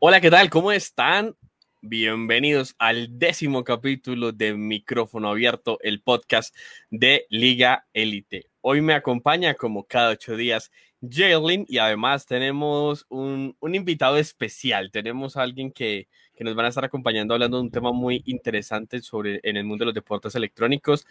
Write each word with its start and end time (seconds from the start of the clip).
Hola, 0.00 0.20
¿qué 0.20 0.30
tal? 0.30 0.48
¿Cómo 0.48 0.70
están? 0.70 1.34
Bienvenidos 1.80 2.76
al 2.78 3.18
décimo 3.18 3.64
capítulo 3.64 4.30
de 4.30 4.54
Micrófono 4.54 5.28
Abierto, 5.28 5.80
el 5.82 6.02
podcast 6.02 6.54
de 6.88 7.26
Liga 7.30 7.84
Elite. 7.92 8.46
Hoy 8.60 8.80
me 8.80 8.94
acompaña, 8.94 9.54
como 9.54 9.88
cada 9.88 10.10
ocho 10.10 10.36
días, 10.36 10.70
Jalen 11.02 11.66
y 11.68 11.78
además 11.78 12.26
tenemos 12.26 13.06
un, 13.08 13.56
invitado 13.60 14.18
especial. 14.18 14.92
Tenemos 14.92 15.36
a 15.36 15.42
alguien 15.42 15.72
que, 15.72 16.06
que, 16.36 16.44
nos 16.44 16.54
van 16.54 16.66
a 16.66 16.68
estar 16.68 16.84
acompañando 16.84 17.34
hablando 17.34 17.56
de 17.56 17.64
un 17.64 17.70
tema 17.72 17.90
muy 17.90 18.22
interesante 18.26 19.02
sobre 19.02 19.40
en 19.42 19.56
el 19.56 19.64
mundo 19.64 19.82
de 19.82 19.86
los 19.86 19.94
deportes 19.94 20.32
electrónicos. 20.36 21.08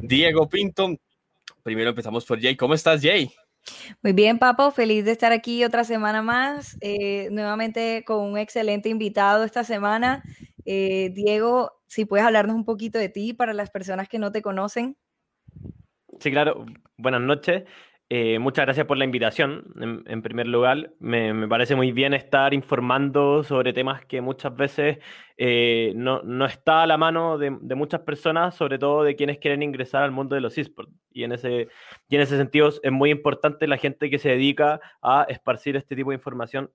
Diego 0.00 0.48
Pinto. 0.48 0.94
Primero 1.64 1.90
empezamos 1.90 2.24
por 2.24 2.40
Jay. 2.40 2.54
¿Cómo 2.54 2.74
estás, 2.74 3.02
Jay? 3.02 3.32
Muy 4.02 4.12
bien, 4.12 4.38
Papo, 4.38 4.70
feliz 4.70 5.04
de 5.04 5.12
estar 5.12 5.32
aquí 5.32 5.64
otra 5.64 5.84
semana 5.84 6.22
más, 6.22 6.76
eh, 6.80 7.28
nuevamente 7.30 8.04
con 8.06 8.20
un 8.20 8.38
excelente 8.38 8.88
invitado 8.88 9.44
esta 9.44 9.64
semana. 9.64 10.24
Eh, 10.64 11.10
Diego, 11.14 11.72
si 11.86 12.04
puedes 12.04 12.26
hablarnos 12.26 12.54
un 12.54 12.64
poquito 12.64 12.98
de 12.98 13.08
ti 13.08 13.32
para 13.32 13.52
las 13.54 13.70
personas 13.70 14.08
que 14.08 14.18
no 14.18 14.32
te 14.32 14.42
conocen. 14.42 14.96
Sí, 16.20 16.30
claro. 16.30 16.66
Buenas 16.96 17.20
noches. 17.20 17.64
Eh, 18.10 18.38
muchas 18.38 18.64
gracias 18.64 18.86
por 18.86 18.96
la 18.96 19.04
invitación. 19.04 20.02
En, 20.06 20.22
primer 20.22 20.46
lugar, 20.46 20.92
me, 20.98 21.46
parece 21.46 21.76
muy 21.76 21.92
bien 21.92 22.14
estar 22.14 22.54
informando 22.54 23.44
sobre 23.44 23.74
temas 23.74 24.02
que 24.06 24.22
muchas 24.22 24.56
veces 24.56 24.98
eh, 25.36 25.92
no, 25.94 26.22
no, 26.22 26.46
está 26.46 26.84
a 26.84 26.86
la 26.86 26.96
mano 26.96 27.36
de, 27.36 27.50
muchas 27.50 28.00
personas, 28.00 28.54
sobre 28.54 28.78
todo 28.78 29.02
de 29.04 29.14
quienes 29.14 29.38
quieren 29.38 29.62
ingresar 29.62 30.04
al 30.04 30.10
mundo 30.10 30.34
de 30.34 30.40
los 30.40 30.56
esports. 30.56 30.90
Y 31.12 31.24
en 31.24 31.32
ese, 31.32 31.68
y 32.08 32.16
en 32.16 32.22
ese 32.22 32.38
sentido 32.38 32.70
es 32.82 32.92
muy 32.92 33.10
importante 33.10 33.66
la 33.66 33.76
gente 33.76 34.08
que 34.08 34.18
se 34.18 34.30
dedica 34.30 34.80
a 35.02 35.26
esparcir 35.28 35.76
este 35.76 35.94
tipo 35.94 36.10
de 36.10 36.16
información 36.16 36.70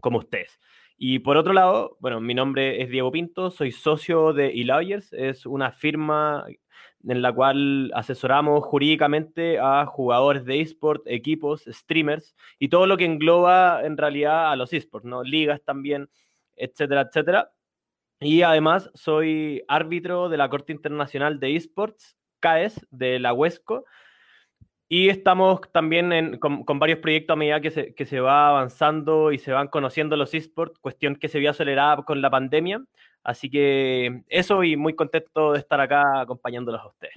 como 0.00 0.18
ustedes. 0.18 0.58
Y 0.96 1.20
por 1.20 1.36
otro 1.36 1.52
lado, 1.52 1.96
bueno, 2.00 2.20
mi 2.20 2.34
nombre 2.34 2.82
es 2.82 2.90
Diego 2.90 3.12
Pinto, 3.12 3.52
soy 3.52 3.70
socio 3.70 4.32
de 4.32 4.48
eLawyers, 4.48 5.12
es 5.12 5.46
una 5.46 5.70
firma 5.70 6.44
en 7.06 7.22
la 7.22 7.32
cual 7.32 7.90
asesoramos 7.94 8.64
jurídicamente 8.64 9.58
a 9.58 9.86
jugadores 9.86 10.44
de 10.44 10.60
eSport, 10.60 11.02
equipos, 11.06 11.64
streamers 11.66 12.34
y 12.58 12.68
todo 12.68 12.86
lo 12.86 12.96
que 12.96 13.04
engloba 13.04 13.84
en 13.84 13.96
realidad 13.96 14.50
a 14.50 14.56
los 14.56 14.72
esports, 14.72 15.06
¿no? 15.06 15.22
Ligas 15.22 15.62
también, 15.64 16.08
etcétera, 16.56 17.02
etcétera. 17.02 17.52
Y 18.20 18.42
además 18.42 18.90
soy 18.94 19.62
árbitro 19.68 20.28
de 20.28 20.36
la 20.36 20.48
Corte 20.48 20.72
Internacional 20.72 21.38
de 21.38 21.54
Esports, 21.56 22.16
CAES, 22.40 22.86
de 22.90 23.20
la 23.20 23.32
UESCO. 23.32 23.84
Y 24.88 25.10
estamos 25.10 25.60
también 25.70 26.38
con, 26.38 26.64
varios 26.78 26.98
proyectos 26.98 27.34
a 27.34 27.36
medida 27.36 27.60
que 27.60 27.70
se, 27.70 27.94
que 27.94 28.06
se 28.06 28.20
va 28.20 28.48
avanzando 28.48 29.32
y 29.32 29.38
se 29.38 29.52
van 29.52 29.68
conociendo 29.68 30.16
los 30.16 30.34
esports, 30.34 30.78
cuestión 30.80 31.14
que 31.16 31.28
se 31.28 31.38
vio 31.38 31.50
acelerada 31.50 32.02
con 32.04 32.22
la 32.22 32.30
pandemia. 32.30 32.82
Así 33.28 33.50
que 33.50 34.22
eso 34.30 34.64
y 34.64 34.74
muy 34.78 34.94
contento 34.94 35.52
de 35.52 35.58
estar 35.58 35.78
acá 35.78 36.22
acompañándolos 36.22 36.80
a 36.80 36.86
ustedes. 36.86 37.12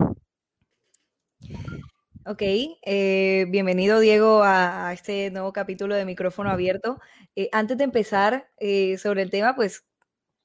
Ok, 2.26 2.42
eh, 2.42 3.46
bienvenido 3.48 3.98
Diego 4.02 4.44
a, 4.44 4.92
este 4.92 5.32
nuevo 5.32 5.54
capítulo 5.54 5.96
de 5.96 6.04
micrófono 6.04 6.50
abierto. 6.50 7.00
Eh, 7.38 7.48
antes 7.54 7.78
de 7.78 7.86
empezar 7.86 8.50
eh, 8.58 8.98
sobre 8.98 9.22
el 9.22 9.30
tema, 9.30 9.56
pues 9.56 9.86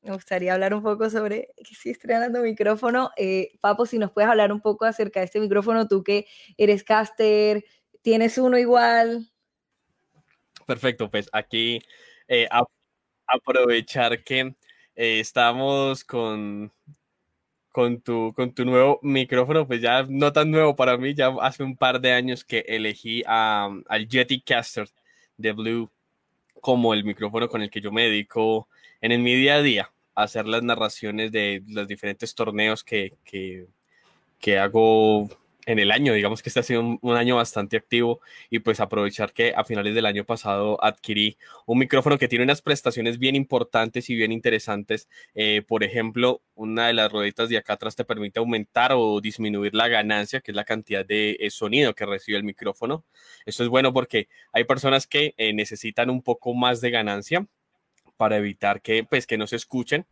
me 0.03 0.13
gustaría 0.13 0.55
hablar 0.55 0.73
un 0.73 0.85
poco 0.85 1.11
sobre 1.11 1.49
que 1.57 1.73
estoy 1.73 1.91
estrenando 1.91 2.43
micrófono. 2.43 3.11
Papo, 3.61 3.87
si 3.87 3.99
nos 3.99 4.13
puedes 4.13 4.31
hablar 4.31 4.53
un 4.53 4.61
poco 4.61 4.85
acerca 4.85 5.19
de 5.19 5.27
este 5.27 5.41
micrófono, 5.41 5.89
tú 5.89 6.05
que 6.05 6.29
eres 6.57 6.85
caster, 6.85 7.65
tienes 8.03 8.39
uno 8.39 8.57
igual. 8.57 9.29
Perfecto, 10.65 11.11
pues 11.11 11.29
aquí 11.33 11.81
aprovechar 13.27 14.23
que 14.23 14.55
eh, 14.97 15.21
estamos 15.21 16.03
con, 16.05 16.73
con, 17.71 18.01
tu, 18.01 18.33
con 18.35 18.53
tu 18.53 18.65
nuevo 18.65 18.99
micrófono, 19.03 19.67
pues 19.67 19.81
ya 19.81 20.05
no 20.09 20.33
tan 20.33 20.51
nuevo 20.51 20.75
para 20.75 20.97
mí, 20.97 21.15
ya 21.15 21.29
hace 21.41 21.63
un 21.63 21.77
par 21.77 22.01
de 22.01 22.13
años 22.13 22.45
que 22.45 22.65
elegí 22.67 23.23
al 23.27 24.09
Yeti 24.09 24.41
Caster 24.41 24.89
de 25.37 25.53
Blue 25.53 25.91
como 26.61 26.95
el 26.95 27.05
micrófono 27.05 27.49
con 27.49 27.63
el 27.63 27.71
que 27.71 27.81
yo 27.81 27.93
me 27.93 28.05
dedico 28.05 28.69
en, 29.01 29.13
en 29.13 29.23
mi 29.23 29.35
día 29.35 29.57
a 29.57 29.63
día 29.63 29.93
a 30.15 30.23
hacer 30.23 30.47
las 30.47 30.63
narraciones 30.63 31.31
de 31.31 31.63
los 31.69 31.87
diferentes 31.87 32.35
torneos 32.35 32.83
que, 32.83 33.13
que, 33.25 33.67
que 34.41 34.59
hago 34.59 35.29
en 35.67 35.81
el 35.81 35.91
año, 35.91 36.15
digamos 36.15 36.43
que 36.43 36.49
este 36.49 36.61
ha 36.61 36.63
sido 36.63 36.99
un, 37.03 37.17
año 37.17 37.37
bastante 37.37 37.77
activo 37.77 38.21
y 38.51 38.61
pues 38.61 38.79
aprovechar 38.79 39.33
que 39.33 39.53
a 39.55 39.65
finales 39.65 39.95
del 39.97 40.07
año 40.07 40.25
pasado 40.25 40.83
adquirí 40.83 41.37
un 41.67 41.79
micrófono 41.79 42.19
que 42.19 42.29
tiene 42.29 42.45
unas 42.45 42.63
prestaciones 42.63 43.19
bien 43.19 43.35
importantes 43.35 44.09
y 44.09 44.15
bien 44.15 44.31
interesantes. 44.31 45.09
Eh, 45.35 45.63
por 45.67 45.83
ejemplo, 45.83 46.41
una 46.55 46.87
de 46.87 46.95
las 46.95 47.11
rueditas 47.11 47.49
de 47.49 47.59
acá 47.59 47.73
atrás 47.75 47.97
te 47.97 48.05
permite 48.05 48.39
aumentar 48.39 48.93
o 48.95 49.21
disminuir 49.21 49.75
la 49.75 49.89
ganancia, 49.89 50.41
que 50.41 50.53
es 50.53 50.57
la 50.57 50.65
cantidad 50.65 51.05
de 51.05 51.37
eh, 51.41 51.51
sonido 51.51 51.95
que 51.95 52.07
recibe 52.07 52.39
el 52.39 52.45
micrófono. 52.45 53.05
Esto 53.45 53.65
es 53.65 53.69
bueno 53.69 53.93
porque 53.93 54.29
hay 54.53 54.65
personas 54.65 55.09
que 55.09 55.35
eh, 55.37 55.53
necesitan 55.53 56.11
un 56.11 56.23
poco 56.23 56.55
más 56.55 56.81
de 56.81 56.91
ganancia 56.91 57.47
para 58.17 58.37
evitar 58.37 58.81
que, 58.81 59.03
pues, 59.03 59.27
que 59.27 59.37
no 59.37 59.49
se 59.49 59.57
escuchen 59.57 60.07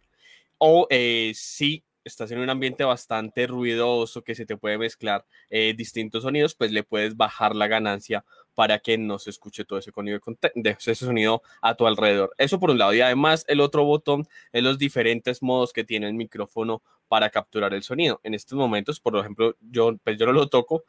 o 0.58 0.88
si 1.34 1.84
estás 2.04 2.30
en 2.30 2.38
un 2.38 2.50
ambiente 2.50 2.84
bastante 2.84 3.46
ruidoso 3.46 4.22
que 4.22 4.34
se 4.34 4.46
te 4.46 4.56
puede 4.56 4.78
mezclar 4.78 5.24
eh, 5.50 5.74
distintos 5.76 6.22
sonidos, 6.22 6.54
pues 6.54 6.70
le 6.70 6.82
puedes 6.82 7.16
bajar 7.16 7.56
la 7.56 7.66
ganancia 7.66 8.24
para 8.54 8.78
que 8.78 8.98
no 8.98 9.18
se 9.18 9.30
escuche 9.30 9.64
todo 9.64 9.78
ese 9.78 9.90
sonido, 9.90 10.20
ese 10.64 10.94
sonido 10.94 11.42
a 11.62 11.74
tu 11.74 11.86
alrededor. 11.86 12.34
Eso 12.38 12.60
por 12.60 12.70
un 12.70 12.78
lado. 12.78 12.94
Y 12.94 13.00
además 13.00 13.44
el 13.48 13.60
otro 13.60 13.84
botón 13.84 14.26
es 14.52 14.62
los 14.62 14.78
diferentes 14.78 15.42
modos 15.42 15.72
que 15.72 15.84
tiene 15.84 16.06
el 16.06 16.14
micrófono 16.14 16.82
para 17.08 17.30
capturar 17.30 17.74
el 17.74 17.82
sonido. 17.82 18.20
En 18.22 18.34
estos 18.34 18.56
momentos, 18.56 19.00
por 19.00 19.16
ejemplo, 19.16 19.56
yo, 19.60 19.96
pues 20.02 20.18
yo 20.18 20.26
no 20.26 20.32
lo 20.32 20.48
toco, 20.48 20.84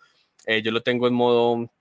eh, 0.45 0.61
yo 0.61 0.71
lo 0.71 0.83
tengo 0.83 1.07
en 1.07 1.13
modo 1.13 1.71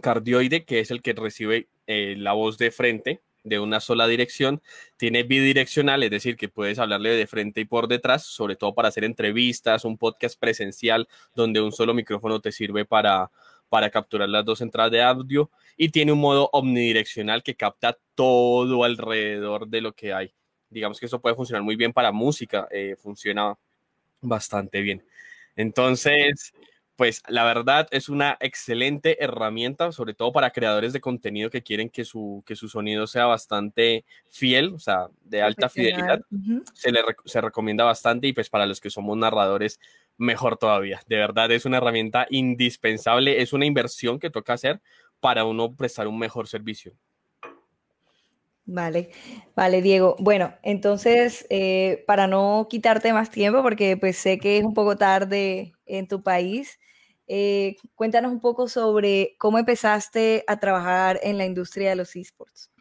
cardioide, 0.00 0.64
que 0.64 0.80
es 0.80 0.90
el 0.90 1.02
que 1.02 1.12
recibe 1.12 1.68
eh, 1.86 2.14
la 2.16 2.32
voz 2.32 2.58
de 2.58 2.70
frente 2.70 3.22
de 3.46 3.60
una 3.60 3.78
sola 3.78 4.08
dirección, 4.08 4.60
tiene 4.96 5.22
bidireccional, 5.22 6.02
es 6.02 6.10
decir, 6.10 6.36
que 6.36 6.48
puedes 6.48 6.80
hablarle 6.80 7.10
de 7.10 7.26
frente 7.28 7.60
y 7.60 7.64
por 7.64 7.86
detrás, 7.86 8.24
sobre 8.24 8.56
todo 8.56 8.74
para 8.74 8.88
hacer 8.88 9.04
entrevistas, 9.04 9.84
un 9.84 9.96
podcast 9.96 10.38
presencial 10.38 11.08
donde 11.34 11.60
un 11.60 11.70
solo 11.70 11.94
micrófono 11.94 12.40
te 12.40 12.50
sirve 12.50 12.84
para, 12.84 13.30
para 13.68 13.88
capturar 13.90 14.28
las 14.28 14.44
dos 14.44 14.60
entradas 14.60 14.90
de 14.90 15.00
audio 15.00 15.48
y 15.76 15.90
tiene 15.90 16.10
un 16.10 16.18
modo 16.18 16.50
omnidireccional 16.52 17.44
que 17.44 17.54
capta 17.54 17.96
todo 18.16 18.82
alrededor 18.82 19.68
de 19.68 19.80
lo 19.80 19.92
que 19.92 20.12
hay. 20.12 20.34
Digamos 20.68 20.98
que 20.98 21.06
eso 21.06 21.20
puede 21.20 21.36
funcionar 21.36 21.62
muy 21.62 21.76
bien 21.76 21.92
para 21.92 22.10
música, 22.10 22.66
eh, 22.72 22.96
funciona 22.98 23.56
bastante 24.20 24.80
bien. 24.80 25.04
Entonces, 25.54 26.52
pues 26.96 27.22
la 27.28 27.44
verdad 27.44 27.86
es 27.90 28.08
una 28.08 28.38
excelente 28.40 29.22
herramienta, 29.22 29.92
sobre 29.92 30.14
todo 30.14 30.32
para 30.32 30.50
creadores 30.50 30.92
de 30.92 31.00
contenido 31.00 31.50
que 31.50 31.62
quieren 31.62 31.90
que 31.90 32.04
su, 32.04 32.42
que 32.46 32.56
su 32.56 32.68
sonido 32.68 33.06
sea 33.06 33.26
bastante 33.26 34.04
fiel, 34.30 34.72
o 34.74 34.78
sea, 34.78 35.08
de 35.22 35.42
alta 35.42 35.68
fidelidad. 35.68 36.22
se, 36.72 36.92
le, 36.92 37.00
se 37.26 37.40
recomienda 37.40 37.84
bastante 37.84 38.26
y 38.28 38.32
pues 38.32 38.48
para 38.48 38.66
los 38.66 38.80
que 38.80 38.90
somos 38.90 39.16
narradores, 39.16 39.78
mejor 40.16 40.56
todavía. 40.56 41.00
De 41.06 41.16
verdad 41.16 41.50
es 41.52 41.66
una 41.66 41.76
herramienta 41.76 42.26
indispensable, 42.30 43.42
es 43.42 43.52
una 43.52 43.66
inversión 43.66 44.18
que 44.18 44.30
toca 44.30 44.54
hacer 44.54 44.80
para 45.20 45.44
uno 45.44 45.74
prestar 45.74 46.08
un 46.08 46.18
mejor 46.18 46.48
servicio. 46.48 46.94
Vale, 48.66 49.10
vale, 49.54 49.80
Diego. 49.80 50.16
Bueno, 50.18 50.52
entonces, 50.62 51.46
eh, 51.50 52.02
para 52.06 52.26
no 52.26 52.66
quitarte 52.68 53.12
más 53.12 53.30
tiempo, 53.30 53.62
porque 53.62 53.96
pues 53.96 54.16
sé 54.16 54.38
que 54.38 54.58
es 54.58 54.64
un 54.64 54.74
poco 54.74 54.96
tarde 54.96 55.72
en 55.86 56.08
tu 56.08 56.22
país, 56.22 56.80
eh, 57.28 57.76
cuéntanos 57.94 58.32
un 58.32 58.40
poco 58.40 58.68
sobre 58.68 59.36
cómo 59.38 59.58
empezaste 59.58 60.44
a 60.48 60.58
trabajar 60.58 61.20
en 61.22 61.38
la 61.38 61.46
industria 61.46 61.90
de 61.90 61.96
los 61.96 62.16
esports. 62.16 62.72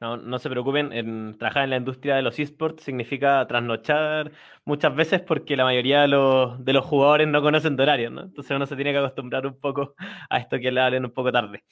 No, 0.00 0.16
no, 0.16 0.38
se 0.38 0.48
preocupen, 0.48 0.94
en, 0.94 1.36
trabajar 1.36 1.64
en 1.64 1.70
la 1.70 1.76
industria 1.76 2.16
de 2.16 2.22
los 2.22 2.38
esports 2.38 2.82
significa 2.82 3.46
trasnochar 3.46 4.32
muchas 4.64 4.94
veces 4.94 5.20
porque 5.20 5.58
la 5.58 5.64
mayoría 5.64 6.00
de 6.00 6.08
los, 6.08 6.64
de 6.64 6.72
los 6.72 6.86
jugadores 6.86 7.28
no 7.28 7.42
conocen 7.42 7.76
de 7.76 8.08
¿no? 8.08 8.22
Entonces 8.22 8.56
uno 8.56 8.64
se 8.64 8.76
tiene 8.76 8.92
que 8.92 8.98
acostumbrar 8.98 9.46
un 9.46 9.60
poco 9.60 9.94
a 10.30 10.38
esto 10.38 10.58
que 10.58 10.72
le 10.72 10.80
hablen 10.80 11.04
un 11.04 11.12
poco 11.12 11.30
tarde. 11.30 11.64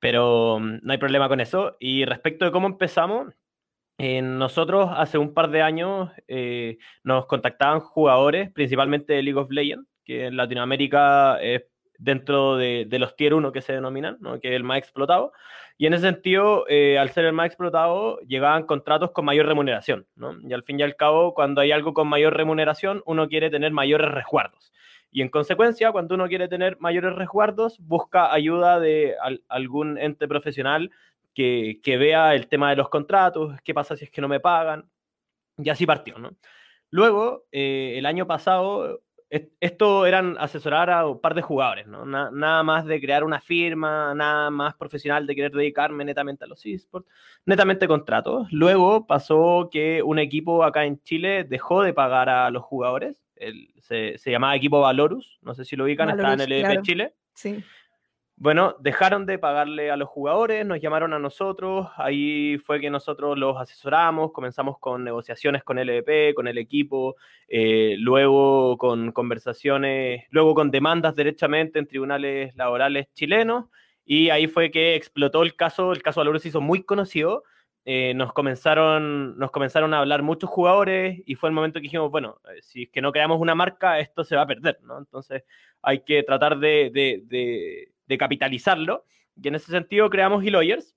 Pero 0.00 0.58
mm, 0.60 0.78
no 0.82 0.92
hay 0.92 0.98
problema 0.98 1.28
con 1.28 1.40
eso. 1.40 1.76
Y 1.80 2.04
respecto 2.04 2.44
de 2.44 2.52
cómo 2.52 2.66
empezamos, 2.66 3.34
eh, 3.98 4.22
nosotros 4.22 4.90
hace 4.94 5.18
un 5.18 5.34
par 5.34 5.50
de 5.50 5.62
años 5.62 6.10
eh, 6.28 6.78
nos 7.02 7.26
contactaban 7.26 7.80
jugadores, 7.80 8.50
principalmente 8.52 9.12
de 9.14 9.22
League 9.22 9.38
of 9.38 9.50
Legends, 9.50 9.88
que 10.04 10.26
en 10.26 10.36
Latinoamérica 10.36 11.40
es 11.42 11.64
dentro 11.98 12.56
de, 12.56 12.86
los 12.92 13.16
tier 13.16 13.34
1 13.34 13.50
que 13.52 13.60
se 13.60 13.72
denominan, 13.72 14.18
que 14.40 14.48
es 14.48 14.54
el 14.54 14.62
más 14.62 14.78
explotado. 14.78 15.32
Y 15.76 15.86
en 15.86 15.94
ese 15.94 16.04
sentido, 16.04 16.64
eh, 16.68 16.98
al 16.98 17.10
ser 17.10 17.24
el 17.24 17.32
más 17.32 17.46
explotado, 17.46 18.20
llegaban 18.20 18.64
contratos 18.64 19.10
con 19.10 19.24
mayor 19.24 19.46
remuneración. 19.46 20.06
Y 20.48 20.52
al 20.52 20.62
fin 20.62 20.78
y 20.80 20.82
al 20.84 20.96
cabo, 20.96 21.34
cuando 21.34 21.60
hay 21.60 21.72
algo 21.72 21.92
con 21.92 22.08
mayor 22.08 22.36
remuneración, 22.36 23.02
uno 23.04 23.28
quiere 23.28 23.50
tener 23.50 23.72
mayores 23.72 24.10
resguardos. 24.10 24.72
Y 25.10 25.22
en 25.22 25.28
consecuencia, 25.28 25.92
cuando 25.92 26.14
uno 26.14 26.28
quiere 26.28 26.48
tener 26.48 26.78
mayores 26.80 27.14
resguardos, 27.14 27.78
busca 27.80 28.32
ayuda 28.32 28.78
de 28.78 29.16
algún 29.48 29.98
ente 29.98 30.28
profesional 30.28 30.90
que, 31.34 31.80
que 31.82 31.96
vea 31.96 32.34
el 32.34 32.48
tema 32.48 32.70
de 32.70 32.76
los 32.76 32.88
contratos, 32.88 33.58
qué 33.62 33.72
pasa 33.72 33.96
si 33.96 34.04
es 34.04 34.10
que 34.10 34.20
no 34.20 34.28
me 34.28 34.40
pagan, 34.40 34.88
y 35.56 35.70
así 35.70 35.86
partió, 35.86 36.18
¿no? 36.18 36.36
Luego, 36.90 37.44
eh, 37.52 37.94
el 37.96 38.06
año 38.06 38.26
pasado, 38.26 39.02
esto 39.28 40.06
eran 40.06 40.36
asesorar 40.38 40.88
a 40.88 41.06
un 41.06 41.20
par 41.20 41.34
de 41.34 41.42
jugadores, 41.42 41.86
¿no? 41.86 42.06
nada 42.06 42.62
más 42.62 42.86
de 42.86 42.98
crear 42.98 43.24
una 43.24 43.40
firma, 43.40 44.14
nada 44.14 44.50
más 44.50 44.74
profesional 44.74 45.26
de 45.26 45.34
querer 45.34 45.52
dedicarme 45.52 46.04
netamente 46.04 46.44
a 46.44 46.48
los 46.48 46.64
esports, 46.64 47.06
netamente 47.44 47.86
contratos. 47.86 48.48
Luego 48.50 49.06
pasó 49.06 49.68
que 49.70 50.02
un 50.02 50.18
equipo 50.18 50.64
acá 50.64 50.86
en 50.86 51.02
Chile 51.02 51.44
dejó 51.44 51.82
de 51.82 51.92
pagar 51.92 52.30
a 52.30 52.50
los 52.50 52.62
jugadores, 52.62 53.22
se, 53.80 54.18
se, 54.18 54.30
llamaba 54.30 54.56
equipo 54.56 54.80
Valorus, 54.80 55.38
no 55.42 55.54
sé 55.54 55.64
si 55.64 55.76
lo 55.76 55.84
ubican, 55.84 56.10
está 56.10 56.32
en 56.34 56.40
el 56.40 56.52
EDP 56.52 56.82
Chile. 56.82 57.14
Sí. 57.34 57.64
Bueno, 58.40 58.76
dejaron 58.78 59.26
de 59.26 59.36
pagarle 59.36 59.90
a 59.90 59.96
los 59.96 60.08
jugadores, 60.08 60.64
nos 60.64 60.80
llamaron 60.80 61.12
a 61.12 61.18
nosotros, 61.18 61.88
ahí 61.96 62.56
fue 62.58 62.80
que 62.80 62.88
nosotros 62.88 63.36
los 63.36 63.60
asesoramos, 63.60 64.30
comenzamos 64.30 64.78
con 64.78 65.02
negociaciones 65.02 65.64
con 65.64 65.76
el 65.76 65.90
EDP, 65.90 66.36
con 66.36 66.46
el 66.46 66.56
equipo, 66.56 67.16
eh, 67.48 67.96
luego 67.98 68.78
con 68.78 69.10
conversaciones, 69.10 70.24
luego 70.30 70.54
con 70.54 70.70
demandas 70.70 71.16
derechamente 71.16 71.80
en 71.80 71.88
tribunales 71.88 72.54
laborales 72.54 73.08
chilenos, 73.12 73.64
y 74.04 74.30
ahí 74.30 74.46
fue 74.46 74.70
que 74.70 74.94
explotó 74.94 75.42
el 75.42 75.56
caso, 75.56 75.90
el 75.90 76.02
caso 76.02 76.20
Valores 76.20 76.42
se 76.42 76.50
hizo 76.50 76.60
muy 76.60 76.84
conocido, 76.84 77.42
eh, 77.90 78.12
nos, 78.14 78.32
comenzaron, 78.32 79.38
nos 79.38 79.50
comenzaron 79.50 79.94
a 79.94 80.00
hablar 80.00 80.22
muchos 80.22 80.50
jugadores 80.50 81.22
y 81.24 81.34
fue 81.36 81.48
el 81.48 81.54
momento 81.54 81.78
que 81.78 81.84
dijimos, 81.84 82.10
bueno, 82.10 82.40
eh, 82.44 82.60
si 82.60 82.82
es 82.84 82.90
que 82.90 83.00
no 83.00 83.12
creamos 83.12 83.40
una 83.40 83.54
marca, 83.54 83.98
esto 83.98 84.24
se 84.24 84.36
va 84.36 84.42
a 84.42 84.46
perder, 84.46 84.78
¿no? 84.82 84.98
Entonces 84.98 85.44
hay 85.80 86.00
que 86.00 86.22
tratar 86.22 86.58
de 86.58 86.90
de 88.08 88.18
capitalizarlo. 88.18 89.04
Y 89.40 89.46
en 89.46 89.54
ese 89.54 89.70
sentido 89.70 90.10
creamos 90.10 90.44
eLawyers, 90.44 90.96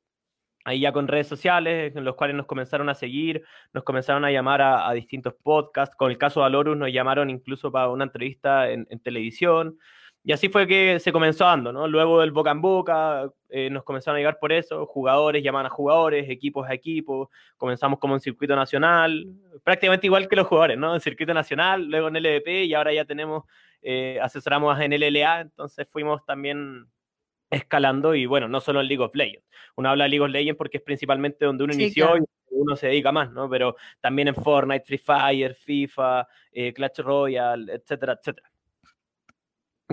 ahí 0.64 0.80
ya 0.80 0.92
con 0.92 1.08
redes 1.08 1.28
sociales, 1.28 1.96
en 1.96 2.06
los 2.06 2.16
cuales 2.16 2.36
nos 2.36 2.48
comenzaron 2.48 2.90
a 2.90 2.96
seguir, 2.96 3.44
nos 3.74 3.84
comenzaron 3.84 4.26
a 4.26 4.32
llamar 4.32 4.62
a, 4.62 4.92
distintos 4.94 5.36
podcasts. 5.44 5.96
Con 5.96 6.10
el 6.10 6.18
caso 6.18 6.40
de 6.40 6.48
Alorus 6.48 6.78
nos 6.78 6.92
llamaron 6.92 7.30
incluso 7.30 7.72
para 7.72 7.90
una 7.90 8.06
entrevista 8.06 8.72
en, 8.72 8.88
televisión. 9.04 9.78
Y 10.24 10.34
así 10.34 10.50
fue 10.50 10.68
que 10.68 11.00
se 11.00 11.12
comenzó 11.12 11.46
dando, 11.46 11.74
¿no? 11.74 11.88
Luego 11.88 12.22
del 12.22 12.32
boca 12.32 12.52
en 12.52 12.62
boca, 12.62 13.28
eh, 13.50 13.72
nos 13.72 13.84
comenzaron 13.84 14.18
a 14.18 14.20
llegar 14.20 14.38
por 14.40 14.52
eso, 14.52 14.86
jugadores 14.86 15.44
llaman 15.44 15.66
a 15.66 15.70
jugadores, 15.70 16.30
equipos 16.30 16.70
a 16.70 16.76
equipos, 16.76 17.30
comenzamos 17.58 17.98
como 17.98 18.14
en 18.14 18.20
circuito 18.20 18.56
nacional, 18.56 19.26
prácticamente 19.64 20.06
igual 20.06 20.28
que 20.28 20.36
los 20.36 20.46
jugadores, 20.46 20.78
¿no? 20.78 20.94
En 20.94 21.02
circuito 21.02 21.34
nacional, 21.34 21.86
luego 21.86 22.10
en 22.10 22.18
LVP 22.18 22.66
y 22.66 22.74
ahora 22.76 22.94
ya 22.94 23.04
tenemos, 23.06 23.46
eh, 23.82 24.20
asesoramos 24.22 24.80
en 24.80 24.94
LLA, 24.94 25.42
entonces 25.42 25.88
fuimos 25.90 26.24
también 26.24 26.86
escalando 27.50 28.14
y 28.14 28.28
bueno, 28.28 28.48
no 28.48 28.62
solo 28.62 28.82
en 28.82 28.88
League 28.88 29.04
of 29.04 29.16
Legends. 29.16 29.46
Uno 29.76 29.90
habla 29.90 30.04
de 30.04 30.12
League 30.12 30.24
of 30.24 30.30
Legends 30.30 30.58
porque 30.58 30.78
es 30.78 30.84
principalmente 30.84 31.46
donde 31.46 31.64
uno 31.64 31.74
inició 31.74 32.16
y 32.16 32.22
uno 32.52 32.76
se 32.76 32.88
dedica 32.88 33.12
más, 33.12 33.32
¿no? 33.32 33.50
Pero 33.50 33.76
también 34.00 34.28
en 34.28 34.36
Fortnite, 34.36 34.86
Free 34.86 35.00
Fire, 35.00 35.56
FIFA, 35.56 36.28
eh, 36.52 36.74
Clash 36.74 37.00
Royale, 37.00 37.74
etcétera, 37.74 38.14
etcétera. 38.14 38.51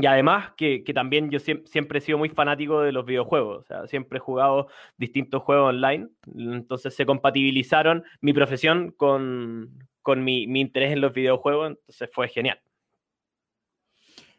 Y 0.01 0.07
además 0.07 0.53
que, 0.57 0.85
que 0.85 0.95
también 0.95 1.31
yo 1.31 1.39
siempre 1.39 1.99
he 1.99 2.03
sido 2.03 2.19
muy 2.19 2.29
fanático 2.29 2.81
de 2.83 2.93
los 2.93 3.05
videojuegos, 3.05 3.59
o 3.59 3.63
sea, 3.65 3.87
siempre 3.87 4.19
he 4.19 4.21
jugado 4.21 4.69
distintos 4.97 5.43
juegos 5.43 5.71
online, 5.71 6.09
entonces 6.37 6.95
se 6.95 7.07
compatibilizaron 7.07 8.05
mi 8.21 8.33
profesión 8.33 8.93
con, 8.93 9.87
con 10.03 10.25
mi, 10.25 10.47
mi 10.47 10.61
interés 10.61 10.93
en 10.93 11.01
los 11.01 11.13
videojuegos, 11.13 11.71
entonces 11.71 12.09
fue 12.13 12.29
genial. 12.29 12.61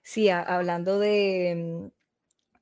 Sí, 0.03 0.29
hablando 0.29 0.97
de, 0.97 1.91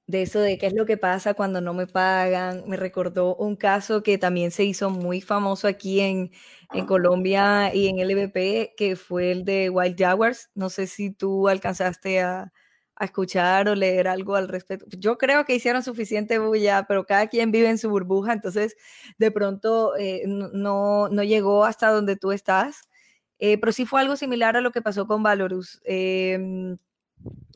de 0.08 0.22
eso 0.22 0.40
de 0.40 0.58
qué 0.58 0.68
es 0.68 0.74
lo 0.74 0.86
que 0.86 0.98
pasa 0.98 1.34
cuando 1.34 1.62
no 1.62 1.74
me 1.74 1.88
pagan. 1.88 2.64
Me 2.68 2.78
recordó 2.78 3.36
un 3.36 3.56
caso 3.56 4.04
que 4.04 4.18
también 4.18 4.52
se 4.52 4.64
hizo 4.64 4.90
muy 4.90 5.22
famoso 5.22 5.68
aquí 5.68 6.00
en, 6.02 6.32
en 6.74 6.86
Colombia 6.86 7.74
y 7.74 7.88
en 7.88 8.00
LVP, 8.00 8.74
que 8.76 8.96
fue 8.96 9.32
el 9.32 9.46
de 9.46 9.70
Wild 9.70 9.96
Jaguars. 9.98 10.50
No 10.56 10.70
sé 10.70 10.88
si 10.88 11.12
tú 11.12 11.48
alcanzaste 11.48 12.22
a, 12.22 12.52
a 13.00 13.06
escuchar 13.06 13.70
o 13.70 13.76
leer 13.76 14.08
algo 14.08 14.36
al 14.36 14.48
respecto. 14.48 14.86
Yo 14.98 15.18
creo 15.18 15.46
que 15.46 15.56
hicieron 15.56 15.84
suficiente 15.84 16.40
bulla, 16.40 16.86
pero 16.88 17.06
cada 17.06 17.28
quien 17.28 17.52
vive 17.52 17.70
en 17.70 17.78
su 17.78 17.90
burbuja, 17.90 18.34
entonces 18.34 18.76
de 19.18 19.32
pronto 19.32 19.96
eh, 19.98 20.24
no, 20.26 21.08
no, 21.10 21.24
llegó 21.24 21.64
hasta 21.66 21.92
donde 21.92 22.16
tú 22.16 22.32
estás. 22.32 22.82
Eh, 23.40 23.60
pero 23.60 23.72
sí 23.72 23.86
fue 23.86 24.02
algo 24.02 24.16
similar 24.16 24.58
a 24.58 24.62
lo 24.62 24.72
que 24.72 24.82
pasó 24.82 25.06
con 25.08 25.22
Valorus. 25.24 25.80
Em, 25.86 26.78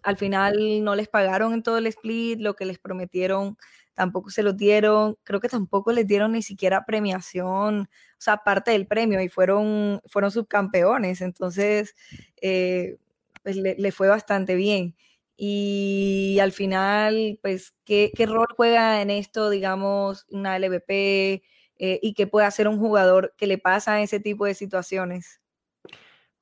al 0.04 0.18
final 0.18 0.84
no 0.84 0.96
les 0.96 1.08
pagaron 1.08 1.54
en 1.54 1.64
todo 1.64 1.78
el 1.80 1.88
split, 1.88 2.40
lo 2.40 2.56
que 2.56 2.66
les 2.66 2.80
prometieron 2.80 3.58
tampoco 3.94 4.30
se 4.30 4.44
lo 4.44 4.54
dieron, 4.54 5.18
creo 5.24 5.40
que 5.40 5.50
tampoco 5.50 5.92
les 5.92 6.08
dieron 6.08 6.32
ni 6.32 6.42
siquiera 6.42 6.86
premiación, 6.86 7.82
o 7.82 7.88
sea, 8.18 8.38
parte 8.38 8.72
del 8.72 8.88
premio 8.88 9.22
y 9.22 9.30
fueron, 9.30 10.02
fueron 10.08 10.32
subcampeones, 10.32 11.22
entonces 11.22 11.96
eh, 12.42 12.98
pues 13.44 13.56
le, 13.58 13.92
fue 13.92 14.08
bastante 14.08 14.56
bien. 14.56 14.96
Y 15.44 16.38
al 16.40 16.52
final, 16.52 17.40
pues, 17.42 17.74
¿qué, 17.84 18.12
qué 18.16 18.28
rol 18.28 18.46
juega 18.56 19.02
en 19.02 19.10
esto, 19.10 19.50
digamos, 19.50 20.28
una 20.30 20.60
LVP 20.60 21.42
eh, 21.80 22.00
y 22.00 22.14
qué 22.14 22.28
puede 22.28 22.46
hacer 22.46 22.68
un 22.68 22.78
jugador 22.78 23.34
que 23.40 23.48
le 23.48 23.58
pasa 23.58 24.04
ese 24.04 24.20
tipo 24.20 24.46
de 24.46 24.54
situaciones? 24.54 25.42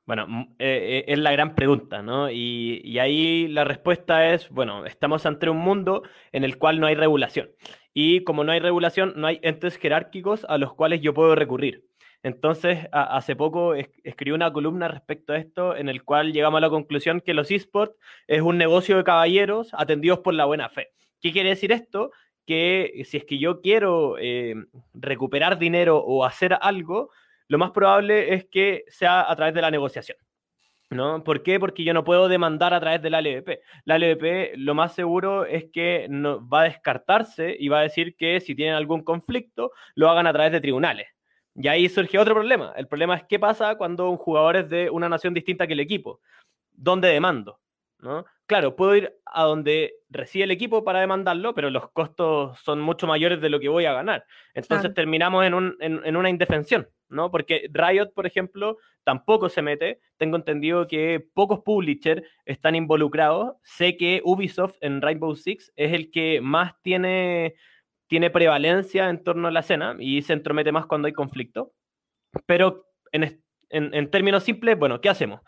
Bueno, 0.05 0.49
eh, 0.59 1.05
eh, 1.07 1.13
es 1.13 1.17
la 1.17 1.31
gran 1.31 1.55
pregunta, 1.55 2.01
¿no? 2.01 2.29
Y, 2.29 2.99
ahí 2.99 3.47
la 3.47 3.63
respuesta 3.63 4.33
es, 4.33 4.49
bueno, 4.49 4.85
estamos 4.85 5.25
ante 5.25 5.49
un 5.49 5.59
mundo 5.59 6.03
en 6.33 6.43
el 6.43 6.57
cual 6.57 6.81
no 6.81 6.87
hay 6.87 6.95
regulación. 6.95 7.51
Y 7.93 8.25
como 8.25 8.43
no 8.43 8.51
hay 8.51 8.59
regulación, 8.59 9.13
no 9.15 9.27
hay 9.27 9.39
entes 9.43 9.77
jerárquicos 9.77 10.45
a 10.49 10.57
los 10.57 10.73
cuales 10.73 10.99
yo 10.99 11.13
puedo 11.13 11.35
recurrir. 11.35 11.88
Entonces, 12.21 12.87
hace 12.91 13.35
poco 13.35 13.73
escribí 13.75 14.31
una 14.31 14.51
columna 14.51 14.89
respecto 14.89 15.31
a 15.31 15.37
esto 15.37 15.75
en 15.75 15.87
el 15.87 16.03
cual 16.03 16.33
llegamos 16.33 16.57
a 16.57 16.61
la 16.61 16.69
conclusión 16.69 17.21
que 17.21 17.33
los 17.33 17.49
esports 17.49 17.95
es 18.27 18.41
un 18.41 18.57
negocio 18.57 18.97
de 18.97 19.05
caballeros 19.05 19.69
atendidos 19.73 20.19
por 20.19 20.33
la 20.33 20.45
buena 20.45 20.67
fe. 20.69 20.89
¿Qué 21.21 21.31
quiere 21.31 21.49
decir 21.49 21.71
esto? 21.71 22.11
Que 22.45 23.03
si 23.05 23.17
es 23.17 23.23
que 23.23 23.37
yo 23.37 23.61
quiero 23.61 24.17
eh, 24.19 24.55
recuperar 24.93 25.57
dinero 25.57 25.97
o 25.97 26.25
hacer 26.25 26.57
algo, 26.61 27.09
lo 27.47 27.57
más 27.57 27.71
probable 27.71 28.33
es 28.33 28.45
que 28.45 28.83
sea 28.89 29.29
a 29.29 29.35
través 29.35 29.53
de 29.53 29.61
la 29.61 29.71
negociación. 29.71 30.17
¿No? 30.91 31.23
¿Por 31.23 31.43
qué? 31.43 31.59
Porque 31.59 31.83
yo 31.83 31.93
no 31.93 32.03
puedo 32.03 32.27
demandar 32.27 32.73
a 32.73 32.79
través 32.79 33.01
de 33.01 33.11
la 33.11 33.21
LVP. 33.21 33.61
La 33.85 33.99
LVP 33.99 34.57
lo 34.57 34.73
más 34.73 34.95
seguro 34.95 35.45
es 35.45 35.65
que 35.71 36.07
no, 36.09 36.47
va 36.49 36.61
a 36.61 36.63
descartarse 36.63 37.55
y 37.57 37.67
va 37.67 37.79
a 37.79 37.83
decir 37.83 38.15
que 38.15 38.39
si 38.41 38.55
tienen 38.55 38.73
algún 38.73 39.03
conflicto, 39.03 39.71
lo 39.93 40.09
hagan 40.09 40.25
a 40.25 40.33
través 40.33 40.51
de 40.51 40.61
tribunales. 40.61 41.07
Y 41.61 41.67
ahí 41.67 41.89
surge 41.89 42.17
otro 42.17 42.33
problema. 42.33 42.73
El 42.77 42.87
problema 42.87 43.15
es 43.15 43.23
qué 43.25 43.37
pasa 43.37 43.75
cuando 43.75 44.09
un 44.09 44.17
jugador 44.17 44.55
es 44.55 44.69
de 44.69 44.89
una 44.89 45.09
nación 45.09 45.33
distinta 45.33 45.67
que 45.67 45.73
el 45.73 45.81
equipo. 45.81 46.21
¿Dónde 46.71 47.09
demando? 47.09 47.59
¿No? 47.99 48.25
Claro, 48.45 48.77
puedo 48.77 48.95
ir 48.95 49.13
a 49.25 49.43
donde 49.43 49.93
recibe 50.09 50.45
el 50.45 50.51
equipo 50.51 50.85
para 50.85 51.01
demandarlo, 51.01 51.53
pero 51.53 51.69
los 51.69 51.91
costos 51.91 52.57
son 52.61 52.79
mucho 52.79 53.07
mayores 53.07 53.41
de 53.41 53.49
lo 53.49 53.59
que 53.59 53.67
voy 53.67 53.85
a 53.85 53.93
ganar. 53.93 54.25
Entonces 54.53 54.93
terminamos 54.93 55.45
en, 55.45 55.53
un, 55.53 55.75
en, 55.81 56.15
una 56.15 56.29
indefensión, 56.29 56.87
¿no? 57.09 57.29
Porque 57.29 57.69
Riot, 57.73 58.13
por 58.15 58.25
ejemplo, 58.25 58.77
tampoco 59.03 59.49
se 59.49 59.61
mete. 59.61 59.99
Tengo 60.17 60.37
entendido 60.37 60.87
que 60.87 61.23
pocos 61.33 61.59
publishers 61.59 62.23
están 62.45 62.73
involucrados. 62.73 63.57
Sé 63.63 63.97
que 63.97 64.21
Ubisoft 64.23 64.77
en 64.79 65.01
Rainbow 65.01 65.35
Six 65.35 65.73
es 65.75 65.91
el 65.91 66.09
que 66.09 66.39
más 66.41 66.73
tiene, 66.81 67.55
tiene 68.09 68.29
prevalencia 68.29 69.09
en 69.09 69.23
torno 69.23 69.47
a 69.47 69.51
la 69.51 69.61
escena 69.61 69.95
y 69.99 70.21
se 70.23 70.33
entromete 70.33 70.73
más 70.73 70.87
cuando 70.87 71.05
hay 71.05 71.13
conflicto. 71.13 71.71
Pero 72.45 72.87
en, 73.13 73.41
en 73.69 74.11
términos 74.11 74.43
simples, 74.43 74.77
bueno, 74.77 74.99
¿qué 74.99 75.09
hacemos? 75.09 75.41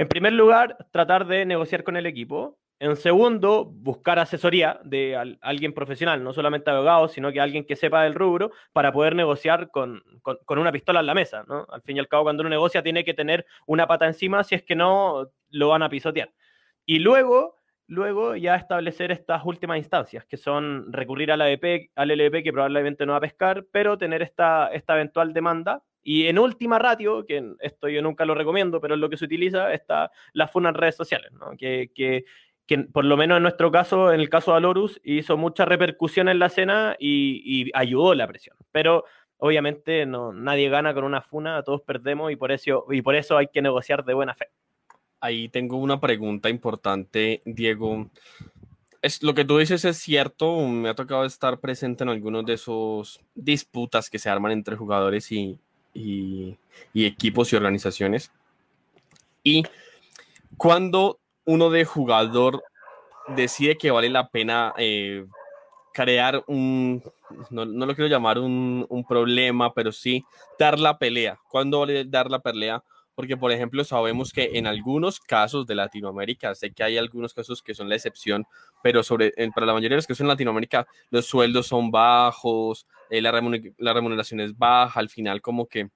En 0.00 0.08
primer 0.08 0.32
lugar, 0.32 0.78
tratar 0.92 1.26
de 1.26 1.44
negociar 1.44 1.84
con 1.84 1.94
el 1.94 2.06
equipo. 2.06 2.58
En 2.78 2.96
segundo, 2.96 3.66
buscar 3.66 4.18
asesoría 4.18 4.80
de 4.82 5.36
alguien 5.42 5.74
profesional, 5.74 6.24
no 6.24 6.32
solamente 6.32 6.70
abogados, 6.70 7.12
sino 7.12 7.30
que 7.30 7.38
alguien 7.38 7.66
que 7.66 7.76
sepa 7.76 8.04
del 8.04 8.14
rubro 8.14 8.52
para 8.72 8.90
poder 8.92 9.14
negociar 9.14 9.70
con, 9.70 10.02
una 10.48 10.72
pistola 10.72 11.00
en 11.00 11.06
la 11.06 11.12
mesa. 11.12 11.44
¿no? 11.46 11.66
Al 11.68 11.82
fin 11.82 11.98
y 11.98 12.00
al 12.00 12.08
cabo, 12.08 12.22
cuando 12.22 12.40
uno 12.40 12.48
negocia, 12.48 12.82
tiene 12.82 13.04
que 13.04 13.12
tener 13.12 13.44
una 13.66 13.86
pata 13.86 14.06
encima, 14.06 14.42
si 14.42 14.54
es 14.54 14.62
que 14.62 14.74
no, 14.74 15.30
lo 15.50 15.68
van 15.68 15.82
a 15.82 15.90
pisotear. 15.90 16.32
Y 16.86 17.00
luego, 17.00 17.59
luego 17.90 18.36
ya 18.36 18.54
establecer 18.54 19.10
estas 19.10 19.44
últimas 19.44 19.76
instancias, 19.76 20.24
que 20.24 20.36
son 20.36 20.92
recurrir 20.92 21.32
a 21.32 21.36
la 21.36 21.50
EP, 21.50 21.90
al 21.96 22.10
LVP, 22.10 22.44
que 22.44 22.52
probablemente 22.52 23.04
no 23.04 23.12
va 23.12 23.18
a 23.18 23.22
pescar, 23.22 23.66
pero 23.72 23.98
tener 23.98 24.22
esta, 24.22 24.68
esta 24.68 24.94
eventual 24.94 25.34
demanda 25.34 25.82
y 26.02 26.28
en 26.28 26.38
última 26.38 26.78
ratio, 26.78 27.26
que 27.26 27.54
esto 27.58 27.88
yo 27.88 28.00
nunca 28.00 28.24
lo 28.24 28.36
recomiendo, 28.36 28.80
pero 28.80 28.94
es 28.94 29.00
lo 29.00 29.10
que 29.10 29.16
se 29.16 29.24
utiliza, 29.24 29.72
está 29.72 30.12
la 30.32 30.46
FUNA 30.46 30.68
en 30.68 30.74
redes 30.76 30.94
sociales, 30.94 31.32
¿no? 31.32 31.56
que, 31.58 31.90
que, 31.92 32.24
que, 32.64 32.78
por 32.78 33.04
lo 33.04 33.16
menos 33.16 33.38
en 33.38 33.42
nuestro 33.42 33.72
caso, 33.72 34.12
en 34.12 34.20
el 34.20 34.30
caso 34.30 34.52
de 34.52 34.58
Alorus, 34.58 35.00
hizo 35.02 35.36
mucha 35.36 35.64
repercusión 35.64 36.28
en 36.28 36.38
la 36.38 36.46
escena 36.46 36.94
y, 36.96 37.42
y 37.44 37.70
ayudó 37.74 38.14
la 38.14 38.28
presión. 38.28 38.56
Pero 38.70 39.04
obviamente 39.36 40.06
no, 40.06 40.32
nadie 40.32 40.68
gana 40.68 40.94
con 40.94 41.02
una 41.02 41.22
FUNA, 41.22 41.64
todos 41.64 41.82
perdemos 41.82 42.30
y 42.30 42.36
por, 42.36 42.52
eso, 42.52 42.86
y 42.88 43.02
por 43.02 43.16
eso 43.16 43.36
hay 43.36 43.48
que 43.48 43.62
negociar 43.62 44.04
de 44.04 44.14
buena 44.14 44.34
fe. 44.36 44.46
Ahí 45.20 45.48
tengo 45.48 45.76
una 45.76 46.00
pregunta 46.00 46.48
importante, 46.48 47.42
Diego. 47.44 48.08
es, 49.02 49.22
lo 49.22 49.34
que 49.34 49.44
tú 49.44 49.58
dices 49.58 49.84
es 49.84 49.98
cierto. 49.98 50.66
Me 50.66 50.88
ha 50.88 50.94
tocado 50.94 51.24
estar 51.24 51.60
presente 51.60 52.04
en 52.04 52.10
algunos 52.10 52.46
de 52.46 52.54
esos 52.54 53.20
disputas 53.34 54.08
que 54.08 54.18
se 54.18 54.30
arman 54.30 54.52
entre 54.52 54.76
jugadores 54.76 55.30
y, 55.30 55.58
y, 55.92 56.56
equipos 56.94 57.52
y 57.52 57.56
organizaciones. 57.56 58.32
Y 59.42 59.64
cuando 60.56 61.18
uno 61.44 61.70
de 61.70 61.84
jugador 61.84 62.62
decide 63.28 63.76
que 63.76 63.90
vale 63.90 64.08
la 64.08 64.28
pena 64.28 64.72
eh, 64.78 65.26
crear 65.92 66.44
un, 66.46 67.02
no, 67.50 67.64
no, 67.64 67.86
lo 67.86 67.94
quiero 67.94 68.08
llamar 68.10 68.38
un, 68.38 68.86
un, 68.88 69.04
problema, 69.04 69.74
pero 69.74 69.92
sí 69.92 70.24
dar 70.58 70.78
la 70.78 70.98
pelea. 70.98 71.38
¿Cuándo 71.50 71.80
vale 71.80 72.04
dar 72.04 72.30
la 72.30 72.40
pelea? 72.40 72.82
Porque, 73.20 73.36
por 73.36 73.52
ejemplo, 73.52 73.84
sabemos 73.84 74.32
que 74.32 74.52
en 74.54 74.66
algunos 74.66 75.20
casos 75.20 75.66
de 75.66 75.74
Latinoamérica, 75.74 76.54
sé 76.54 76.72
que 76.72 76.82
hay 76.82 76.96
algunos 76.96 77.34
casos 77.34 77.62
que 77.62 77.74
son 77.74 77.86
la 77.90 77.96
excepción, 77.96 78.46
pero 78.82 79.02
sobre, 79.02 79.34
para 79.54 79.66
la 79.66 79.74
mayoría 79.74 79.90
de 79.90 79.96
los 79.96 80.06
casos 80.06 80.22
en 80.22 80.28
Latinoamérica, 80.28 80.86
los 81.10 81.26
sueldos 81.26 81.66
son 81.66 81.90
bajos, 81.90 82.86
eh, 83.10 83.20
la, 83.20 83.30
remuneración 83.30 84.40
es 84.40 84.56
baja, 84.56 84.98
al 84.98 85.10
final 85.10 85.42
como 85.42 85.66
que 85.66 85.90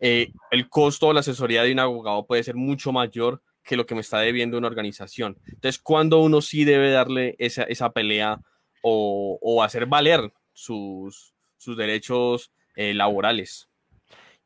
eh, 0.00 0.32
el 0.50 0.68
costo 0.68 1.06
o 1.06 1.12
la 1.12 1.20
asesoría 1.20 1.62
de 1.62 1.70
un 1.70 1.78
abogado 1.78 2.26
puede 2.26 2.42
ser 2.42 2.56
mucho 2.56 2.90
mayor 2.90 3.40
que 3.62 3.76
lo 3.76 3.86
que 3.86 3.94
me 3.94 4.00
está 4.00 4.18
debiendo 4.18 4.58
una 4.58 4.66
organización. 4.66 5.38
Entonces, 5.46 5.78
¿cuándo 5.78 6.18
uno 6.18 6.40
sí 6.40 6.64
debe 6.64 6.90
darle 6.90 7.36
esa, 7.38 7.90
pelea 7.90 8.40
o, 8.82 9.62
hacer 9.62 9.86
valer 9.86 10.32
sus, 10.52 11.32
sus 11.58 11.76
derechos 11.76 12.50
eh, 12.74 12.92
laborales? 12.92 13.67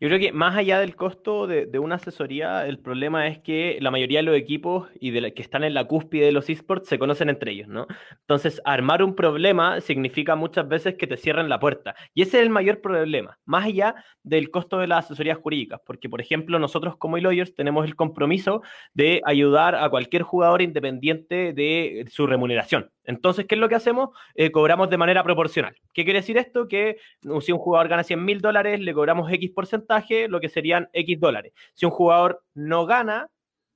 Yo 0.03 0.09
creo 0.09 0.19
que 0.19 0.33
más 0.33 0.57
allá 0.57 0.81
del 0.81 0.97
costo 0.97 1.47
de, 1.47 1.79
una 1.79 1.95
asesoría, 1.95 2.67
el 2.67 2.81
problema 2.81 3.29
es 3.29 3.39
que 3.39 3.79
la 3.81 3.93
mayoría 3.93 4.19
de 4.19 4.25
los 4.25 4.35
equipos 4.35 4.89
y 4.99 5.13
de 5.13 5.33
que 5.33 5.43
están 5.43 5.63
en 5.63 5.75
la 5.75 5.85
cúspide 5.85 6.25
de 6.25 6.33
los 6.33 6.51
esports 6.51 6.89
se 6.89 6.99
conocen 6.99 7.29
entre 7.29 7.53
ellos, 7.53 7.69
¿no? 7.69 7.87
Entonces, 8.19 8.61
armar 8.65 9.05
un 9.05 9.15
problema 9.15 9.81
significa 9.81 10.35
muchas 10.35 10.67
veces 10.67 10.97
que 10.97 11.07
te 11.07 11.17
cierren 11.17 11.49
la 11.49 11.61
puerta. 11.61 11.95
Y 12.15 12.23
ese 12.23 12.39
es 12.39 12.43
el 12.43 12.51
mayor 12.51 12.81
problema, 12.81 13.39
más 13.45 13.67
allá 13.67 13.95
del 14.25 14.51
costo 14.51 14.79
de 14.79 14.89
las 14.89 15.05
asesorías 15.05 15.39
jurídicas, 15.39 15.81
porque, 15.87 16.09
por 16.09 16.21
ejemplo, 16.21 16.59
nosotros 16.59 16.97
como 16.97 17.17
lawyers 17.17 17.55
tenemos 17.55 17.87
el 17.87 17.95
compromiso 17.95 18.63
de 18.95 19.21
ayudar 19.25 19.77
a 19.77 19.89
cualquier 19.89 20.25
jugador 20.25 20.63
independiente 20.63 21.53
de 21.53 22.07
su 22.11 22.27
remuneración. 22.27 22.91
Entonces, 23.05 23.47
¿qué 23.47 23.57
es 23.57 23.61
lo 23.61 23.69
que 23.69 23.75
hacemos? 23.75 24.11
Eh, 24.35 24.51
cobramos 24.51 24.89
de 24.91 24.97
manera 24.97 25.23
proporcional. 25.25 25.75
¿Qué 25.93 26.05
quiere 26.05 26.21
decir 26.21 26.37
esto? 26.39 26.69
Que 26.69 26.97
si 27.41 27.53
un 27.53 27.59
jugador 27.59 27.89
gana 27.89 28.05
100 28.05 28.25
mil 28.25 28.41
dólares, 28.41 28.81
le 28.81 28.95
cobramos 28.95 29.31
X 29.33 29.51
porcentaje, 29.51 29.92
lo 30.29 30.41
que 30.41 30.49
serían 30.49 30.89
X 30.93 31.21
dólares. 31.21 31.53
Si 31.75 31.87
un 31.87 31.93
jugador 31.93 32.45
no 32.55 32.87
gana, 32.87 33.29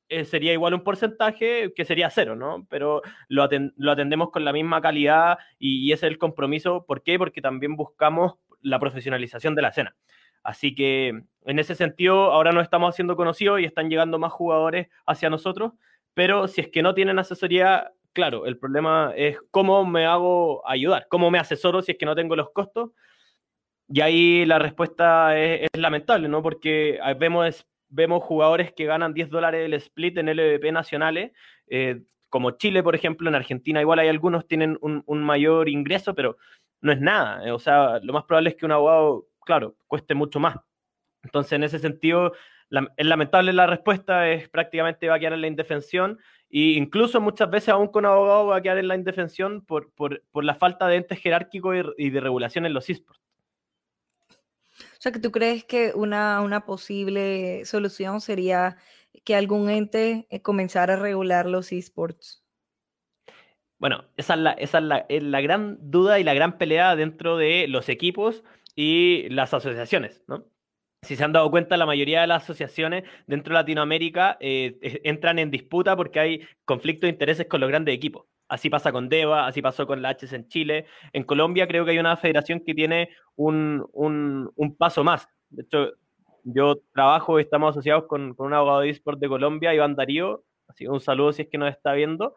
eh, 0.08 0.24
sería 0.24 0.52
igual 0.52 0.74
un 0.74 0.84
porcentaje 0.84 1.72
que 1.74 1.84
sería 1.84 2.10
cero, 2.10 2.36
¿no? 2.36 2.66
Pero 2.70 3.02
lo, 3.28 3.42
atendemos 3.42 4.30
con 4.30 4.44
la 4.44 4.52
misma 4.52 4.80
calidad 4.80 5.38
y, 5.58 5.92
ese 5.92 6.06
es 6.06 6.12
el 6.12 6.18
compromiso. 6.18 6.84
¿Por 6.86 7.02
qué? 7.02 7.18
Porque 7.18 7.42
también 7.42 7.76
buscamos 7.76 8.34
la 8.62 8.78
profesionalización 8.78 9.54
de 9.54 9.62
la 9.62 9.68
escena. 9.68 9.96
Así 10.42 10.74
que 10.74 11.08
en 11.44 11.58
ese 11.58 11.74
sentido, 11.74 12.32
ahora 12.32 12.52
nos 12.52 12.62
estamos 12.62 12.94
haciendo 12.94 13.16
conocidos 13.16 13.60
y 13.60 13.64
están 13.64 13.90
llegando 13.90 14.18
más 14.18 14.32
jugadores 14.32 14.88
hacia 15.06 15.30
nosotros, 15.30 15.72
pero 16.14 16.46
si 16.48 16.60
es 16.60 16.68
que 16.68 16.82
no 16.82 16.94
tienen 16.94 17.18
asesoría 17.18 17.92
claro, 18.16 18.46
el 18.46 18.56
problema 18.56 19.12
es 19.14 19.36
cómo 19.50 19.84
me 19.84 20.06
hago 20.06 20.66
ayudar, 20.66 21.06
cómo 21.10 21.30
me 21.30 21.38
asesoro 21.38 21.82
si 21.82 21.92
es 21.92 21.98
que 21.98 22.06
no 22.06 22.14
tengo 22.14 22.34
los 22.34 22.50
costos. 22.50 22.92
Y 23.88 24.00
ahí 24.00 24.44
la 24.46 24.58
respuesta 24.58 25.38
es, 25.38 25.68
lamentable, 25.74 26.28
¿no? 26.28 26.42
Porque 26.42 26.98
vemos, 27.18 27.66
vemos 27.88 28.22
jugadores 28.24 28.72
que 28.72 28.84
ganan 28.84 29.14
10 29.14 29.30
dólares 29.30 29.64
el 29.64 29.74
split 29.74 30.18
en 30.18 30.28
LVP 30.28 30.72
nacionales, 30.72 31.32
eh, 31.68 32.02
como 32.28 32.52
Chile, 32.52 32.82
por 32.82 32.94
ejemplo, 32.94 33.28
en 33.28 33.34
Argentina 33.34 33.80
igual 33.80 33.98
hay 33.98 34.08
algunos 34.08 34.46
tienen 34.46 34.78
un, 34.80 35.24
mayor 35.24 35.68
ingreso, 35.68 36.14
pero 36.14 36.36
no 36.80 36.92
es 36.92 37.00
nada. 37.00 37.46
Eh, 37.46 37.52
o 37.52 37.58
sea, 37.58 38.00
lo 38.02 38.12
más 38.12 38.24
probable 38.24 38.50
es 38.50 38.56
que 38.56 38.66
un 38.66 38.72
abogado, 38.72 39.28
claro, 39.44 39.76
cueste 39.86 40.14
mucho 40.14 40.40
más. 40.40 40.56
Entonces, 41.22 41.52
en 41.52 41.64
ese 41.64 41.78
sentido, 41.78 42.32
es 42.96 43.06
lamentable 43.06 43.52
la 43.52 43.66
respuesta, 43.66 44.28
es 44.28 44.48
prácticamente 44.48 45.08
va 45.08 45.14
a 45.14 45.18
quedar 45.18 45.34
en 45.34 45.40
la 45.40 45.46
indefensión 45.46 46.18
e 46.50 46.74
incluso 46.76 47.20
muchas 47.20 47.50
veces 47.50 47.70
aún 47.70 47.88
con 47.88 48.06
abogado 48.06 48.46
va 48.46 48.56
a 48.56 48.62
quedar 48.62 48.78
en 48.78 48.88
la 48.88 48.94
indefensión 48.94 49.64
por, 49.64 49.92
por, 49.94 50.22
por 50.30 50.44
la 50.44 50.54
falta 50.54 50.86
de 50.88 50.96
entes 50.96 51.20
jerárquicos 51.20 51.76
y, 51.96 52.10
de 52.10 52.20
regulación 52.20 52.66
en 52.66 52.74
los 52.74 52.88
esports. 52.88 53.25
O 54.98 55.00
sea, 55.00 55.12
que 55.12 55.18
tú 55.18 55.30
crees 55.30 55.64
que 55.64 55.92
una, 55.94 56.40
una 56.40 56.64
posible 56.64 57.64
solución 57.64 58.20
sería 58.20 58.76
que 59.24 59.34
algún 59.34 59.70
ente 59.70 60.26
eh, 60.30 60.42
comenzara 60.42 60.94
a 60.94 60.96
regular 60.96 61.46
los 61.46 61.72
esports. 61.72 62.44
Bueno, 63.78 64.04
esa 64.16 64.34
es 64.34 64.40
la, 64.40 64.52
esa 64.52 64.78
es 64.78 64.84
la, 64.84 65.06
la 65.08 65.40
gran 65.40 65.78
duda 65.90 66.18
y 66.18 66.24
la 66.24 66.34
gran 66.34 66.58
pelea 66.58 66.96
dentro 66.96 67.36
de 67.36 67.66
los 67.68 67.88
equipos 67.88 68.42
y 68.74 69.28
las 69.28 69.52
asociaciones, 69.52 70.22
¿no? 70.26 70.46
si 71.06 71.16
se 71.16 71.24
han 71.24 71.32
dado 71.32 71.50
cuenta, 71.50 71.76
la 71.76 71.86
mayoría 71.86 72.22
de 72.22 72.26
las 72.26 72.42
asociaciones 72.42 73.04
dentro 73.26 73.54
de 73.54 73.60
Latinoamérica 73.60 74.36
eh, 74.40 75.00
entran 75.04 75.38
en 75.38 75.50
disputa 75.50 75.96
porque 75.96 76.20
hay 76.20 76.48
conflictos 76.64 77.02
de 77.02 77.10
intereses 77.10 77.46
con 77.46 77.60
los 77.60 77.68
grandes 77.68 77.94
equipos. 77.94 78.26
Así 78.48 78.70
pasa 78.70 78.92
con 78.92 79.08
DEVA, 79.08 79.46
así 79.46 79.60
pasó 79.60 79.86
con 79.86 80.02
la 80.02 80.10
HS 80.10 80.32
en 80.34 80.48
Chile. 80.48 80.86
En 81.12 81.24
Colombia 81.24 81.66
creo 81.66 81.84
que 81.84 81.92
hay 81.92 81.98
una 81.98 82.16
federación 82.16 82.60
que 82.60 82.74
tiene 82.74 83.10
un, 83.34 84.46
paso 84.78 85.02
más. 85.02 85.28
De 85.50 85.62
hecho, 85.62 85.92
yo 86.44 86.76
trabajo, 86.92 87.38
y 87.38 87.42
estamos 87.42 87.70
asociados 87.70 88.04
con, 88.06 88.34
un 88.38 88.54
abogado 88.54 88.80
de 88.80 88.90
eSport 88.90 89.18
de 89.18 89.28
Colombia, 89.28 89.74
Iván 89.74 89.96
Darío. 89.96 90.44
Así 90.68 90.86
un 90.86 91.00
saludo 91.00 91.32
si 91.32 91.42
es 91.42 91.48
que 91.48 91.58
nos 91.58 91.70
está 91.70 91.92
viendo. 91.92 92.34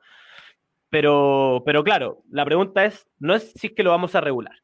Pero, 0.89 1.62
pero 1.66 1.84
claro, 1.84 2.24
la 2.32 2.46
pregunta 2.46 2.86
es, 2.86 3.08
no 3.20 3.36
es 3.36 3.51
si 3.54 3.68
es 3.68 3.74
que 3.74 3.84
lo 3.84 3.92
vamos 3.92 4.16
a 4.16 4.22
regular 4.22 4.56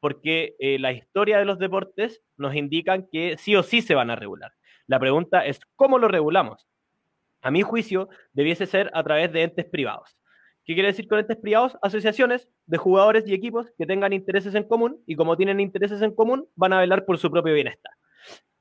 porque 0.00 0.56
eh, 0.58 0.78
la 0.78 0.92
historia 0.92 1.38
de 1.38 1.44
los 1.44 1.58
deportes 1.58 2.22
nos 2.36 2.54
indican 2.54 3.06
que 3.12 3.36
sí 3.38 3.54
o 3.54 3.62
sí 3.62 3.82
se 3.82 3.94
van 3.94 4.10
a 4.10 4.16
regular. 4.16 4.52
La 4.86 4.98
pregunta 4.98 5.44
es, 5.46 5.60
¿cómo 5.76 5.98
lo 5.98 6.08
regulamos? 6.08 6.66
A 7.42 7.50
mi 7.50 7.62
juicio, 7.62 8.08
debiese 8.32 8.66
ser 8.66 8.90
a 8.94 9.04
través 9.04 9.32
de 9.32 9.42
entes 9.42 9.66
privados. 9.66 10.16
¿Qué 10.70 10.74
quiere 10.74 10.90
decir 10.90 11.08
con 11.08 11.18
entes 11.18 11.36
privados? 11.36 11.76
Asociaciones 11.82 12.48
de 12.66 12.78
jugadores 12.78 13.26
y 13.26 13.34
equipos 13.34 13.72
que 13.76 13.86
tengan 13.86 14.12
intereses 14.12 14.54
en 14.54 14.62
común 14.62 15.02
y 15.04 15.16
como 15.16 15.36
tienen 15.36 15.58
intereses 15.58 16.00
en 16.00 16.14
común, 16.14 16.46
van 16.54 16.72
a 16.72 16.78
velar 16.78 17.04
por 17.06 17.18
su 17.18 17.28
propio 17.28 17.52
bienestar. 17.54 17.92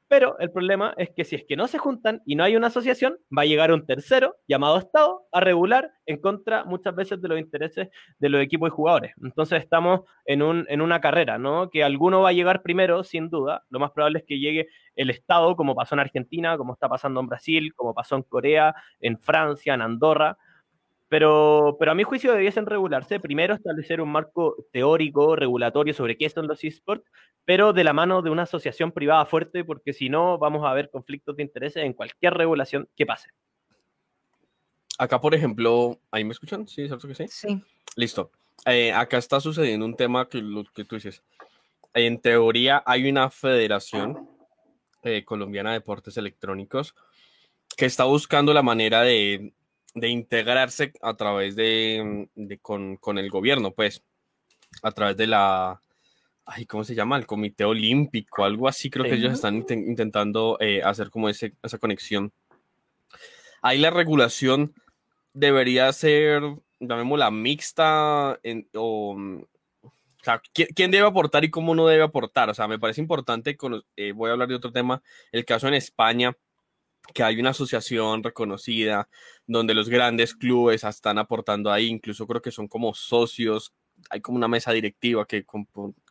Pero 0.08 0.39
el 0.39 0.51
problema 0.51 0.96
es 0.98 1.12
que 1.16 1.24
si 1.24 1.36
es 1.36 1.44
que 1.48 1.56
no 1.56 1.68
se 1.68 1.78
juntan 1.78 2.24
y 2.25 2.36
no 2.36 2.44
hay 2.44 2.56
una 2.56 2.66
asociación, 2.66 3.20
va 3.38 3.44
a 3.44 3.46
llegar 3.46 3.72
un 3.72 3.86
tercero 3.86 4.38
llamado 4.48 4.80
Estado 4.80 5.28
a 5.32 5.39
regular 5.39 5.92
en 6.08 6.20
contra 6.20 6.63
muchas 6.63 6.96
veces 6.96 7.22
de 7.22 7.28
los 7.28 7.38
intereses 7.38 7.89
de 8.18 8.30
los 8.30 8.42
equipos 8.42 8.70
y 8.70 8.72
jugadores. 8.72 9.13
Entonces 9.22 9.62
estamos 9.62 10.01
en, 10.25 10.42
un, 10.42 10.66
en 10.68 10.82
una 10.82 11.01
carrera, 11.01 11.38
¿no? 11.38 11.70
Que 11.70 11.84
alguno 11.84 12.22
va 12.22 12.30
a 12.30 12.34
llegar 12.34 12.63
primero, 12.63 13.04
sin 13.04 13.30
duda. 13.30 13.66
Lo 13.70 13.78
más 13.78 13.92
probable 13.92 14.18
es 14.18 14.25
que 14.25 14.39
llegue 14.39 14.68
el 14.96 15.12
Estado, 15.12 15.56
como 15.56 15.75
pasó 15.75 15.94
en 15.94 16.00
Argentina, 16.00 16.58
como 16.58 16.74
está 16.74 16.89
pasando 16.89 17.20
en 17.20 17.28
Brasil, 17.28 17.72
como 17.75 17.94
pasó 17.94 18.16
en 18.16 18.24
Corea, 18.24 18.74
en 19.00 19.20
Francia, 19.20 19.75
en 19.75 19.84
Andorra. 19.84 20.39
Pero, 21.10 21.75
pero 21.80 21.92
a 21.92 21.96
mi 21.96 22.04
juicio 22.04 22.32
debiesen 22.32 22.68
regularse. 22.68 23.20
Primero, 23.20 23.56
establecer 23.56 24.00
un 24.00 24.12
marco 24.12 24.56
teórico, 24.72 25.36
regulatorio 25.36 25.94
sobre 25.94 26.18
qué 26.18 26.30
son 26.30 26.48
los 26.48 26.63
esports, 26.63 27.04
pero 27.46 27.74
de 27.74 27.84
la 27.84 27.94
mano 27.94 28.22
de 28.22 28.30
una 28.30 28.44
asociación 28.44 28.92
privada 28.92 29.25
fuerte, 29.25 29.63
porque 29.63 29.92
si 29.92 30.08
no, 30.08 30.38
vamos 30.38 30.66
a 30.66 30.74
ver 30.74 30.89
conflictos 30.92 31.36
de 31.36 31.44
intereses 31.44 31.84
en 31.84 31.94
cualquier 31.94 32.36
regulación 32.36 32.88
que 32.96 33.08
pase. 33.08 33.30
Acá, 35.00 35.20
por 35.20 35.34
ejemplo, 35.34 36.00
¿ahí 36.12 36.24
me 36.24 36.32
escuchan? 36.32 36.68
Sí, 36.68 36.86
¿cierto 36.86 37.08
que 37.08 37.16
sí? 37.16 37.28
Sí. 37.28 37.63
Listo. 37.96 38.32
Eh, 38.66 38.92
acá 38.92 39.18
está 39.18 39.39
sucediendo 39.39 39.86
un 39.86 39.96
tema 39.96 40.28
que, 40.28 40.39
lo 40.39 40.63
que 40.66 40.86
tú 40.86 40.96
dices. 40.96 41.24
En 41.94 42.20
teoría, 42.22 42.84
hay 42.86 43.10
una 43.10 43.30
federación 43.30 44.30
eh, 45.04 45.24
colombiana 45.24 45.72
de 45.72 45.80
deportes 45.80 46.18
electrónicos 46.18 46.94
que 47.78 47.86
está 47.86 48.04
buscando 48.04 48.54
la 48.54 48.62
manera 48.62 49.01
de 49.01 49.54
de 49.93 50.10
integrarse 50.10 50.93
a 51.01 51.15
través 51.15 51.55
de, 51.55 52.29
con, 52.62 53.17
el 53.17 53.29
gobierno, 53.29 53.72
pues, 53.72 54.03
a 54.84 54.91
través 54.91 55.17
de 55.17 55.27
la, 55.27 55.81
ay, 56.46 56.65
¿cómo 56.65 56.84
se 56.84 56.96
llama? 56.96 57.17
El 57.17 57.25
Comité 57.25 57.65
Olímpico, 57.65 58.43
algo 58.43 58.67
así, 58.67 58.89
creo 58.89 59.05
que 59.05 59.15
ellos 59.15 59.34
están 59.34 59.65
intentando 59.69 60.58
eh, 60.60 60.81
hacer 60.84 61.10
como 61.10 61.29
ese, 61.29 61.53
esa 61.63 61.77
conexión. 61.77 62.31
Ahí 63.62 63.77
la 63.77 63.89
regulación 63.89 64.74
debería 65.34 65.91
ser, 65.91 66.41
llamémosla, 66.79 67.31
mixta, 67.31 68.39
o, 68.75 69.17
sea, 70.22 70.41
¿quién 70.53 70.91
debe 70.91 71.08
aportar 71.08 71.43
y 71.43 71.50
cómo 71.50 71.75
no 71.75 71.88
debe 71.88 72.03
aportar? 72.03 72.50
O 72.50 72.53
sea, 72.53 72.67
me 72.67 72.79
parece 72.79 73.01
importante, 73.01 73.58
eh, 73.96 74.12
voy 74.12 74.29
a 74.29 74.34
hablar 74.34 74.48
de 74.48 74.55
otro 74.55 74.72
tema, 74.72 75.01
el 75.31 75.46
caso 75.46 75.67
en 75.67 75.74
España, 75.74 76.36
que 77.13 77.24
hay 77.24 77.39
una 77.39 77.51
asociación 77.51 78.24
reconocida 78.24 79.10
donde 79.48 79.74
los 79.74 79.89
grandes 79.89 80.36
clubes 80.36 80.84
están 80.84 81.18
aportando 81.18 81.72
ahí, 81.72 81.88
incluso 81.88 82.28
creo 82.28 82.42
que 82.42 82.51
son 82.51 82.68
como 82.68 82.94
socios, 82.94 83.74
hay 84.10 84.22
como 84.22 84.38
una 84.38 84.48
mesa 84.48 84.72
directiva 84.72 85.25
que, 85.25 85.46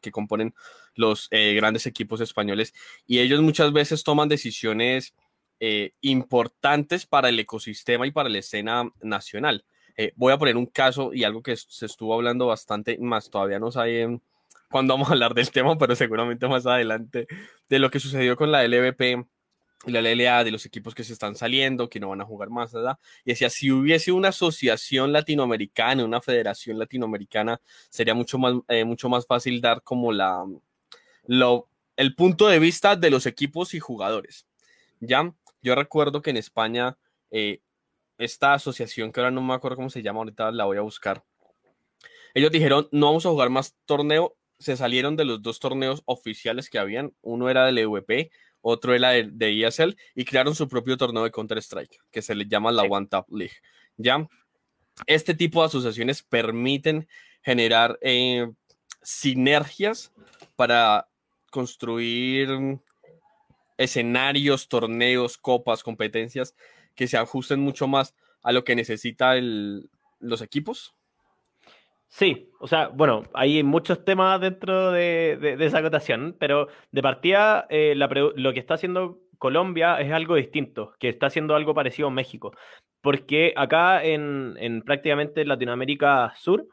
que 0.00 0.10
componen 0.10 0.54
los 0.94 1.28
eh, 1.30 1.54
grandes 1.54 1.86
equipos 1.86 2.20
españoles 2.20 2.74
y 3.06 3.20
ellos 3.20 3.40
muchas 3.40 3.72
veces 3.72 4.04
toman 4.04 4.28
decisiones 4.28 5.14
eh, 5.60 5.92
importantes 6.02 7.06
para 7.06 7.28
el 7.28 7.38
ecosistema 7.38 8.06
y 8.06 8.12
para 8.12 8.28
la 8.28 8.38
escena 8.38 8.90
nacional. 9.00 9.64
Eh, 9.96 10.12
voy 10.14 10.32
a 10.32 10.38
poner 10.38 10.56
un 10.56 10.66
caso 10.66 11.12
y 11.12 11.24
algo 11.24 11.42
que 11.42 11.56
se 11.56 11.86
estuvo 11.86 12.14
hablando 12.14 12.46
bastante, 12.46 12.98
más 12.98 13.30
todavía 13.30 13.58
no 13.58 13.72
saben 13.72 14.22
cuándo 14.70 14.94
vamos 14.94 15.08
a 15.08 15.12
hablar 15.12 15.34
del 15.34 15.50
tema, 15.50 15.76
pero 15.78 15.96
seguramente 15.96 16.46
más 16.46 16.66
adelante, 16.66 17.26
de 17.68 17.78
lo 17.78 17.90
que 17.90 18.00
sucedió 18.00 18.36
con 18.36 18.52
la 18.52 18.62
LVP 18.64 19.26
la 19.86 20.00
LLA, 20.00 20.44
de 20.44 20.50
los 20.50 20.66
equipos 20.66 20.94
que 20.94 21.04
se 21.04 21.12
están 21.12 21.36
saliendo, 21.36 21.88
que 21.88 22.00
no 22.00 22.08
van 22.08 22.20
a 22.20 22.24
jugar 22.24 22.50
más, 22.50 22.72
¿verdad? 22.72 22.98
Y 23.24 23.30
decía, 23.30 23.48
si 23.48 23.70
hubiese 23.70 24.12
una 24.12 24.28
asociación 24.28 25.12
latinoamericana, 25.12 26.04
una 26.04 26.20
federación 26.20 26.78
latinoamericana, 26.78 27.60
sería 27.88 28.14
mucho 28.14 28.38
más, 28.38 28.54
eh, 28.68 28.84
mucho 28.84 29.08
más 29.08 29.26
fácil 29.26 29.60
dar 29.60 29.82
como 29.82 30.12
la, 30.12 30.44
lo, 31.26 31.68
el 31.96 32.14
punto 32.14 32.48
de 32.48 32.58
vista 32.58 32.96
de 32.96 33.10
los 33.10 33.26
equipos 33.26 33.74
y 33.74 33.80
jugadores. 33.80 34.46
Ya, 35.00 35.32
yo 35.62 35.74
recuerdo 35.74 36.22
que 36.22 36.30
en 36.30 36.38
España, 36.38 36.98
eh, 37.30 37.60
esta 38.18 38.54
asociación, 38.54 39.12
que 39.12 39.20
ahora 39.20 39.30
no 39.30 39.42
me 39.42 39.54
acuerdo 39.54 39.76
cómo 39.76 39.90
se 39.90 40.02
llama, 40.02 40.20
ahorita 40.20 40.50
la 40.50 40.64
voy 40.64 40.76
a 40.76 40.82
buscar, 40.82 41.24
ellos 42.34 42.50
dijeron, 42.50 42.88
no 42.92 43.06
vamos 43.06 43.26
a 43.26 43.30
jugar 43.30 43.50
más 43.50 43.76
torneo, 43.84 44.36
se 44.58 44.76
salieron 44.76 45.16
de 45.16 45.24
los 45.24 45.40
dos 45.40 45.60
torneos 45.60 46.02
oficiales 46.04 46.68
que 46.68 46.78
habían, 46.78 47.14
uno 47.22 47.48
era 47.48 47.64
del 47.64 47.78
EVP, 47.78 48.30
otro 48.68 48.94
era 48.94 49.10
de, 49.10 49.28
de, 49.30 49.66
ESL, 49.66 49.96
y 50.14 50.24
crearon 50.24 50.54
su 50.54 50.68
propio 50.68 50.96
torneo 50.96 51.24
de 51.24 51.30
Counter-Strike, 51.30 51.98
que 52.10 52.22
se 52.22 52.34
le 52.34 52.46
llama 52.46 52.72
la 52.72 52.82
One 52.82 53.06
Tap 53.06 53.30
League. 53.30 53.56
¿Ya? 53.96 54.28
Este 55.06 55.34
tipo 55.34 55.60
de 55.60 55.66
asociaciones 55.66 56.22
permiten 56.22 57.08
generar 57.42 57.98
eh, 58.02 58.50
sinergias 59.02 60.12
para 60.56 61.08
construir 61.50 62.78
escenarios, 63.76 64.68
torneos, 64.68 65.38
copas, 65.38 65.82
competencias 65.82 66.54
que 66.94 67.06
se 67.06 67.16
ajusten 67.16 67.60
mucho 67.60 67.86
más 67.86 68.14
a 68.42 68.52
lo 68.52 68.64
que 68.64 68.74
necesitan 68.74 69.88
los 70.18 70.42
equipos. 70.42 70.94
Sí, 72.08 72.50
o 72.58 72.66
sea, 72.66 72.88
bueno, 72.88 73.24
hay 73.34 73.62
muchos 73.62 74.04
temas 74.04 74.40
dentro 74.40 74.92
de, 74.92 75.56
esa 75.60 75.78
acotación, 75.78 76.36
pero 76.38 76.68
de 76.90 77.02
partida 77.02 77.66
eh, 77.68 77.94
lo 77.94 78.52
que 78.52 78.60
está 78.60 78.74
haciendo 78.74 79.20
Colombia 79.36 80.00
es 80.00 80.10
algo 80.12 80.34
distinto, 80.34 80.94
que 80.98 81.10
está 81.10 81.26
haciendo 81.26 81.54
algo 81.54 81.74
parecido 81.74 82.08
a 82.08 82.10
México, 82.10 82.52
porque 83.02 83.52
acá 83.56 84.02
en, 84.02 84.82
prácticamente 84.84 85.44
Latinoamérica 85.44 86.32
Sur 86.36 86.66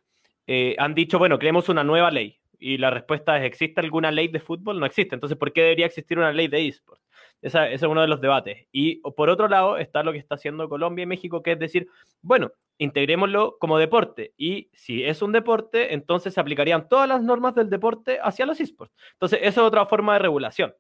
eh, 0.48 0.76
han 0.80 0.96
dicho, 0.96 1.20
bueno, 1.20 1.38
creemos 1.38 1.68
una 1.70 1.84
nueva 1.84 2.12
ley, 2.12 2.40
y 2.58 2.78
la 2.78 2.90
respuesta 2.90 3.38
es, 3.38 3.44
¿existe 3.44 3.82
alguna 3.82 4.12
ley 4.12 4.30
de 4.30 4.40
fútbol? 4.40 4.80
No 4.80 4.86
existe, 4.86 5.16
entonces, 5.16 5.38
¿por 5.38 5.52
qué 5.52 5.62
debería 5.62 5.86
existir 5.86 6.18
una 6.18 6.32
ley 6.32 6.48
de 6.48 6.68
eSports? 6.68 7.04
ese 7.42 7.74
es 7.74 7.84
uno 7.84 8.02
de 8.02 8.08
los 8.08 8.22
debates. 8.22 8.66
Y 8.72 9.02
por 9.12 9.30
otro 9.30 9.48
lado 9.48 9.78
está 9.78 10.02
lo 10.02 10.12
que 10.12 10.18
está 10.18 10.36
haciendo 10.36 10.68
Colombia 10.68 11.04
y 11.04 11.06
México, 11.06 11.44
que 11.44 11.52
es 11.52 11.60
decir, 11.60 11.88
bueno, 12.22 12.52
integrémoslo 12.78 13.58
como 13.60 13.78
deporte. 13.78 14.34
Y 14.38 14.70
si 14.74 15.04
es 15.04 15.22
un 15.22 15.32
deporte, 15.32 15.94
entonces 15.94 16.34
se 16.34 16.40
aplicarían 16.40 16.88
todas 16.88 17.08
las 17.08 17.22
normas 17.22 17.56
del 17.56 17.70
deporte 17.70 18.20
hacia 18.22 18.46
los 18.46 18.60
esports. 18.60 18.94
Entonces, 19.14 19.40
esa 19.42 19.62
es 19.62 19.68
otra 19.68 19.86
forma 19.86 20.14
de 20.14 20.20
regulación. 20.20 20.76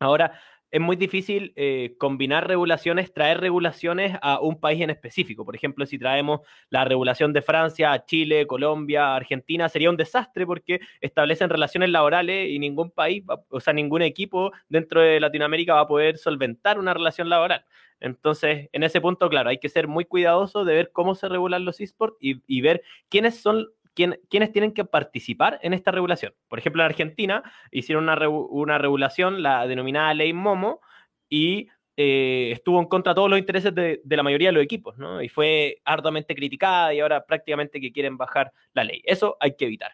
Ahora, 0.00 0.40
es 0.70 0.80
muy 0.80 0.96
difícil 0.96 1.52
eh, 1.56 1.94
combinar 1.98 2.48
regulaciones, 2.48 3.12
traer 3.12 3.40
regulaciones 3.40 4.18
a 4.20 4.40
un 4.40 4.58
país 4.60 4.80
en 4.80 4.90
específico. 4.90 5.44
Por 5.44 5.54
ejemplo, 5.54 5.86
si 5.86 5.98
traemos 5.98 6.40
la 6.70 6.84
regulación 6.84 7.32
de 7.32 7.42
Francia 7.42 8.04
Chile, 8.04 8.46
Colombia, 8.46 9.14
Argentina, 9.14 9.68
sería 9.68 9.90
un 9.90 9.96
desastre 9.96 10.44
porque 10.44 10.80
establecen 11.00 11.50
relaciones 11.50 11.90
laborales 11.90 12.50
y 12.50 12.58
ningún 12.58 12.90
país, 12.90 13.24
o 13.48 13.60
sea, 13.60 13.72
ningún 13.72 14.02
equipo 14.02 14.52
dentro 14.68 15.00
de 15.00 15.20
Latinoamérica 15.20 15.74
va 15.74 15.80
a 15.82 15.88
poder 15.88 16.18
solventar 16.18 16.78
una 16.78 16.94
relación 16.94 17.28
laboral. 17.28 17.64
Entonces, 18.00 18.68
en 18.72 18.82
ese 18.82 19.00
punto, 19.00 19.30
claro, 19.30 19.48
hay 19.48 19.58
que 19.58 19.70
ser 19.70 19.88
muy 19.88 20.04
cuidadoso 20.04 20.64
de 20.64 20.74
ver 20.74 20.90
cómo 20.92 21.14
se 21.14 21.28
regulan 21.28 21.64
los 21.64 21.80
esports 21.80 22.18
y 22.20 22.60
ver 22.60 22.82
quiénes 23.08 23.40
son 23.40 23.68
quiénes 23.96 24.52
tienen 24.52 24.72
que 24.72 24.84
participar 24.84 25.58
en 25.62 25.72
esta 25.72 25.90
regulación. 25.90 26.34
Por 26.48 26.58
ejemplo, 26.58 26.82
en 26.82 26.86
Argentina 26.86 27.42
hicieron 27.70 28.04
una, 28.04 28.28
una 28.28 28.78
regulación, 28.78 29.42
la 29.42 29.66
denominada 29.66 30.14
ley 30.14 30.32
Momo, 30.32 30.80
y 31.28 31.68
eh, 31.96 32.50
estuvo 32.52 32.78
en 32.78 32.86
contra 32.86 33.12
de 33.12 33.14
todos 33.16 33.30
los 33.30 33.38
intereses 33.38 33.74
de, 33.74 34.00
de, 34.04 34.16
la 34.16 34.22
mayoría 34.22 34.48
de 34.48 34.52
los 34.52 34.62
equipos, 34.62 34.98
¿no? 34.98 35.22
Y 35.22 35.28
fue 35.28 35.78
arduamente 35.84 36.34
criticada 36.34 36.92
y 36.92 37.00
ahora 37.00 37.24
prácticamente 37.24 37.80
que 37.80 37.90
quieren 37.90 38.18
bajar 38.18 38.52
la 38.74 38.84
ley. 38.84 39.02
Eso 39.04 39.36
hay 39.40 39.56
que 39.56 39.64
evitar. 39.64 39.92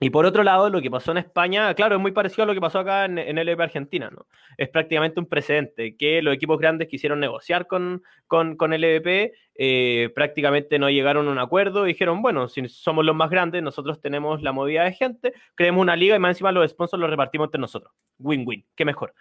Y 0.00 0.10
por 0.10 0.26
otro 0.26 0.44
lado, 0.44 0.70
lo 0.70 0.80
que 0.80 0.92
pasó 0.92 1.10
en 1.10 1.18
España, 1.18 1.74
claro, 1.74 1.96
es 1.96 2.00
muy 2.00 2.12
parecido 2.12 2.44
a 2.44 2.46
lo 2.46 2.54
que 2.54 2.60
pasó 2.60 2.78
acá 2.78 3.04
en, 3.04 3.18
en 3.18 3.60
Argentina, 3.60 4.08
¿no? 4.10 4.28
Es 4.56 4.68
prácticamente 4.68 5.18
un 5.18 5.26
precedente 5.26 5.96
que 5.96 6.22
los 6.22 6.32
equipos 6.32 6.58
grandes 6.58 6.86
quisieron 6.86 7.18
negociar 7.18 7.66
con, 7.66 8.04
con, 8.28 8.56
con 8.56 8.72
LVP, 8.72 9.32
eh, 9.56 10.10
prácticamente 10.14 10.78
no 10.78 10.88
llegaron 10.88 11.26
a 11.26 11.32
un 11.32 11.38
acuerdo 11.40 11.84
y 11.84 11.94
dijeron, 11.94 12.22
bueno, 12.22 12.46
si 12.46 12.68
somos 12.68 13.04
los 13.04 13.16
más 13.16 13.28
grandes, 13.28 13.60
nosotros 13.60 14.00
tenemos 14.00 14.40
la 14.40 14.52
movilidad 14.52 14.84
de 14.84 14.92
gente, 14.92 15.32
creemos 15.56 15.82
una 15.82 15.96
liga 15.96 16.14
y 16.14 16.20
más 16.20 16.30
encima 16.30 16.52
los 16.52 16.70
sponsors 16.70 17.00
los 17.00 17.10
repartimos 17.10 17.46
entre 17.46 17.60
nosotros. 17.60 17.92
Win-win, 18.18 18.64
qué 18.76 18.84
mejor. 18.84 19.14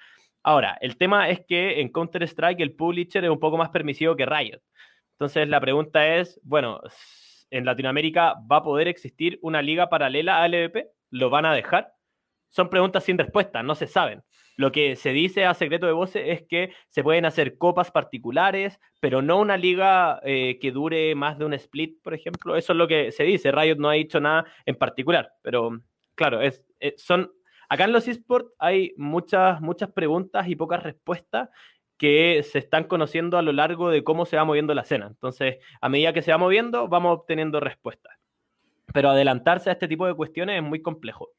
Ahora, 0.43 0.77
el 0.79 0.95
tema 0.97 1.29
es 1.29 1.41
que 1.47 1.81
en 1.81 1.91
Counter-Strike 1.91 2.61
el 2.61 2.75
publisher 2.75 3.23
es 3.25 3.31
un 3.31 3.39
poco 3.39 3.57
más 3.57 3.69
permisivo 3.69 4.15
que 4.15 4.27
Riot. 4.27 4.61
Entonces 5.13 5.47
la 5.49 5.59
pregunta 5.59 6.15
es, 6.17 6.39
bueno, 6.43 6.79
en 7.51 7.65
Latinoamérica 7.65 8.35
va 8.51 8.57
a 8.57 8.63
poder 8.63 8.87
existir 8.87 9.39
una 9.41 9.61
liga 9.61 9.89
paralela 9.89 10.41
a 10.41 10.47
LVP? 10.47 10.89
¿Lo 11.09 11.29
van 11.29 11.45
a 11.45 11.53
dejar? 11.53 11.93
Son 12.49 12.69
preguntas 12.69 13.03
sin 13.03 13.17
respuesta, 13.17 13.63
no 13.63 13.75
se 13.75 13.87
saben. 13.87 14.23
Lo 14.55 14.71
que 14.71 14.95
se 14.95 15.11
dice 15.11 15.45
a 15.45 15.53
secreto 15.53 15.85
de 15.85 15.91
voces 15.91 16.23
es 16.25 16.41
que 16.47 16.73
se 16.89 17.03
pueden 17.03 17.25
hacer 17.25 17.57
copas 17.57 17.91
particulares, 17.91 18.79
pero 18.99 19.21
no 19.21 19.39
una 19.39 19.55
liga 19.55 20.19
eh, 20.23 20.57
que 20.59 20.71
dure 20.71 21.13
más 21.13 21.37
de 21.37 21.45
un 21.45 21.53
split, 21.53 22.01
por 22.01 22.15
ejemplo. 22.15 22.55
Eso 22.55 22.73
es 22.73 22.77
lo 22.77 22.87
que 22.87 23.11
se 23.11 23.23
dice. 23.23 23.51
Riot 23.51 23.77
no 23.77 23.89
ha 23.89 23.93
dicho 23.93 24.19
nada 24.19 24.45
en 24.65 24.75
particular, 24.75 25.31
pero 25.43 25.79
claro, 26.15 26.41
eh, 26.41 26.53
son 26.97 27.31
acá 27.69 27.83
en 27.83 27.91
los 27.91 28.07
esports 28.07 28.51
hay 28.57 28.93
muchas, 28.97 29.61
muchas 29.61 29.91
preguntas 29.91 30.47
y 30.47 30.55
pocas 30.55 30.81
respuestas 30.81 31.49
que 31.97 32.43
se 32.43 32.59
están 32.59 32.85
conociendo 32.85 33.37
a 33.37 33.41
lo 33.41 33.51
largo 33.51 33.89
de 33.89 34.03
cómo 34.03 34.25
se 34.25 34.37
va 34.37 34.45
moviendo 34.45 34.73
la 34.73 34.83
escena. 34.83 35.07
Entonces, 35.07 35.57
a 35.81 35.89
medida 35.89 36.13
que 36.13 36.21
se 36.21 36.31
va 36.31 36.37
moviendo, 36.37 36.87
vamos 36.87 37.17
obteniendo 37.17 37.59
respuestas. 37.59 38.13
Pero 38.93 39.09
adelantarse 39.09 39.69
a 39.69 39.73
este 39.73 39.87
tipo 39.87 40.05
de 40.05 40.13
cuestiones 40.13 40.57
es 40.57 40.63
muy 40.63 40.81
complejo. 40.81 41.29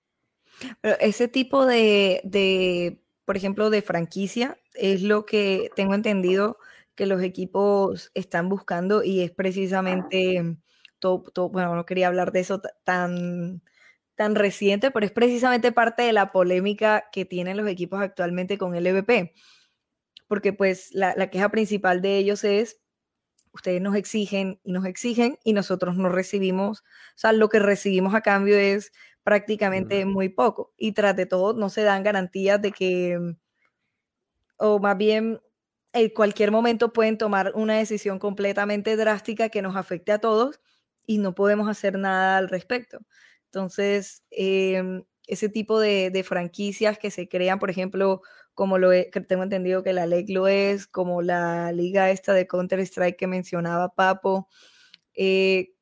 Ese 0.83 1.29
tipo 1.29 1.67
de, 1.67 2.21
de, 2.25 3.01
por 3.25 3.37
ejemplo, 3.37 3.71
de 3.71 3.83
franquicia 3.83 4.59
es 4.75 5.03
lo 5.03 5.25
que 5.25 5.71
tengo 5.77 5.95
entendido 5.95 6.59
que 6.97 7.07
los 7.07 7.23
equipos 7.23 8.11
están 8.15 8.49
buscando 8.49 9.05
y 9.05 9.21
es 9.21 9.31
precisamente, 9.31 10.57
todo, 10.99 11.23
bueno, 11.51 11.77
no 11.77 11.87
quería 11.87 12.09
hablar 12.09 12.33
de 12.33 12.41
eso 12.41 12.61
tan, 12.83 13.63
tan 14.17 14.35
reciente, 14.35 14.91
pero 14.91 15.07
es 15.07 15.13
precisamente 15.13 15.71
parte 15.71 16.03
de 16.03 16.13
la 16.13 16.33
polémica 16.33 17.05
que 17.13 17.25
tienen 17.25 17.57
los 17.57 17.69
equipos 17.69 18.01
actualmente 18.01 18.59
con 18.59 18.75
el 18.75 18.85
EVP 18.89 19.33
porque 20.29 20.53
pues 20.53 20.91
la, 20.93 21.15
queja 21.31 21.49
principal 21.51 22.03
de 22.03 22.19
ellos 22.19 22.45
es, 22.45 22.81
ustedes 23.53 23.81
nos 23.81 23.97
exigen 23.97 24.61
y 24.63 24.73
nos 24.73 24.85
exigen 24.85 25.39
y 25.43 25.55
nosotros 25.55 25.97
no 25.97 26.09
recibimos, 26.09 26.81
o 26.81 27.19
sea, 27.19 27.33
lo 27.33 27.49
que 27.49 27.59
recibimos 27.59 28.15
a 28.15 28.21
cambio 28.21 28.57
es 28.57 28.93
prácticamente 29.25 30.05
muy 30.05 30.29
poco 30.29 30.73
y 30.77 30.93
tras 30.93 31.17
de 31.17 31.27
todo 31.27 31.55
no 31.55 31.69
se 31.71 31.83
dan 31.83 32.03
garantías 32.03 32.63
de 32.63 32.73
que, 32.73 33.19
o 34.59 34.79
más 34.79 34.97
bien 34.97 35.41
en 35.93 36.11
cualquier 36.11 36.51
momento 36.51 36.93
pueden 36.93 37.19
tomar 37.19 37.53
una 37.55 37.79
decisión 37.79 38.19
completamente 38.19 38.97
drástica 38.97 39.49
que 39.49 39.63
nos 39.63 39.77
afecte 39.77 40.13
a 40.13 40.19
todos 40.19 40.61
y 41.07 41.19
no 41.19 41.35
podemos 41.35 41.69
hacer 41.69 41.99
nada 41.99 42.37
al 42.37 42.49
respecto. 42.49 42.99
Entonces, 43.47 44.23
em, 44.31 45.05
ese 45.27 45.49
tipo 45.49 45.81
de, 45.81 46.11
de, 46.11 46.23
franquicias 46.25 46.99
que 46.99 47.11
se 47.11 47.29
crean, 47.29 47.59
por 47.59 47.71
ejemplo, 47.71 48.23
como 48.59 48.77
lo 48.77 48.91
que 48.91 49.21
tengo 49.21 49.45
entendido 49.45 49.85
que 49.85 49.93
la 49.93 50.07
ley 50.07 50.27
lo 50.27 50.49
es, 50.49 50.89
como 50.89 51.23
la 51.23 51.71
liga 51.71 52.11
esta 52.11 52.33
de 52.33 52.49
Counter-Strike 52.49 53.17
que 53.17 53.29
mencionaba 53.29 53.95
Papo. 53.95 54.49
Eh, 55.15 55.75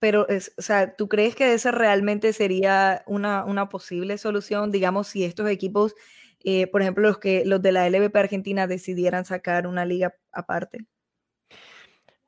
pero, 0.00 0.26
o 0.28 0.60
sea, 0.60 0.96
¿tú 0.96 1.08
crees 1.08 1.36
que 1.36 1.54
esa 1.54 1.70
realmente 1.70 2.32
sería 2.32 3.04
una, 3.06 3.44
una 3.44 3.68
posible 3.68 4.18
solución? 4.18 4.72
Digamos, 4.72 5.06
si 5.06 5.22
estos 5.22 5.48
equipos, 5.48 5.94
eh, 6.42 6.66
por 6.66 6.82
ejemplo, 6.82 7.06
los, 7.06 7.18
que, 7.18 7.44
los 7.46 7.62
de 7.62 7.70
la 7.70 7.88
LVP 7.88 8.18
Argentina 8.18 8.66
decidieran 8.66 9.24
sacar 9.24 9.68
una 9.68 9.84
liga 9.84 10.16
aparte. 10.32 10.80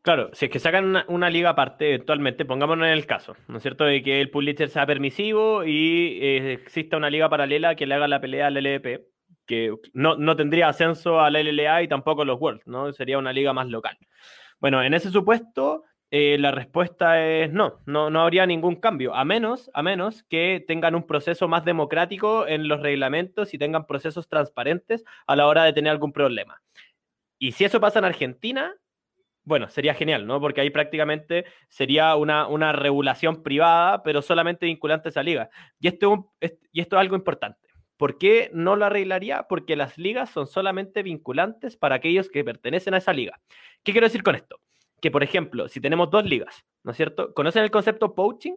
Claro, 0.03 0.31
si 0.33 0.45
es 0.45 0.53
que 0.53 0.61
sacan 0.61 1.03
una, 1.09 1.29
liga 1.29 1.51
aparte, 1.51 1.89
eventualmente, 1.89 2.45
pongámonos 2.45 2.87
en 2.87 2.93
el 2.93 3.07
caso, 3.07 3.35
¿no 3.49 3.57
es 3.57 3.63
cierto?, 3.63 3.83
de 3.83 4.01
que 4.05 4.21
el 4.21 4.31
publisher 4.31 4.69
sea 4.69 4.87
permisivo 4.87 5.65
y 5.65 6.21
eh, 6.23 6.53
exista 6.53 6.97
una 6.97 7.11
liga 7.11 7.29
paralela 7.29 7.75
que 7.75 7.87
le 7.87 7.97
haga 7.97 8.07
la 8.07 8.21
pelea 8.21 8.47
al 8.47 8.55
LVP 8.55 9.12
que 9.53 9.75
no, 9.93 10.35
tendría 10.35 10.69
ascenso 10.69 11.21
a 11.21 11.31
la 11.31 11.43
LLA 11.43 11.83
y 11.83 11.89
tampoco 11.89 12.25
los 12.25 12.41
Worlds, 12.41 12.67
¿no? 12.67 12.91
Sería 12.95 13.19
una 13.19 13.35
liga 13.35 13.53
más 13.53 13.69
local. 13.69 13.99
Bueno, 14.61 14.83
en 14.83 14.95
ese 14.95 15.11
supuesto, 15.11 15.85
eh, 16.11 16.39
la 16.39 16.53
respuesta 16.53 17.23
es 17.23 17.53
no, 17.53 17.81
no, 17.85 18.09
no 18.09 18.23
habría 18.23 18.47
ningún 18.47 18.77
cambio, 18.77 19.15
a 19.15 19.27
menos, 19.27 19.71
a 19.75 19.83
menos 19.83 20.23
que 20.23 20.65
tengan 20.67 20.95
un 20.95 21.07
proceso 21.07 21.49
más 21.49 21.67
democrático 21.67 22.47
en 22.47 22.67
los 22.67 22.81
reglamentos 22.81 23.53
y 23.53 23.59
tengan 23.59 23.87
procesos 23.87 24.27
transparentes 24.27 25.05
a 25.27 25.37
la 25.37 25.47
hora 25.47 25.65
de 25.65 25.75
tener 25.75 25.91
algún 25.91 26.15
problema. 26.15 26.63
Y 27.39 27.53
si 27.53 27.65
eso 27.67 27.79
pasa 27.79 27.99
en 27.99 28.07
Argentina, 28.07 28.75
bueno, 29.45 29.69
sería 29.69 29.93
genial, 29.93 30.27
¿no? 30.27 30.41
Porque 30.41 30.63
ahí 30.63 30.71
prácticamente 30.71 31.45
sería 31.69 32.17
una, 32.17 32.47
una 32.47 32.73
regulación 32.73 33.43
privada, 33.43 34.03
pero 34.03 34.23
solamente 34.23 34.65
vinculante 34.65 35.09
a 35.09 35.11
esa 35.11 35.23
liga. 35.23 35.51
Y 35.79 35.89
esto, 35.89 36.33
y 36.73 36.81
esto 36.81 36.97
es 36.97 37.01
algo 37.01 37.17
importante. 37.17 37.62
¿Por 38.03 38.19
qué 38.19 38.51
no 38.53 38.75
lo 38.75 38.87
arreglaría? 38.87 39.45
Porque 39.45 39.77
las 39.77 39.97
ligas 39.97 40.29
son 40.29 40.49
solamente 40.49 41.05
vinculantes 41.05 41.77
para 41.77 41.95
aquellos 41.95 42.29
que 42.29 42.43
pertenecen 42.43 42.95
a 42.95 42.97
esa 42.97 43.13
liga. 43.13 43.39
¿Qué 43.85 43.93
quiero 43.93 44.09
decir 44.09 44.25
con 44.25 44.35
esto? 44.35 44.59
Que, 45.01 45.13
por 45.13 45.23
ejemplo, 45.23 45.69
si 45.69 45.81
tenemos 45.81 46.11
dos 46.11 46.25
ligas, 46.25 46.65
¿no 46.83 46.91
es 46.91 46.97
cierto? 46.97 47.33
¿Conocen 47.33 47.63
el 47.63 47.71
concepto 47.71 48.13
poaching? 48.13 48.55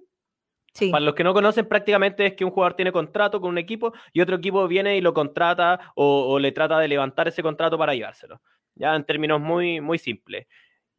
Sí. 0.73 0.89
Para 0.89 1.05
los 1.05 1.13
que 1.13 1.23
no 1.23 1.31
conocen, 1.35 1.67
prácticamente 1.67 2.25
es 2.25 2.33
que 2.33 2.43
un 2.43 2.49
jugador 2.49 2.73
tiene 2.73 2.91
contrato 2.91 3.39
con 3.39 3.51
un 3.51 3.59
equipo 3.59 3.93
y 4.13 4.21
otro 4.21 4.37
equipo 4.37 4.67
viene 4.67 4.97
y 4.97 5.01
lo 5.01 5.13
contrata 5.13 5.93
o, 5.93 6.39
le 6.39 6.51
trata 6.51 6.79
de 6.79 6.87
levantar 6.87 7.27
ese 7.27 7.43
contrato 7.43 7.77
para 7.77 7.93
llevárselo. 7.93 8.41
Ya 8.73 8.95
en 8.95 9.03
términos 9.03 9.39
muy, 9.39 9.79
muy 9.79 9.99
simples. 9.99 10.47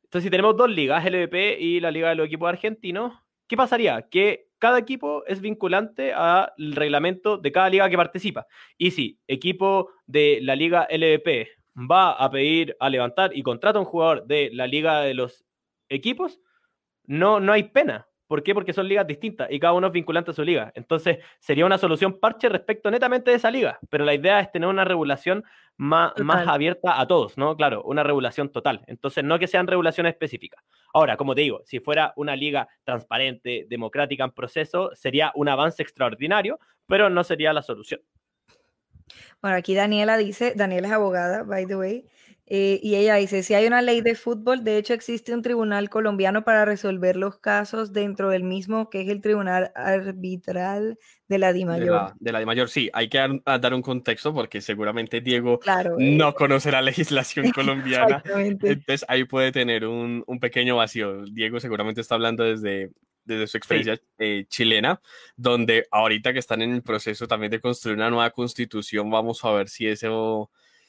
Entonces, 0.05 0.23
si 0.23 0.31
tenemos 0.31 0.57
dos 0.57 0.71
ligas, 0.71 1.05
LVP 1.05 1.59
y 1.59 1.81
la 1.81 1.91
Liga 1.91 2.11
de 2.11 2.15
los 2.15 2.27
Equipos 2.29 2.49
Argentinos, 2.49 3.13
¿qué 3.49 3.57
pasaría? 3.57 4.03
Que 4.03 4.46
cada 4.59 4.79
equipo 4.79 5.25
es 5.27 5.41
vinculante 5.41 6.13
al 6.13 6.53
reglamento 6.57 7.39
de 7.39 7.53
cada 7.53 7.69
liga 7.69 7.91
que 7.91 7.97
participa. 7.97 8.47
Y 8.79 8.91
si 8.91 9.21
equipo 9.27 9.91
de 10.07 10.39
la 10.43 10.57
Liga 10.57 10.87
LVP 10.91 11.49
va 11.91 12.13
a 12.13 12.31
pedir 12.31 12.77
a 12.81 12.89
levantar 12.89 13.37
y 13.37 13.43
contrata 13.43 13.79
a 13.79 13.83
un 13.83 13.87
jugador 13.87 14.27
de 14.27 14.51
la 14.53 14.67
Liga 14.67 15.01
de 15.01 15.15
los 15.15 15.45
Equipos, 15.89 16.41
no, 17.05 17.39
no 17.39 17.53
hay 17.53 17.65
pena. 17.65 18.09
¿Por 18.27 18.43
qué? 18.43 18.55
Porque 18.55 18.73
son 18.73 18.89
ligas 18.89 19.07
distintas 19.07 19.49
y 19.51 19.61
cada 19.61 19.73
uno 19.73 19.87
es 19.89 19.93
vinculante 19.93 20.33
a 20.33 20.35
su 20.35 20.43
liga. 20.43 20.73
Entonces, 20.75 21.19
sería 21.39 21.65
una 21.65 21.79
solución 21.79 22.19
parche 22.19 22.49
respecto 22.49 22.91
netamente 22.91 23.31
de 23.31 23.37
esa 23.37 23.51
liga. 23.51 23.79
Pero 23.89 24.05
la 24.05 24.15
idea 24.15 24.41
es 24.41 24.51
tener 24.51 24.69
una 24.69 24.85
regulación 24.85 25.45
más, 25.77 26.13
más, 26.23 26.49
abierta 26.49 27.01
a 27.01 27.07
todos, 27.07 27.37
¿no? 27.39 27.57
Claro, 27.57 27.83
una 27.85 28.03
regulación 28.03 28.51
total. 28.51 28.83
Entonces, 28.87 29.23
no 29.23 29.39
que 29.39 29.47
sean 29.47 29.67
regulaciones 29.67 30.13
específicas. 30.13 30.65
Ahora, 30.93 31.17
como 31.17 31.35
te 31.35 31.43
digo, 31.43 31.63
si 31.65 31.81
fuera 31.81 32.13
una 32.17 32.35
liga 32.35 32.69
transparente, 32.85 33.67
democrática 33.69 34.25
en 34.25 34.33
proceso, 34.33 34.91
sería 34.95 35.33
un 35.35 35.49
avance 35.49 35.83
extraordinario, 35.83 36.59
pero 36.87 37.11
no 37.11 37.23
sería 37.23 37.53
la 37.53 37.63
solución. 37.63 38.01
Bueno, 39.41 39.57
aquí 39.57 39.75
Daniela 39.75 40.17
dice, 40.17 40.55
Daniela 40.57 40.89
es 40.89 40.95
abogada, 40.95 41.43
by 41.45 41.67
the 41.67 41.77
way, 41.77 42.05
eh, 42.49 42.79
y 42.81 42.95
ella 42.95 43.17
dice, 43.17 43.43
si 43.43 43.55
hay 43.55 43.67
una 43.67 43.83
ley 43.83 44.03
de 44.03 44.15
fútbol, 44.15 44.63
de 44.63 44.79
hecho 44.79 44.95
existe 44.95 45.35
un 45.35 45.43
tribunal 45.43 45.91
colombiano 45.91 46.45
para 46.45 46.65
resolver 46.65 47.17
los 47.17 47.39
casos 47.39 47.93
dentro 47.93 48.31
del 48.31 48.45
mismo, 48.45 48.89
que 48.89 49.01
es 49.01 49.09
el 49.09 49.21
Tribunal 49.21 49.73
Arbitral 49.75 50.97
de 51.27 51.39
la 51.39 51.53
DIMAYOR. 51.53 52.15
De 52.21 52.31
la, 52.31 52.39
DIMAYOR, 52.39 52.69
sí, 52.69 52.89
hay 52.93 53.09
que 53.09 53.19
dar, 53.19 53.75
un 53.75 53.83
contexto 53.83 54.33
porque 54.33 54.61
seguramente 54.61 55.21
Diego 55.21 55.59
no 55.99 56.35
conoce 56.35 56.71
la 56.71 56.83
legislación 56.83 57.51
colombiana. 57.51 58.23
Entonces 58.37 59.05
ahí 59.09 59.25
puede 59.25 59.51
tener 59.51 59.85
un, 59.85 60.23
un, 60.25 60.39
pequeño 60.39 60.77
vacío. 60.77 61.25
Diego 61.25 61.59
seguramente 61.59 62.01
está 62.01 62.15
hablando 62.15 62.45
desde, 62.45 62.93
desde 63.25 63.49
su 63.49 63.57
experiencia 63.57 64.01
eh, 64.19 64.45
chilena, 64.49 65.01
donde 65.37 65.87
ahorita 65.91 66.33
que 66.33 66.39
están 66.39 66.63
en 66.63 66.73
el 66.73 66.83
proceso 66.83 67.27
también 67.27 67.51
de 67.51 67.61
construir 67.61 67.97
una 67.97 68.09
nueva 68.09 68.31
constitución, 68.31 69.11
vamos 69.11 69.45
a 69.45 69.51
ver 69.51 69.69
si 69.69 69.89
eso 69.89 70.49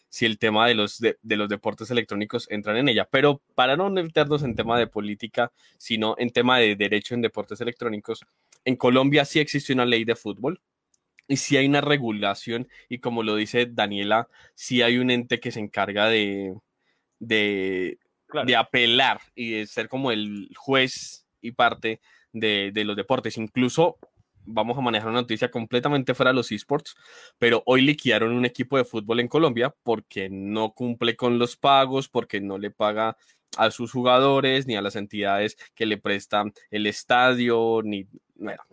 si 0.10 0.26
el 0.26 0.38
tema 0.38 0.67
de 0.67 0.76
los, 0.76 1.00
de, 1.00 1.17
los 1.24 1.50
deportes 1.50 1.91
electrónicos 1.91 2.48
entran 2.50 2.78
en 2.78 2.89
ella. 2.89 3.08
Pero 3.10 3.41
para 3.56 3.76
no 3.76 3.89
meternos 3.89 4.43
en 4.43 4.56
tema 4.56 4.80
de 4.80 4.88
política, 4.88 5.52
sino 5.78 6.15
en 6.17 6.30
tema 6.30 6.60
de 6.60 6.76
derecho 6.76 7.13
en 7.13 7.22
deportes 7.22 7.62
electrónicos, 7.62 8.26
en 8.65 8.76
Colombia 8.76 9.26
sí 9.26 9.39
existe 9.39 9.74
una 9.74 9.86
ley 9.86 10.06
de 10.06 10.15
fútbol 10.15 10.62
y 11.28 11.38
sí 11.38 11.58
hay 11.58 11.67
una 11.67 11.82
regulación 11.82 12.67
y 12.89 13.00
como 13.00 13.24
lo 13.24 13.36
dice 13.36 13.65
Daniela, 13.65 14.30
sí 14.56 14.82
hay 14.82 14.98
un 14.98 15.12
ente 15.12 15.39
que 15.39 15.52
se 15.52 15.60
encarga 15.60 16.08
de, 16.08 16.56
de, 17.20 18.00
de 18.46 18.56
apelar 18.56 19.20
y 19.36 19.52
de 19.52 19.67
ser 19.67 19.89
como 19.89 20.12
el 20.12 20.50
juez 20.56 21.26
y 21.41 21.52
parte 21.52 22.00
de, 22.32 22.72
de 22.74 22.86
los 22.86 22.96
deportes. 22.96 23.38
Incluso 23.38 23.98
vamos 24.47 24.77
a 24.77 24.81
manejar 24.81 25.10
una 25.10 25.21
noticia 25.21 25.51
completamente 25.51 26.15
fuera 26.15 26.31
de 26.31 26.36
los 26.36 26.51
esports, 26.51 26.95
pero 27.38 27.63
hoy 27.65 27.81
liquidaron 27.81 28.31
un 28.31 28.45
equipo 28.45 28.77
de 28.77 28.86
fútbol 28.86 29.19
en 29.19 29.27
Colombia 29.27 29.75
porque 29.83 30.29
no 30.29 30.73
cumple 30.73 31.15
con 31.15 31.38
los 31.38 31.55
pagos, 31.55 32.10
porque 32.10 32.41
no 32.41 32.57
le 32.57 32.71
paga 32.71 33.17
a 33.57 33.71
sus 33.71 33.91
jugadores 33.91 34.67
ni 34.67 34.75
a 34.75 34.81
las 34.81 34.95
entidades 34.95 35.57
que 35.75 35.86
le 35.86 35.97
prestan 35.97 36.53
el 36.71 36.88
estadio, 36.88 37.81
ni 37.83 38.07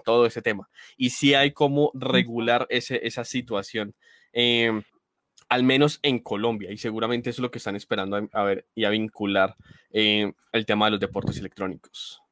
todo 0.04 0.26
ese 0.26 0.42
tema. 0.42 0.68
Y 0.96 1.10
sí 1.10 1.34
hay 1.34 1.52
como 1.52 1.90
regular 1.94 2.66
ese, 2.70 3.06
esa 3.06 3.24
situación. 3.24 3.94
Em, 4.32 4.82
al 5.48 5.62
menos 5.62 6.00
en 6.02 6.18
Colombia, 6.20 6.72
y 6.72 6.78
seguramente 6.78 7.30
eso 7.30 7.40
es 7.40 7.42
lo 7.42 7.50
que 7.50 7.58
están 7.58 7.76
esperando 7.76 8.28
a, 8.32 8.42
ver 8.42 8.66
y 8.74 8.84
a 8.84 8.90
vincular 8.90 9.54
eh, 9.90 10.32
el 10.52 10.66
tema 10.66 10.86
de 10.86 10.92
los 10.92 11.00
deportes 11.00 11.38
electrónicos. 11.38 12.23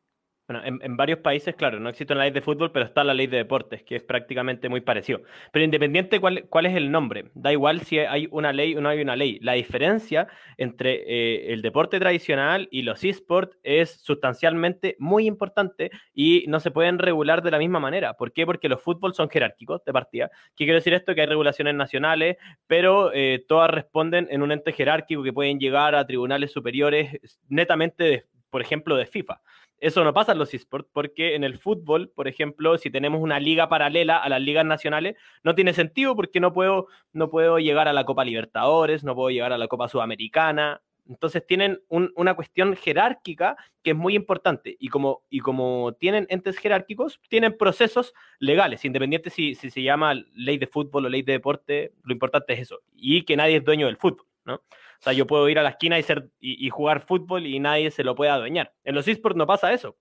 Bueno, 0.52 0.78
en, 0.82 0.96
varios 0.98 1.20
países, 1.20 1.54
claro, 1.54 1.80
no 1.80 1.88
existe 1.88 2.12
una 2.12 2.24
ley 2.24 2.30
de 2.30 2.42
fútbol, 2.42 2.72
pero 2.72 2.84
está 2.84 3.02
la 3.04 3.14
ley 3.14 3.26
de 3.26 3.38
deportes, 3.38 3.82
que 3.84 3.96
es 3.96 4.02
prácticamente 4.02 4.68
muy 4.68 4.82
parecido. 4.82 5.22
Pero 5.50 5.64
independiente 5.64 6.20
cuál, 6.20 6.44
cuál 6.50 6.66
es 6.66 6.76
el 6.76 6.90
nombre, 6.90 7.30
da 7.32 7.50
igual 7.52 7.80
si 7.80 8.00
hay 8.00 8.28
una 8.30 8.52
ley 8.52 8.74
o 8.74 8.82
no 8.82 8.90
hay 8.90 9.00
una 9.00 9.16
ley. 9.16 9.38
La 9.40 9.54
diferencia 9.54 10.28
entre 10.58 11.04
eh, 11.06 11.54
el 11.54 11.62
deporte 11.62 11.98
tradicional 11.98 12.68
y 12.70 12.82
los 12.82 13.02
esports 13.02 13.56
es 13.62 14.02
sustancialmente 14.02 14.94
muy 14.98 15.26
importante 15.26 15.90
y 16.12 16.44
no 16.48 16.60
se 16.60 16.70
pueden 16.70 16.98
regular 16.98 17.42
de 17.42 17.50
la 17.50 17.58
misma 17.58 17.80
manera. 17.80 18.12
¿Por 18.12 18.32
qué? 18.32 18.44
Porque 18.44 18.68
los 18.68 18.82
fútbol 18.82 19.14
son 19.14 19.30
jerárquicos 19.30 19.82
de 19.86 19.92
partida. 19.94 20.30
¿Qué 20.54 20.64
quiere 20.64 20.80
decir 20.80 20.92
esto? 20.92 21.14
Que 21.14 21.22
hay 21.22 21.28
regulaciones 21.28 21.74
nacionales, 21.74 22.36
pero 22.66 23.10
eh, 23.14 23.42
todas 23.48 23.70
responden 23.70 24.28
en 24.30 24.42
un 24.42 24.52
ente 24.52 24.72
jerárquico 24.72 25.22
que 25.22 25.32
pueden 25.32 25.58
llegar 25.58 25.94
a 25.94 26.06
tribunales 26.06 26.52
superiores 26.52 27.40
netamente, 27.48 28.26
por 28.50 28.60
ejemplo, 28.60 28.96
de 28.96 29.06
FIFA. 29.06 29.40
Eso 29.82 30.04
no 30.04 30.14
pasa 30.14 30.30
en 30.30 30.38
los 30.38 30.54
esports 30.54 30.88
porque 30.92 31.34
en 31.34 31.42
el 31.42 31.58
fútbol, 31.58 32.08
por 32.14 32.28
ejemplo, 32.28 32.78
si 32.78 32.88
tenemos 32.88 33.20
una 33.20 33.40
liga 33.40 33.68
paralela 33.68 34.16
a 34.16 34.28
las 34.28 34.40
ligas 34.40 34.64
nacionales, 34.64 35.16
no 35.42 35.56
tiene 35.56 35.72
sentido 35.72 36.14
porque 36.14 36.38
no 36.38 36.52
puedo, 36.52 36.86
no 37.12 37.28
puedo 37.30 37.58
llegar 37.58 37.88
a 37.88 37.92
la 37.92 38.04
Copa 38.04 38.24
Libertadores, 38.24 39.02
no 39.02 39.16
puedo 39.16 39.30
llegar 39.30 39.52
a 39.52 39.58
la 39.58 39.66
Copa 39.66 39.88
Sudamericana. 39.88 40.80
Entonces 41.08 41.44
tienen 41.44 41.80
una 41.88 42.34
cuestión 42.34 42.76
jerárquica 42.76 43.56
que 43.82 43.90
es 43.90 43.96
muy 43.96 44.14
importante 44.14 44.76
y 44.78 44.86
como, 44.86 45.24
y 45.28 45.40
como 45.40 45.94
tienen 45.98 46.28
entes 46.30 46.58
jerárquicos, 46.58 47.20
tienen 47.28 47.58
procesos 47.58 48.14
legales, 48.38 48.84
independiente 48.84 49.30
si, 49.30 49.56
si 49.56 49.68
se 49.68 49.82
llama 49.82 50.14
ley 50.32 50.58
de 50.58 50.68
fútbol 50.68 51.06
o 51.06 51.08
ley 51.08 51.22
de 51.22 51.32
deporte, 51.32 51.92
lo 52.04 52.12
importante 52.12 52.52
es 52.52 52.60
eso, 52.60 52.82
y 52.94 53.22
que 53.22 53.36
nadie 53.36 53.56
es 53.56 53.64
dueño 53.64 53.86
del 53.86 53.96
fútbol, 53.96 54.28
¿no? 54.44 54.62
O 55.02 55.04
sea, 55.04 55.14
yo 55.14 55.26
puedo 55.26 55.48
ir 55.48 55.58
a 55.58 55.64
la 55.64 55.70
esquina 55.70 55.98
y, 55.98 56.04
ser, 56.04 56.30
y, 56.38 56.70
jugar 56.70 57.00
fútbol 57.00 57.44
y 57.44 57.58
nadie 57.58 57.90
se 57.90 58.04
lo 58.04 58.14
puede 58.14 58.30
adueñar. 58.30 58.72
En 58.84 58.94
los 58.94 59.08
esports 59.08 59.36
no 59.36 59.48
pasa 59.48 59.72
eso. 59.72 59.98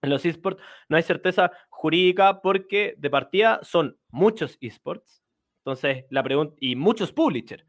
En 0.00 0.08
los 0.08 0.24
esports 0.24 0.62
no 0.88 0.96
hay 0.96 1.02
certeza 1.02 1.52
jurídica 1.68 2.40
porque 2.40 2.94
de 2.96 3.10
partida 3.10 3.60
son 3.62 3.98
muchos 4.08 4.56
esports. 4.62 5.22
Entonces, 5.58 6.06
la 6.08 6.22
pregunta, 6.22 6.56
y 6.60 6.76
muchos 6.76 7.12
publishers. 7.12 7.62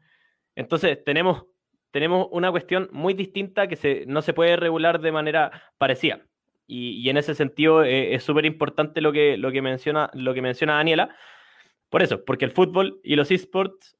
Entonces, 0.54 1.04
tenemos, 1.04 1.44
tenemos 1.90 2.28
una 2.30 2.50
cuestión 2.50 2.88
muy 2.92 3.12
distinta 3.12 3.68
que 3.68 3.76
se, 3.76 4.06
no 4.06 4.22
se 4.22 4.32
puede 4.32 4.56
regular 4.56 5.02
de 5.02 5.12
manera 5.12 5.50
parecida. 5.76 6.22
Y, 6.66 7.10
en 7.10 7.18
ese 7.18 7.34
sentido 7.34 7.84
eh, 7.84 8.14
es 8.14 8.22
súper 8.22 8.46
importante 8.46 9.02
lo 9.02 9.12
que, 9.12 9.36
lo, 9.36 9.52
que 9.52 9.60
menciona, 9.60 10.08
lo 10.14 10.32
que 10.32 10.40
menciona 10.40 10.76
Daniela. 10.76 11.14
Por 11.90 12.02
eso, 12.02 12.24
porque 12.24 12.46
el 12.46 12.52
fútbol 12.52 13.02
y 13.04 13.16
los 13.16 13.30
esports, 13.30 13.98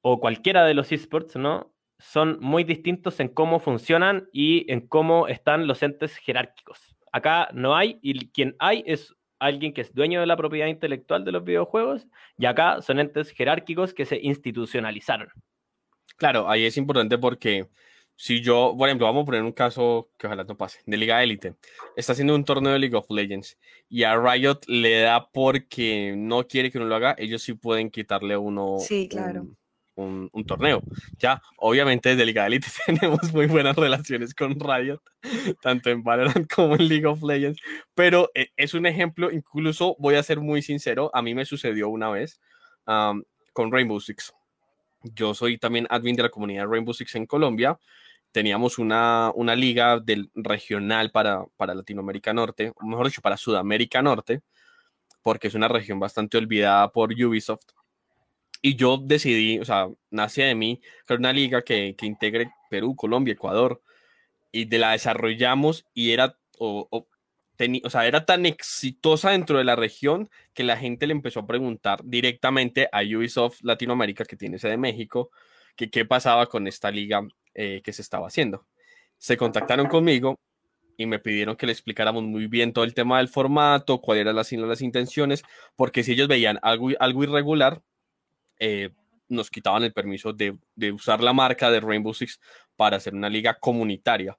o 0.00 0.18
cualquiera 0.18 0.64
de 0.64 0.74
los 0.74 0.90
esports, 0.90 1.36
¿no? 1.36 1.75
Son 1.98 2.38
muy 2.40 2.64
distintos 2.64 3.20
en 3.20 3.28
cómo 3.28 3.58
funcionan 3.58 4.28
y 4.32 4.70
en 4.72 4.86
cómo 4.86 5.28
están 5.28 5.66
los 5.66 5.82
entes 5.82 6.16
jerárquicos. 6.16 6.96
Acá 7.12 7.48
no 7.52 7.74
hay, 7.74 7.98
y 8.02 8.28
quien 8.28 8.56
hay 8.58 8.84
es 8.86 9.14
alguien 9.38 9.72
que 9.72 9.82
es 9.82 9.94
dueño 9.94 10.20
de 10.20 10.26
la 10.26 10.36
propiedad 10.36 10.66
intelectual 10.66 11.24
de 11.24 11.32
los 11.32 11.44
videojuegos, 11.44 12.06
y 12.38 12.46
acá 12.46 12.82
son 12.82 13.00
entes 13.00 13.30
jerárquicos 13.30 13.94
que 13.94 14.06
se 14.06 14.18
institucionalizaron. 14.20 15.28
Claro, 16.16 16.48
ahí 16.48 16.64
es 16.64 16.76
importante 16.76 17.18
porque 17.18 17.68
si 18.14 18.40
yo, 18.40 18.74
por 18.76 18.88
ejemplo, 18.88 19.06
vamos 19.06 19.22
a 19.22 19.26
poner 19.26 19.42
un 19.42 19.52
caso 19.52 20.10
que 20.16 20.26
ojalá 20.26 20.44
no 20.44 20.56
pase, 20.56 20.80
de 20.86 20.96
Liga 20.96 21.22
Elite, 21.22 21.54
está 21.96 22.12
haciendo 22.12 22.34
un 22.34 22.44
torneo 22.44 22.72
de 22.72 22.78
League 22.78 22.96
of 22.96 23.10
Legends 23.10 23.58
y 23.88 24.04
a 24.04 24.16
Riot 24.16 24.60
le 24.68 25.00
da 25.00 25.28
porque 25.30 26.14
no 26.16 26.46
quiere 26.46 26.70
que 26.70 26.78
uno 26.78 26.86
lo 26.86 26.96
haga, 26.96 27.14
ellos 27.18 27.42
sí 27.42 27.52
pueden 27.52 27.90
quitarle 27.90 28.36
uno. 28.36 28.76
Sí, 28.78 29.08
claro 29.08 29.42
un, 29.42 29.56
torneo. 30.46 30.82
Ya, 31.18 31.40
obviamente 31.56 32.10
desde 32.10 32.26
Liga 32.26 32.46
Elite 32.46 32.68
tenemos 32.86 33.32
muy 33.32 33.46
buenas 33.46 33.76
relaciones 33.76 34.34
con 34.34 34.58
Riot, 34.58 35.00
tanto 35.60 35.90
en 35.90 36.02
Valorant 36.02 36.46
como 36.54 36.74
en 36.74 36.88
League 36.88 37.06
of 37.06 37.22
Legends, 37.22 37.60
pero 37.94 38.30
eh, 38.34 38.48
es 38.56 38.74
un 38.74 38.86
ejemplo, 38.86 39.30
incluso 39.30 39.96
voy 39.98 40.16
a 40.16 40.22
ser 40.22 40.40
muy 40.40 40.62
sincero, 40.62 41.10
a 41.14 41.22
mí 41.22 41.34
me 41.34 41.44
sucedió 41.44 41.88
una 41.88 42.10
vez 42.10 42.40
con 42.84 43.72
Rainbow 43.72 43.98
Six. 44.00 44.32
Yo 45.02 45.34
soy 45.34 45.58
también 45.58 45.86
admin 45.90 46.14
de 46.14 46.22
la 46.22 46.28
comunidad 46.28 46.66
Rainbow 46.68 46.94
Six 46.94 47.16
en 47.16 47.26
Colombia. 47.26 47.78
Teníamos 48.30 48.78
una, 48.78 49.32
una 49.34 49.56
liga 49.56 49.98
del 49.98 50.30
regional 50.34 51.10
para, 51.10 51.44
para 51.56 51.74
Latinoamérica 51.74 52.32
Norte, 52.32 52.72
mejor 52.82 53.06
dicho, 53.06 53.22
para 53.22 53.36
Sudamérica 53.36 54.02
Norte, 54.02 54.42
porque 55.22 55.48
es 55.48 55.54
una 55.54 55.68
región 55.68 55.98
bastante 55.98 56.36
olvidada 56.36 56.92
por 56.92 57.12
Ubisoft 57.12 57.64
y 58.66 58.74
yo 58.74 58.96
decidí, 58.98 59.60
o 59.60 59.64
sea, 59.64 59.88
nace 60.10 60.42
de 60.42 60.56
mí 60.56 60.80
crear 61.04 61.20
una 61.20 61.32
liga 61.32 61.62
que, 61.62 61.94
que 61.96 62.04
integre 62.04 62.50
Perú, 62.68 62.96
Colombia, 62.96 63.32
Ecuador. 63.34 63.80
y 64.52 64.66
de 64.66 64.78
la 64.80 64.92
desarrollamos 64.92 65.86
y 65.94 66.12
era, 66.12 66.36
o, 66.58 66.88
o, 66.90 67.08
o 67.84 67.90
sea, 67.90 68.06
era 68.08 68.24
tan 68.26 68.44
exitosa 68.46 69.30
dentro 69.30 69.58
de 69.58 69.64
la 69.64 69.76
región 69.76 70.28
que 70.54 70.64
la 70.64 70.76
gente 70.76 71.06
le 71.06 71.12
empezó 71.12 71.40
a 71.40 71.46
preguntar 71.46 72.00
directamente 72.04 72.88
a 72.92 73.02
Ubisoft 73.02 73.60
Latinoamérica, 73.62 74.24
que 74.24 74.36
tiene 74.36 74.58
sede 74.58 74.72
de 74.72 74.78
México, 74.78 75.30
que 75.76 75.88
qué 75.90 76.04
pasaba 76.04 76.46
con 76.46 76.66
esta 76.66 76.90
liga 76.90 77.22
eh, 77.54 77.82
que 77.84 77.92
se 77.92 78.02
estaba 78.02 78.26
haciendo. 78.26 78.66
Se 79.18 79.36
contactaron 79.36 79.86
conmigo 79.88 80.40
y 80.96 81.06
me 81.06 81.20
pidieron 81.20 81.56
que 81.56 81.66
le 81.66 81.72
explicáramos 81.72 82.24
muy 82.24 82.48
bien 82.48 82.72
todo 82.72 82.84
el 82.84 82.94
tema 82.94 83.18
del 83.18 83.28
formato, 83.28 84.00
cuáles 84.00 84.22
eran 84.22 84.36
las, 84.36 84.50
las 84.52 84.80
intenciones, 84.80 85.44
porque 85.76 86.02
si 86.02 86.12
ellos 86.12 86.28
veían 86.28 86.58
algo, 86.62 86.90
algo 86.98 87.22
irregular, 87.24 87.82
eh, 88.58 88.90
nos 89.28 89.50
quitaban 89.50 89.82
el 89.82 89.92
permiso 89.92 90.32
de, 90.32 90.56
de, 90.74 90.92
usar 90.92 91.22
la 91.22 91.32
marca 91.32 91.70
de 91.70 91.80
Rainbow 91.80 92.14
Six 92.14 92.40
para 92.76 92.96
hacer 92.96 93.14
una 93.14 93.28
liga 93.28 93.54
comunitaria. 93.58 94.38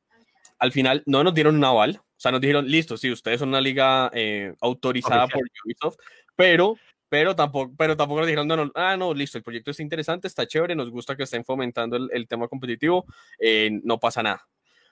Al 0.59 0.71
final 0.71 1.03
no 1.05 1.23
nos 1.23 1.33
dieron 1.33 1.55
un 1.55 1.63
aval, 1.63 1.99
o 1.99 2.19
sea, 2.19 2.31
nos 2.31 2.41
dijeron, 2.41 2.67
listo, 2.67 2.97
sí, 2.97 3.11
ustedes 3.11 3.39
son 3.39 3.49
una 3.49 3.61
liga 3.61 4.09
eh, 4.13 4.53
autorizada 4.61 5.25
Oficial. 5.25 5.41
por 5.41 5.65
Ubisoft, 5.65 5.97
pero, 6.35 6.75
pero, 7.09 7.35
tampoco, 7.35 7.73
pero 7.77 7.95
tampoco 7.95 8.21
nos 8.21 8.27
dijeron, 8.27 8.47
no, 8.47 8.55
no, 8.55 8.71
ah, 8.75 8.97
no, 8.97 9.13
listo, 9.13 9.37
el 9.37 9.43
proyecto 9.43 9.71
es 9.71 9.79
interesante, 9.79 10.27
está 10.27 10.47
chévere, 10.47 10.75
nos 10.75 10.89
gusta 10.89 11.15
que 11.15 11.23
estén 11.23 11.45
fomentando 11.45 11.95
el, 11.95 12.09
el 12.11 12.27
tema 12.27 12.47
competitivo, 12.47 13.05
eh, 13.39 13.69
no 13.83 13.99
pasa 13.99 14.23
nada. 14.23 14.47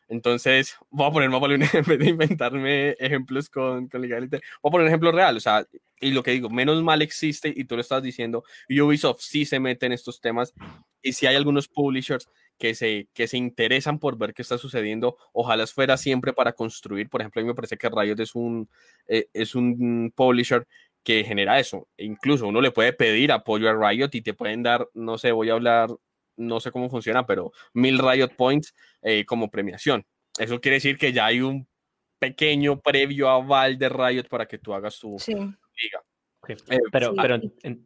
Entonces, 0.07 0.75
voy 0.89 1.07
a 1.07 1.11
poner, 1.11 1.33
a 1.33 1.39
poner 1.39 1.59
inventarme 2.07 2.91
ejemplos 2.99 3.49
con, 3.49 3.87
con 3.87 4.01
legality, 4.01 4.37
voy 4.61 4.69
a 4.69 4.71
poner 4.71 4.87
ejemplo 4.87 5.11
real, 5.11 5.37
o 5.37 5.39
sea, 5.39 5.65
y 5.99 6.11
lo 6.11 6.21
que 6.21 6.31
digo, 6.31 6.49
menos 6.49 6.81
mal 6.83 7.01
existe, 7.01 7.51
y 7.55 7.65
tú 7.65 7.75
lo 7.75 7.81
estás 7.81 8.03
diciendo, 8.03 8.43
Ubisoft 8.69 9.21
sí 9.21 9.45
se 9.45 9.59
mete 9.59 9.87
en 9.87 9.93
estos 9.93 10.21
temas, 10.21 10.53
y 11.01 11.13
si 11.13 11.25
hay 11.25 11.35
algunos 11.35 11.67
publishers 11.67 12.29
que 12.57 12.75
se, 12.75 13.07
que 13.13 13.27
se 13.27 13.37
interesan 13.37 13.99
por 13.99 14.17
ver 14.17 14.33
qué 14.33 14.41
está 14.41 14.57
sucediendo, 14.57 15.17
ojalá 15.33 15.65
fuera 15.67 15.97
siempre 15.97 16.33
para 16.33 16.53
construir, 16.53 17.09
por 17.09 17.21
ejemplo, 17.21 17.41
a 17.41 17.43
mí 17.43 17.47
me 17.47 17.55
parece 17.55 17.77
que 17.77 17.89
Riot 17.89 18.19
es 18.19 18.35
un, 18.35 18.69
eh, 19.07 19.27
es 19.33 19.55
un 19.55 20.13
publisher 20.15 20.67
que 21.03 21.23
genera 21.23 21.59
eso, 21.59 21.87
incluso 21.97 22.47
uno 22.47 22.61
le 22.61 22.71
puede 22.71 22.93
pedir 22.93 23.31
apoyo 23.31 23.69
a 23.69 23.73
Riot 23.73 24.09
y 24.13 24.21
te 24.21 24.33
pueden 24.33 24.63
dar, 24.63 24.87
no 24.93 25.17
sé, 25.17 25.31
voy 25.31 25.49
a 25.49 25.53
hablar 25.53 25.89
no 26.37 26.59
sé 26.59 26.71
cómo 26.71 26.89
funciona, 26.89 27.25
pero 27.25 27.51
mil 27.73 27.99
Riot 27.99 28.35
Points 28.35 28.75
eh, 29.01 29.25
como 29.25 29.49
premiación. 29.49 30.05
Eso 30.37 30.59
quiere 30.59 30.75
decir 30.75 30.97
que 30.97 31.13
ya 31.13 31.27
hay 31.27 31.41
un 31.41 31.67
pequeño 32.19 32.79
previo 32.79 33.29
aval 33.29 33.77
de 33.77 33.89
Riot 33.89 34.27
para 34.29 34.45
que 34.45 34.57
tú 34.57 34.73
hagas 34.73 34.99
tu 34.99 35.17
sí. 35.19 35.33
liga. 35.33 36.01
Okay. 36.41 36.55
Eh, 36.69 36.79
pero, 36.91 37.11
sí. 37.11 37.17
pero 37.21 37.35
en, 37.35 37.85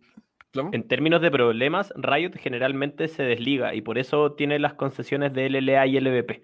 en, 0.73 0.87
términos 0.87 1.21
de 1.21 1.31
problemas, 1.31 1.93
Riot 1.95 2.31
generalmente 2.37 3.07
se 3.07 3.23
desliga 3.23 3.73
y 3.73 3.81
por 3.81 3.97
eso 3.97 4.33
tiene 4.33 4.59
las 4.59 4.73
concesiones 4.73 5.33
de 5.33 5.49
LLA 5.49 5.87
y 5.87 5.99
LVP. 5.99 6.43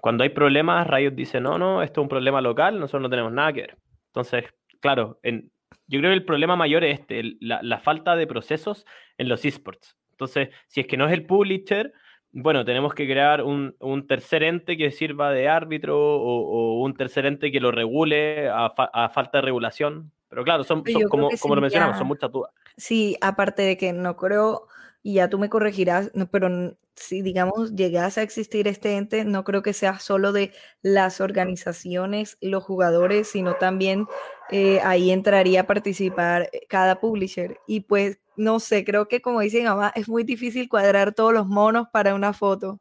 Cuando 0.00 0.24
hay 0.24 0.30
problemas, 0.30 0.86
Riot 0.86 1.12
dice, 1.12 1.40
no, 1.40 1.58
no, 1.58 1.82
esto 1.82 2.00
es 2.00 2.02
un 2.02 2.08
problema 2.08 2.40
local, 2.40 2.78
nosotros 2.78 3.02
no 3.02 3.10
tenemos 3.10 3.32
nada 3.32 3.52
que 3.52 3.62
ver. 3.62 3.76
Entonces, 4.08 4.44
claro, 4.80 5.18
en, 5.22 5.50
yo 5.86 6.00
creo 6.00 6.10
que 6.10 6.16
el 6.16 6.24
problema 6.24 6.56
mayor 6.56 6.84
es 6.84 7.00
este, 7.00 7.36
la, 7.40 7.62
la 7.62 7.78
falta 7.78 8.16
de 8.16 8.26
procesos 8.26 8.86
en 9.18 9.28
los 9.28 9.44
esports. 9.44 9.96
Entonces, 10.16 10.48
si 10.66 10.80
es 10.80 10.86
que 10.86 10.96
no 10.96 11.06
es 11.06 11.12
el 11.12 11.26
publisher, 11.26 11.92
bueno, 12.32 12.64
tenemos 12.64 12.94
que 12.94 13.06
crear 13.06 13.42
un, 13.42 13.76
un 13.80 14.06
tercer 14.06 14.42
ente 14.42 14.76
que 14.76 14.90
sirva 14.90 15.30
de 15.30 15.48
árbitro 15.48 15.98
o, 15.98 16.78
o, 16.78 16.82
un 16.82 16.94
tercer 16.94 17.26
ente 17.26 17.52
que 17.52 17.60
lo 17.60 17.70
regule 17.70 18.48
a, 18.48 18.70
fa 18.70 18.90
a 18.92 19.08
falta 19.10 19.38
de 19.38 19.42
regulación. 19.42 20.12
Pero 20.28 20.42
claro, 20.42 20.64
son, 20.64 20.82
son 20.86 21.02
como, 21.04 21.28
como 21.40 21.54
lo 21.54 21.60
mencionamos, 21.60 21.98
son 21.98 22.06
muchas 22.06 22.30
dudas. 22.30 22.52
Sí, 22.76 23.16
aparte 23.20 23.62
de 23.62 23.76
que 23.76 23.92
no 23.92 24.16
creo, 24.16 24.66
y 25.06 25.12
ya 25.12 25.30
tú 25.30 25.38
me 25.38 25.48
corregirás, 25.48 26.10
pero 26.32 26.76
si 26.96 27.22
digamos 27.22 27.76
llegase 27.76 28.18
a 28.18 28.22
existir 28.24 28.66
este 28.66 28.96
ente, 28.96 29.24
no 29.24 29.44
creo 29.44 29.62
que 29.62 29.72
sea 29.72 30.00
solo 30.00 30.32
de 30.32 30.52
las 30.82 31.20
organizaciones, 31.20 32.38
los 32.40 32.64
jugadores, 32.64 33.28
sino 33.28 33.54
también 33.54 34.08
eh, 34.50 34.80
ahí 34.82 35.12
entraría 35.12 35.60
a 35.60 35.66
participar 35.68 36.50
cada 36.68 36.98
publisher. 36.98 37.56
Y 37.68 37.82
pues 37.82 38.18
no 38.34 38.58
sé, 38.58 38.84
creo 38.84 39.06
que 39.06 39.22
como 39.22 39.38
dice 39.42 39.58
mi 39.58 39.66
mamá, 39.66 39.92
es 39.94 40.08
muy 40.08 40.24
difícil 40.24 40.68
cuadrar 40.68 41.14
todos 41.14 41.32
los 41.32 41.46
monos 41.46 41.86
para 41.92 42.12
una 42.12 42.32
foto. 42.32 42.80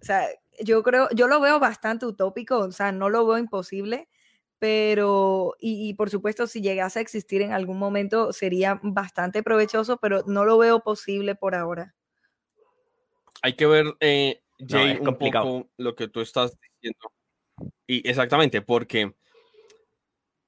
O 0.00 0.04
sea, 0.04 0.28
yo 0.60 0.84
creo, 0.84 1.08
yo 1.10 1.26
lo 1.26 1.40
veo 1.40 1.58
bastante 1.58 2.06
utópico, 2.06 2.58
o 2.58 2.70
sea, 2.70 2.92
no 2.92 3.10
lo 3.10 3.26
veo 3.26 3.38
imposible, 3.38 4.08
pero, 4.58 5.54
y, 5.58 5.88
y, 5.88 5.94
por 5.94 6.10
supuesto, 6.10 6.46
si 6.46 6.60
llegase 6.60 6.98
a 6.98 7.02
existir 7.02 7.42
en 7.42 7.52
algún 7.52 7.78
momento 7.78 8.32
sería 8.32 8.80
bastante 8.82 9.42
provechoso, 9.42 9.98
pero 9.98 10.22
no 10.26 10.44
lo 10.44 10.58
veo 10.58 10.80
posible 10.80 11.34
por 11.34 11.54
ahora. 11.54 11.94
Hay 13.42 13.54
que 13.54 13.66
ver, 13.66 13.86
eh, 14.00 14.42
Jay, 14.58 14.94
no, 14.94 15.00
un 15.00 15.04
complicado. 15.06 15.44
poco 15.44 15.70
lo 15.76 15.94
que 15.94 16.08
tú 16.08 16.20
estás 16.20 16.56
diciendo. 16.60 17.12
Y 17.86 18.08
exactamente, 18.08 18.62
porque 18.62 19.14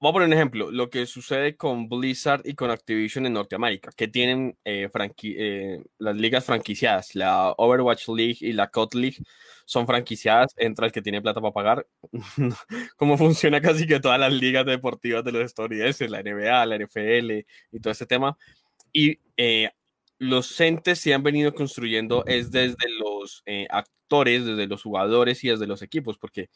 Voy 0.00 0.10
a 0.10 0.12
poner 0.12 0.28
un 0.28 0.34
ejemplo, 0.34 0.70
lo 0.70 0.90
que 0.90 1.06
sucede 1.06 1.56
con 1.56 1.88
Blizzard 1.88 2.42
y 2.44 2.54
con 2.54 2.70
Activision 2.70 3.26
en 3.26 3.32
Norteamérica, 3.32 3.90
que 3.96 4.06
tienen 4.06 4.56
eh, 4.64 4.88
eh, 5.24 5.82
las 5.98 6.16
ligas 6.16 6.44
franquiciadas, 6.44 7.16
la 7.16 7.52
Overwatch 7.58 8.06
League 8.08 8.36
y 8.40 8.52
la 8.52 8.70
COD 8.70 8.94
League 8.94 9.16
son 9.64 9.88
franquiciadas, 9.88 10.54
entra 10.56 10.86
el 10.86 10.92
que 10.92 11.02
tiene 11.02 11.20
plata 11.20 11.40
para 11.40 11.52
pagar, 11.52 11.86
como 12.96 13.18
funciona 13.18 13.60
casi 13.60 13.88
que 13.88 13.98
todas 13.98 14.20
las 14.20 14.32
ligas 14.32 14.64
deportivas 14.66 15.24
de 15.24 15.32
los 15.32 15.42
estadounidenses, 15.42 16.08
la 16.08 16.22
NBA, 16.22 16.66
la 16.66 16.76
NFL 16.76 17.44
y 17.72 17.80
todo 17.80 17.90
ese 17.90 18.06
tema. 18.06 18.38
Y 18.92 19.18
eh, 19.36 19.70
los 20.18 20.60
entes 20.60 20.98
se 21.00 21.14
han 21.14 21.22
venido 21.22 21.54
construyendo 21.54 22.24
es 22.26 22.50
desde 22.50 22.88
los 23.28 23.42
eh, 23.46 23.66
actores, 23.70 24.44
desde 24.46 24.66
los 24.66 24.82
jugadores 24.82 25.44
y 25.44 25.48
desde 25.48 25.66
los 25.66 25.82
equipos, 25.82 26.18
porque 26.18 26.50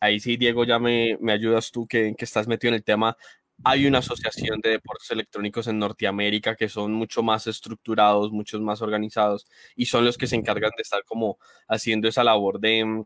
ahí 0.00 0.20
sí, 0.20 0.36
Diego, 0.36 0.64
ya 0.64 0.78
me, 0.78 1.18
me 1.20 1.32
ayudas 1.32 1.70
tú 1.70 1.86
que, 1.86 2.14
que, 2.16 2.24
estás 2.24 2.48
metido 2.48 2.70
en 2.70 2.76
el 2.76 2.84
tema. 2.84 3.16
Hay 3.64 3.86
una 3.86 3.98
asociación 3.98 4.60
de 4.60 4.70
deportes 4.70 5.10
electrónicos 5.10 5.68
en 5.68 5.78
Norteamérica 5.78 6.56
que 6.56 6.68
son 6.68 6.92
mucho 6.92 7.22
más 7.22 7.46
estructurados, 7.46 8.32
muchos 8.32 8.60
más 8.60 8.82
organizados 8.82 9.46
y 9.76 9.86
son 9.86 10.04
los 10.04 10.18
que 10.18 10.26
se 10.26 10.36
encargan 10.36 10.72
de 10.76 10.82
estar 10.82 11.04
como 11.04 11.38
haciendo 11.68 12.08
esa 12.08 12.24
labor 12.24 12.58
de, 12.58 13.04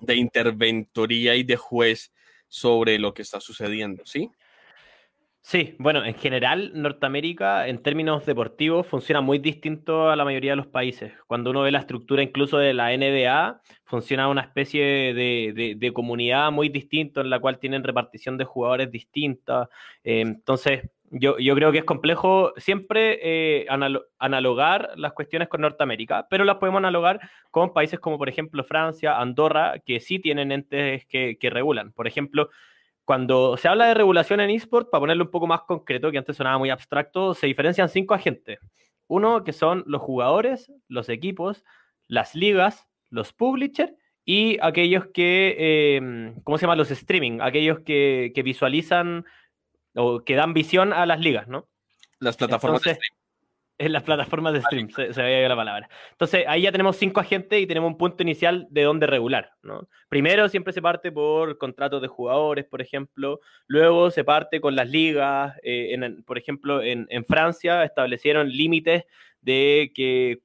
de 0.00 0.16
interventoría 0.16 1.34
y 1.36 1.42
de 1.42 1.56
juez 1.56 2.12
sobre 2.48 2.98
lo 2.98 3.12
que 3.12 3.22
está 3.22 3.40
sucediendo, 3.40 4.04
¿sí? 4.06 4.30
Sí, 5.44 5.74
bueno, 5.80 6.04
en 6.04 6.14
general 6.14 6.70
Norteamérica 6.72 7.66
en 7.66 7.82
términos 7.82 8.24
deportivos 8.24 8.86
funciona 8.86 9.20
muy 9.20 9.38
distinto 9.40 10.08
a 10.08 10.14
la 10.14 10.24
mayoría 10.24 10.52
de 10.52 10.56
los 10.56 10.68
países. 10.68 11.12
Cuando 11.26 11.50
uno 11.50 11.62
ve 11.62 11.72
la 11.72 11.80
estructura 11.80 12.22
incluso 12.22 12.58
de 12.58 12.72
la 12.72 12.96
NBA, 12.96 13.60
funciona 13.84 14.28
una 14.28 14.42
especie 14.42 15.12
de, 15.12 15.76
de, 15.76 15.92
comunidad 15.92 16.52
muy 16.52 16.68
distinta 16.68 17.22
en 17.22 17.28
la 17.28 17.40
cual 17.40 17.58
tienen 17.58 17.82
repartición 17.82 18.38
de 18.38 18.44
jugadores 18.44 18.92
distinta. 18.92 19.68
Eh, 20.04 20.20
entonces, 20.20 20.88
yo, 21.10 21.36
yo, 21.38 21.56
creo 21.56 21.72
que 21.72 21.78
es 21.78 21.84
complejo 21.84 22.52
siempre 22.56 23.18
eh, 23.22 23.66
anal 23.68 24.00
analogar 24.20 24.92
las 24.96 25.12
cuestiones 25.12 25.48
con 25.48 25.60
Norteamérica, 25.60 26.28
pero 26.30 26.44
las 26.44 26.56
podemos 26.56 26.78
analogar 26.78 27.20
con 27.50 27.72
países 27.74 27.98
como 27.98 28.16
por 28.16 28.28
ejemplo 28.28 28.62
Francia, 28.64 29.18
Andorra, 29.18 29.80
que 29.84 29.98
sí 29.98 30.20
tienen 30.20 30.52
entes 30.52 31.04
que, 31.06 31.36
que 31.38 31.50
regulan. 31.50 31.92
Por 31.92 32.06
ejemplo, 32.06 32.48
cuando 33.04 33.56
se 33.56 33.68
habla 33.68 33.86
de 33.86 33.94
regulación 33.94 34.40
en 34.40 34.50
eSport, 34.50 34.90
para 34.90 35.00
ponerlo 35.00 35.24
un 35.24 35.30
poco 35.30 35.46
más 35.46 35.62
concreto, 35.62 36.10
que 36.10 36.18
antes 36.18 36.36
sonaba 36.36 36.58
muy 36.58 36.70
abstracto, 36.70 37.34
se 37.34 37.46
diferencian 37.46 37.88
cinco 37.88 38.14
agentes. 38.14 38.58
Uno 39.08 39.44
que 39.44 39.52
son 39.52 39.84
los 39.86 40.00
jugadores, 40.00 40.72
los 40.88 41.08
equipos, 41.08 41.64
las 42.06 42.34
ligas, 42.34 42.88
los 43.10 43.32
publishers 43.32 43.92
y 44.24 44.58
aquellos 44.62 45.06
que, 45.12 45.56
eh, 45.58 46.34
¿cómo 46.44 46.58
se 46.58 46.62
llama? 46.62 46.76
Los 46.76 46.90
streaming, 46.90 47.40
aquellos 47.40 47.80
que, 47.80 48.32
que, 48.34 48.42
visualizan 48.42 49.24
o 49.94 50.24
que 50.24 50.36
dan 50.36 50.54
visión 50.54 50.92
a 50.92 51.04
las 51.04 51.20
ligas, 51.20 51.48
¿no? 51.48 51.68
Las 52.20 52.36
plataformas 52.36 52.80
Entonces, 52.80 52.98
de 52.98 53.02
streaming 53.02 53.21
en 53.84 53.92
las 53.92 54.02
plataformas 54.02 54.52
de 54.52 54.62
stream, 54.62 54.90
se, 54.90 55.12
se 55.12 55.22
veía 55.22 55.48
la 55.48 55.56
palabra. 55.56 55.88
Entonces, 56.10 56.44
ahí 56.46 56.62
ya 56.62 56.72
tenemos 56.72 56.96
cinco 56.96 57.20
agentes 57.20 57.60
y 57.60 57.66
tenemos 57.66 57.90
un 57.90 57.98
punto 57.98 58.22
inicial 58.22 58.66
de 58.70 58.82
dónde 58.82 59.06
regular. 59.06 59.52
¿no? 59.62 59.88
Primero, 60.08 60.48
siempre 60.48 60.72
se 60.72 60.82
parte 60.82 61.12
por 61.12 61.58
contratos 61.58 62.02
de 62.02 62.08
jugadores, 62.08 62.64
por 62.64 62.82
ejemplo. 62.82 63.40
Luego 63.66 64.10
se 64.10 64.24
parte 64.24 64.60
con 64.60 64.76
las 64.76 64.88
ligas. 64.88 65.56
Eh, 65.62 65.94
en, 65.94 66.22
por 66.24 66.38
ejemplo, 66.38 66.82
en, 66.82 67.06
en 67.10 67.24
Francia 67.24 67.84
establecieron 67.84 68.48
límites 68.48 69.04
de 69.40 69.92
que 69.94 70.38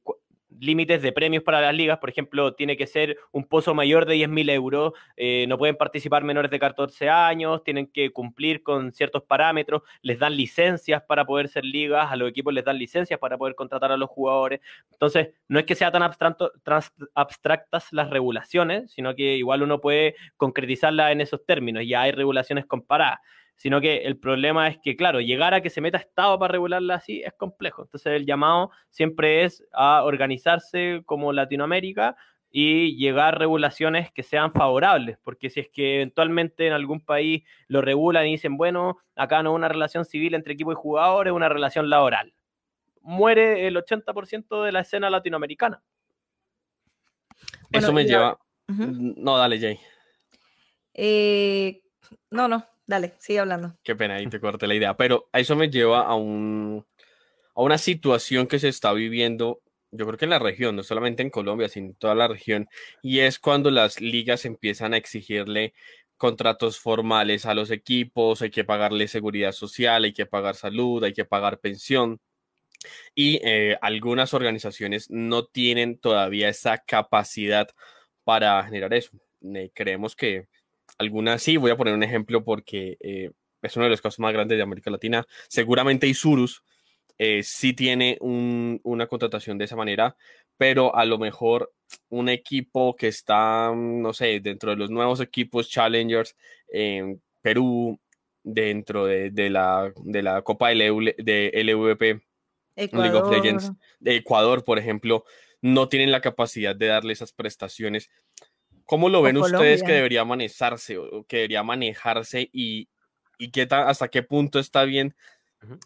límites 0.59 1.01
de 1.01 1.11
premios 1.11 1.43
para 1.43 1.61
las 1.61 1.73
ligas, 1.73 1.97
por 1.99 2.09
ejemplo, 2.09 2.53
tiene 2.53 2.77
que 2.77 2.87
ser 2.87 3.17
un 3.31 3.45
pozo 3.45 3.73
mayor 3.73 4.05
de 4.05 4.15
10.000 4.15 4.49
euros, 4.51 4.93
eh, 5.15 5.45
no 5.47 5.57
pueden 5.57 5.75
participar 5.75 6.23
menores 6.23 6.51
de 6.51 6.59
14 6.59 7.09
años, 7.09 7.63
tienen 7.63 7.87
que 7.87 8.11
cumplir 8.11 8.63
con 8.63 8.93
ciertos 8.93 9.23
parámetros, 9.23 9.83
les 10.01 10.19
dan 10.19 10.35
licencias 10.35 11.03
para 11.03 11.25
poder 11.25 11.49
ser 11.49 11.65
ligas, 11.65 12.11
a 12.11 12.15
los 12.15 12.29
equipos 12.29 12.53
les 12.53 12.65
dan 12.65 12.77
licencias 12.77 13.19
para 13.19 13.37
poder 13.37 13.55
contratar 13.55 13.91
a 13.91 13.97
los 13.97 14.09
jugadores. 14.09 14.61
Entonces, 14.91 15.29
no 15.47 15.59
es 15.59 15.65
que 15.65 15.75
sea 15.75 15.91
tan 15.91 16.03
abstracto, 16.03 16.51
trans, 16.63 16.91
abstractas 17.13 17.91
las 17.91 18.09
regulaciones, 18.09 18.91
sino 18.91 19.15
que 19.15 19.37
igual 19.37 19.63
uno 19.63 19.79
puede 19.79 20.15
concretizarlas 20.37 21.11
en 21.11 21.21
esos 21.21 21.45
términos, 21.45 21.83
ya 21.87 22.01
hay 22.01 22.11
regulaciones 22.11 22.65
comparadas 22.65 23.19
sino 23.57 23.81
que 23.81 24.03
el 24.03 24.17
problema 24.17 24.67
es 24.67 24.77
que, 24.77 24.95
claro, 24.95 25.19
llegar 25.19 25.53
a 25.53 25.61
que 25.61 25.71
se 25.71 25.81
meta 25.81 25.97
Estado 25.97 26.37
para 26.39 26.51
regularla 26.51 26.95
así 26.95 27.21
es 27.23 27.33
complejo. 27.33 27.81
Entonces 27.81 28.13
el 28.13 28.25
llamado 28.25 28.71
siempre 28.91 29.43
es 29.43 29.65
a 29.73 30.03
organizarse 30.03 31.01
como 31.05 31.33
Latinoamérica 31.33 32.15
y 32.51 32.95
llegar 32.95 33.35
a 33.35 33.37
regulaciones 33.37 34.11
que 34.11 34.23
sean 34.23 34.53
favorables, 34.53 35.17
porque 35.23 35.49
si 35.49 35.59
es 35.59 35.69
que 35.69 35.95
eventualmente 35.95 36.67
en 36.67 36.73
algún 36.73 37.01
país 37.01 37.43
lo 37.67 37.81
regulan 37.81 38.27
y 38.27 38.31
dicen, 38.31 38.57
bueno, 38.57 38.99
acá 39.15 39.43
no 39.43 39.51
es 39.51 39.55
una 39.55 39.67
relación 39.67 40.05
civil 40.05 40.35
entre 40.35 40.53
equipo 40.53 40.71
y 40.71 40.75
jugador, 40.75 41.27
es 41.27 41.33
una 41.33 41.49
relación 41.49 41.89
laboral. 41.89 42.33
Muere 43.01 43.67
el 43.67 43.75
80% 43.75 44.63
de 44.63 44.71
la 44.71 44.81
escena 44.81 45.09
latinoamericana. 45.09 45.81
Eso 47.71 47.91
me 47.91 48.05
lleva... 48.05 48.39
No, 48.67 49.37
dale, 49.37 49.59
Jay. 49.59 49.79
Eh, 50.93 51.81
no, 52.31 52.47
no, 52.47 52.65
dale, 52.87 53.13
sigue 53.19 53.39
hablando. 53.39 53.77
Qué 53.83 53.95
pena, 53.95 54.15
ahí 54.15 54.27
te 54.27 54.39
corté 54.39 54.65
la 54.65 54.75
idea. 54.75 54.97
Pero 54.97 55.29
eso 55.33 55.55
me 55.55 55.69
lleva 55.69 56.01
a, 56.01 56.15
un, 56.15 56.85
a 57.53 57.61
una 57.61 57.77
situación 57.77 58.47
que 58.47 58.59
se 58.59 58.69
está 58.69 58.93
viviendo, 58.93 59.61
yo 59.91 60.05
creo 60.07 60.17
que 60.17 60.25
en 60.25 60.31
la 60.31 60.39
región, 60.39 60.75
no 60.75 60.83
solamente 60.83 61.21
en 61.21 61.29
Colombia, 61.29 61.69
sino 61.69 61.87
en 61.87 61.95
toda 61.95 62.15
la 62.15 62.27
región, 62.27 62.67
y 63.03 63.19
es 63.19 63.37
cuando 63.37 63.69
las 63.69 64.01
ligas 64.01 64.45
empiezan 64.45 64.93
a 64.93 64.97
exigirle 64.97 65.73
contratos 66.17 66.79
formales 66.79 67.45
a 67.45 67.53
los 67.53 67.69
equipos, 67.69 68.41
hay 68.41 68.49
que 68.49 68.63
pagarle 68.63 69.07
seguridad 69.07 69.51
social, 69.51 70.03
hay 70.05 70.13
que 70.13 70.25
pagar 70.25 70.55
salud, 70.55 71.03
hay 71.03 71.13
que 71.13 71.25
pagar 71.25 71.59
pensión. 71.59 72.19
Y 73.15 73.39
eh, 73.43 73.77
algunas 73.81 74.33
organizaciones 74.33 75.09
no 75.09 75.45
tienen 75.45 75.99
todavía 75.99 76.49
esa 76.49 76.77
capacidad 76.79 77.69
para 78.23 78.63
generar 78.63 78.93
eso. 78.93 79.11
Creemos 79.73 80.15
que 80.15 80.47
algunas 80.97 81.41
sí, 81.41 81.57
voy 81.57 81.71
a 81.71 81.77
poner 81.77 81.93
un 81.93 82.03
ejemplo 82.03 82.43
porque 82.43 82.97
eh, 82.99 83.31
es 83.61 83.75
uno 83.75 83.85
de 83.85 83.91
los 83.91 84.01
casos 84.01 84.19
más 84.19 84.33
grandes 84.33 84.57
de 84.57 84.63
América 84.63 84.91
Latina. 84.91 85.25
Seguramente 85.47 86.07
Isurus 86.07 86.63
eh, 87.17 87.41
sí 87.43 87.73
tiene 87.73 88.17
una 88.21 89.07
contratación 89.07 89.57
de 89.57 89.65
esa 89.65 89.75
manera, 89.75 90.15
pero 90.57 90.95
a 90.95 91.05
lo 91.05 91.17
mejor 91.17 91.73
un 92.09 92.29
equipo 92.29 92.95
que 92.95 93.07
está, 93.07 93.71
no 93.75 94.13
sé, 94.13 94.39
dentro 94.39 94.71
de 94.71 94.77
los 94.77 94.89
nuevos 94.89 95.19
equipos 95.19 95.69
Challengers 95.69 96.35
en 96.67 97.21
Perú, 97.41 97.99
dentro 98.43 99.05
de, 99.05 99.49
la, 99.49 99.91
de 100.03 100.21
la 100.21 100.41
Copa 100.41 100.69
de 100.69 101.53
LVP, 101.53 102.21
League 102.75 103.17
of 103.17 103.31
Legends, 103.31 103.71
de 103.99 104.15
Ecuador, 104.17 104.63
por 104.63 104.77
ejemplo, 104.77 105.25
no 105.61 105.89
tienen 105.89 106.11
la 106.11 106.21
capacidad 106.21 106.75
de 106.75 106.87
darle 106.87 107.13
esas 107.13 107.33
prestaciones 107.33 108.09
¿Cómo 108.87 109.09
lo 109.09 109.21
ven 109.21 109.37
ustedes 109.37 109.83
que 109.83 109.91
debería 109.91 110.23
manejarse 110.23 110.97
o 110.97 111.25
que 111.25 111.37
debería 111.37 111.61
manejarse 111.61 112.49
y, 112.53 112.87
y 113.37 113.51
qué 113.51 113.67
hasta 113.69 114.07
qué 114.07 114.23
punto 114.23 114.59
está 114.59 114.85
bien 114.85 115.13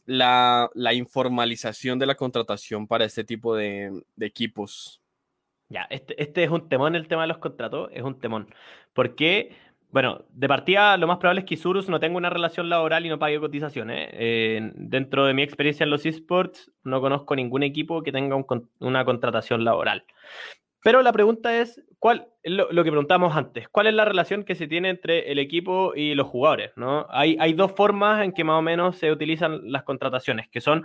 la, 0.05 0.69
informalización 0.93 1.99
de 1.99 2.05
la 2.05 2.15
contratación 2.15 2.87
para 2.87 3.05
este 3.05 3.23
tipo 3.23 3.55
de, 3.55 4.03
equipos? 4.19 5.01
Ya, 5.69 5.87
este, 5.89 6.21
este, 6.21 6.43
es 6.43 6.51
un 6.51 6.69
temón, 6.69 6.95
el 6.95 7.07
tema 7.07 7.23
de 7.23 7.29
los 7.29 7.39
contratos, 7.39 7.89
es 7.91 8.03
un 8.03 8.19
temón. 8.19 8.53
Porque, 8.93 9.55
bueno, 9.89 10.25
de 10.29 10.47
partida 10.47 10.97
lo 10.97 11.07
más 11.07 11.17
probable 11.17 11.41
es 11.41 11.47
que 11.47 11.53
Isurus 11.55 11.89
no 11.89 11.99
tenga 11.99 12.17
una 12.17 12.29
relación 12.29 12.69
laboral 12.69 13.05
y 13.05 13.09
no 13.09 13.17
pague 13.17 13.39
cotizaciones. 13.39 14.09
Eh, 14.13 14.71
dentro 14.75 15.25
de 15.25 15.33
mi 15.33 15.41
experiencia 15.41 15.85
en 15.85 15.89
los 15.89 16.05
esports, 16.05 16.71
no 16.83 17.01
conozco 17.01 17.35
ningún 17.35 17.63
equipo 17.63 18.03
que 18.03 18.11
tenga 18.11 18.37
una 18.79 19.05
contratación 19.05 19.63
laboral. 19.63 20.05
Pero 20.83 21.01
la 21.01 21.13
pregunta 21.13 21.59
es, 21.59 21.81
¿cuál, 21.99 22.27
lo, 22.43 22.67
que 22.83 22.89
preguntamos 22.89 23.35
antes, 23.35 23.69
¿cuál 23.69 23.87
es 23.87 23.93
la 23.93 24.05
relación 24.05 24.43
que 24.43 24.55
se 24.55 24.67
tiene 24.67 24.89
entre 24.89 25.31
el 25.31 25.37
equipo 25.37 25.93
y 25.95 26.15
los 26.15 26.27
jugadores? 26.27 26.71
¿no? 26.75 27.05
Hay, 27.09 27.37
hay 27.39 27.53
dos 27.53 27.73
formas 27.73 28.23
en 28.23 28.31
que 28.31 28.43
más 28.43 28.57
o 28.57 28.61
menos 28.61 28.97
se 28.97 29.11
utilizan 29.11 29.71
las 29.71 29.83
contrataciones, 29.83 30.49
que 30.49 30.61
son 30.61 30.83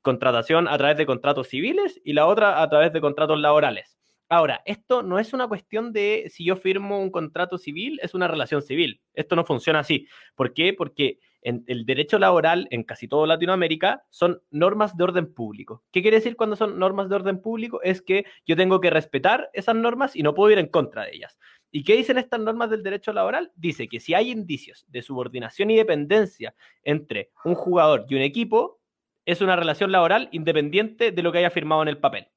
contratación 0.00 0.68
a 0.68 0.78
través 0.78 0.96
de 0.96 1.06
contratos 1.06 1.48
civiles 1.48 2.00
y 2.04 2.12
la 2.12 2.26
otra 2.26 2.62
a 2.62 2.68
través 2.68 2.92
de 2.92 3.00
contratos 3.00 3.38
laborales. 3.38 3.98
Ahora, 4.28 4.62
esto 4.64 5.02
no 5.02 5.18
es 5.18 5.32
una 5.34 5.46
cuestión 5.48 5.92
de 5.92 6.30
si 6.30 6.46
yo 6.46 6.56
firmo 6.56 7.00
un 7.00 7.10
contrato 7.10 7.58
civil, 7.58 8.00
es 8.02 8.14
una 8.14 8.26
relación 8.26 8.62
civil. 8.62 9.00
Esto 9.12 9.36
no 9.36 9.44
funciona 9.44 9.80
así. 9.80 10.08
¿Por 10.34 10.54
qué? 10.54 10.72
Porque 10.72 11.18
el 11.44 11.84
derecho 11.84 12.18
laboral 12.18 12.66
en 12.70 12.82
casi 12.84 13.06
toda 13.06 13.26
Latinoamérica 13.26 14.04
son 14.10 14.42
normas 14.50 14.96
de 14.96 15.04
orden 15.04 15.32
público. 15.32 15.84
¿Qué 15.92 16.00
quiere 16.00 16.16
decir 16.16 16.36
cuando 16.36 16.56
son 16.56 16.78
normas 16.78 17.08
de 17.08 17.16
orden 17.16 17.40
público? 17.40 17.82
Es 17.82 18.00
que 18.00 18.24
yo 18.46 18.56
tengo 18.56 18.80
que 18.80 18.90
respetar 18.90 19.50
esas 19.52 19.76
normas 19.76 20.16
y 20.16 20.22
no 20.22 20.34
puedo 20.34 20.50
ir 20.50 20.58
en 20.58 20.68
contra 20.68 21.04
de 21.04 21.14
ellas. 21.14 21.38
¿Y 21.70 21.84
qué 21.84 21.96
dicen 21.96 22.18
estas 22.18 22.40
normas 22.40 22.70
del 22.70 22.82
derecho 22.82 23.12
laboral? 23.12 23.52
Dice 23.56 23.88
que 23.88 24.00
si 24.00 24.14
hay 24.14 24.30
indicios 24.30 24.86
de 24.88 25.02
subordinación 25.02 25.70
y 25.70 25.76
dependencia 25.76 26.54
entre 26.82 27.30
un 27.44 27.54
jugador 27.54 28.06
y 28.08 28.14
un 28.14 28.22
equipo, 28.22 28.80
es 29.26 29.40
una 29.40 29.56
relación 29.56 29.92
laboral 29.92 30.28
independiente 30.32 31.10
de 31.10 31.22
lo 31.22 31.30
que 31.30 31.38
haya 31.38 31.50
firmado 31.50 31.82
en 31.82 31.88
el 31.88 31.98
papel. 31.98 32.28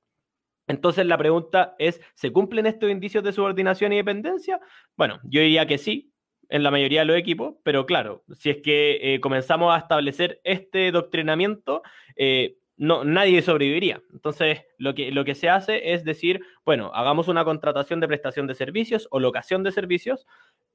Entonces 0.67 1.05
la 1.05 1.17
pregunta 1.17 1.75
es, 1.79 2.01
¿se 2.13 2.31
cumplen 2.31 2.65
estos 2.65 2.89
indicios 2.89 3.23
de 3.23 3.31
subordinación 3.31 3.93
y 3.93 3.97
dependencia? 3.97 4.59
Bueno, 4.97 5.19
yo 5.23 5.39
diría 5.39 5.65
que 5.65 5.77
sí, 5.77 6.11
en 6.49 6.63
la 6.63 6.71
mayoría 6.71 7.01
de 7.01 7.05
los 7.05 7.17
equipos, 7.17 7.55
pero 7.63 7.85
claro, 7.85 8.23
si 8.33 8.49
es 8.49 8.57
que 8.57 8.99
eh, 9.01 9.19
comenzamos 9.19 9.73
a 9.73 9.79
establecer 9.79 10.39
este 10.43 10.91
doctrinamiento, 10.91 11.81
eh, 12.15 12.57
no, 12.77 13.03
nadie 13.03 13.41
sobreviviría. 13.41 14.01
Entonces, 14.13 14.61
lo 14.77 14.93
que, 14.95 15.11
lo 15.11 15.25
que 15.25 15.35
se 15.35 15.49
hace 15.49 15.93
es 15.93 16.03
decir, 16.03 16.41
bueno, 16.63 16.91
hagamos 16.93 17.27
una 17.27 17.43
contratación 17.43 17.99
de 17.99 18.07
prestación 18.07 18.47
de 18.47 18.55
servicios 18.55 19.07
o 19.11 19.19
locación 19.19 19.63
de 19.63 19.71
servicios 19.71 20.25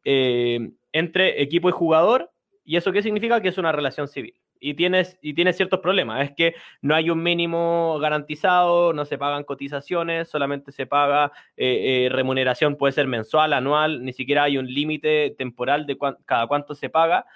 eh, 0.05 0.73
entre 0.93 1.43
equipo 1.43 1.69
y 1.69 1.73
jugador, 1.73 2.33
y 2.65 2.77
eso 2.77 2.93
qué 2.93 3.03
significa 3.03 3.41
que 3.41 3.49
es 3.49 3.59
una 3.59 3.73
relación 3.73 4.09
civil 4.09 4.35
y 4.62 4.75
tienes, 4.75 5.18
y 5.20 5.35
tienes 5.35 5.57
ciertos 5.57 5.81
problemas. 5.81 6.25
Es 6.25 6.37
que 6.37 6.55
no 6.81 6.94
hay 6.94 7.11
un 7.11 7.20
mínimo 7.20 7.98
garantizado, 8.01 8.92
no 8.92 9.05
se 9.05 9.18
pagan 9.18 9.42
cotizaciones, 9.42 10.29
solamente 10.29 10.70
se 10.70 10.87
paga 10.87 11.33
eh, 11.57 12.07
eh, 12.07 12.09
remuneración, 12.11 12.77
puede 12.77 12.92
ser 12.92 13.09
mensual, 13.09 13.55
anual, 13.55 14.05
ni 14.05 14.12
siquiera 14.12 14.44
hay 14.44 14.59
un 14.59 14.72
límite 14.72 15.35
temporal 15.37 15.85
de 15.85 15.98
cada 16.25 16.46
cuánto 16.46 16.77
se 16.77 16.88
paga. 16.88 17.27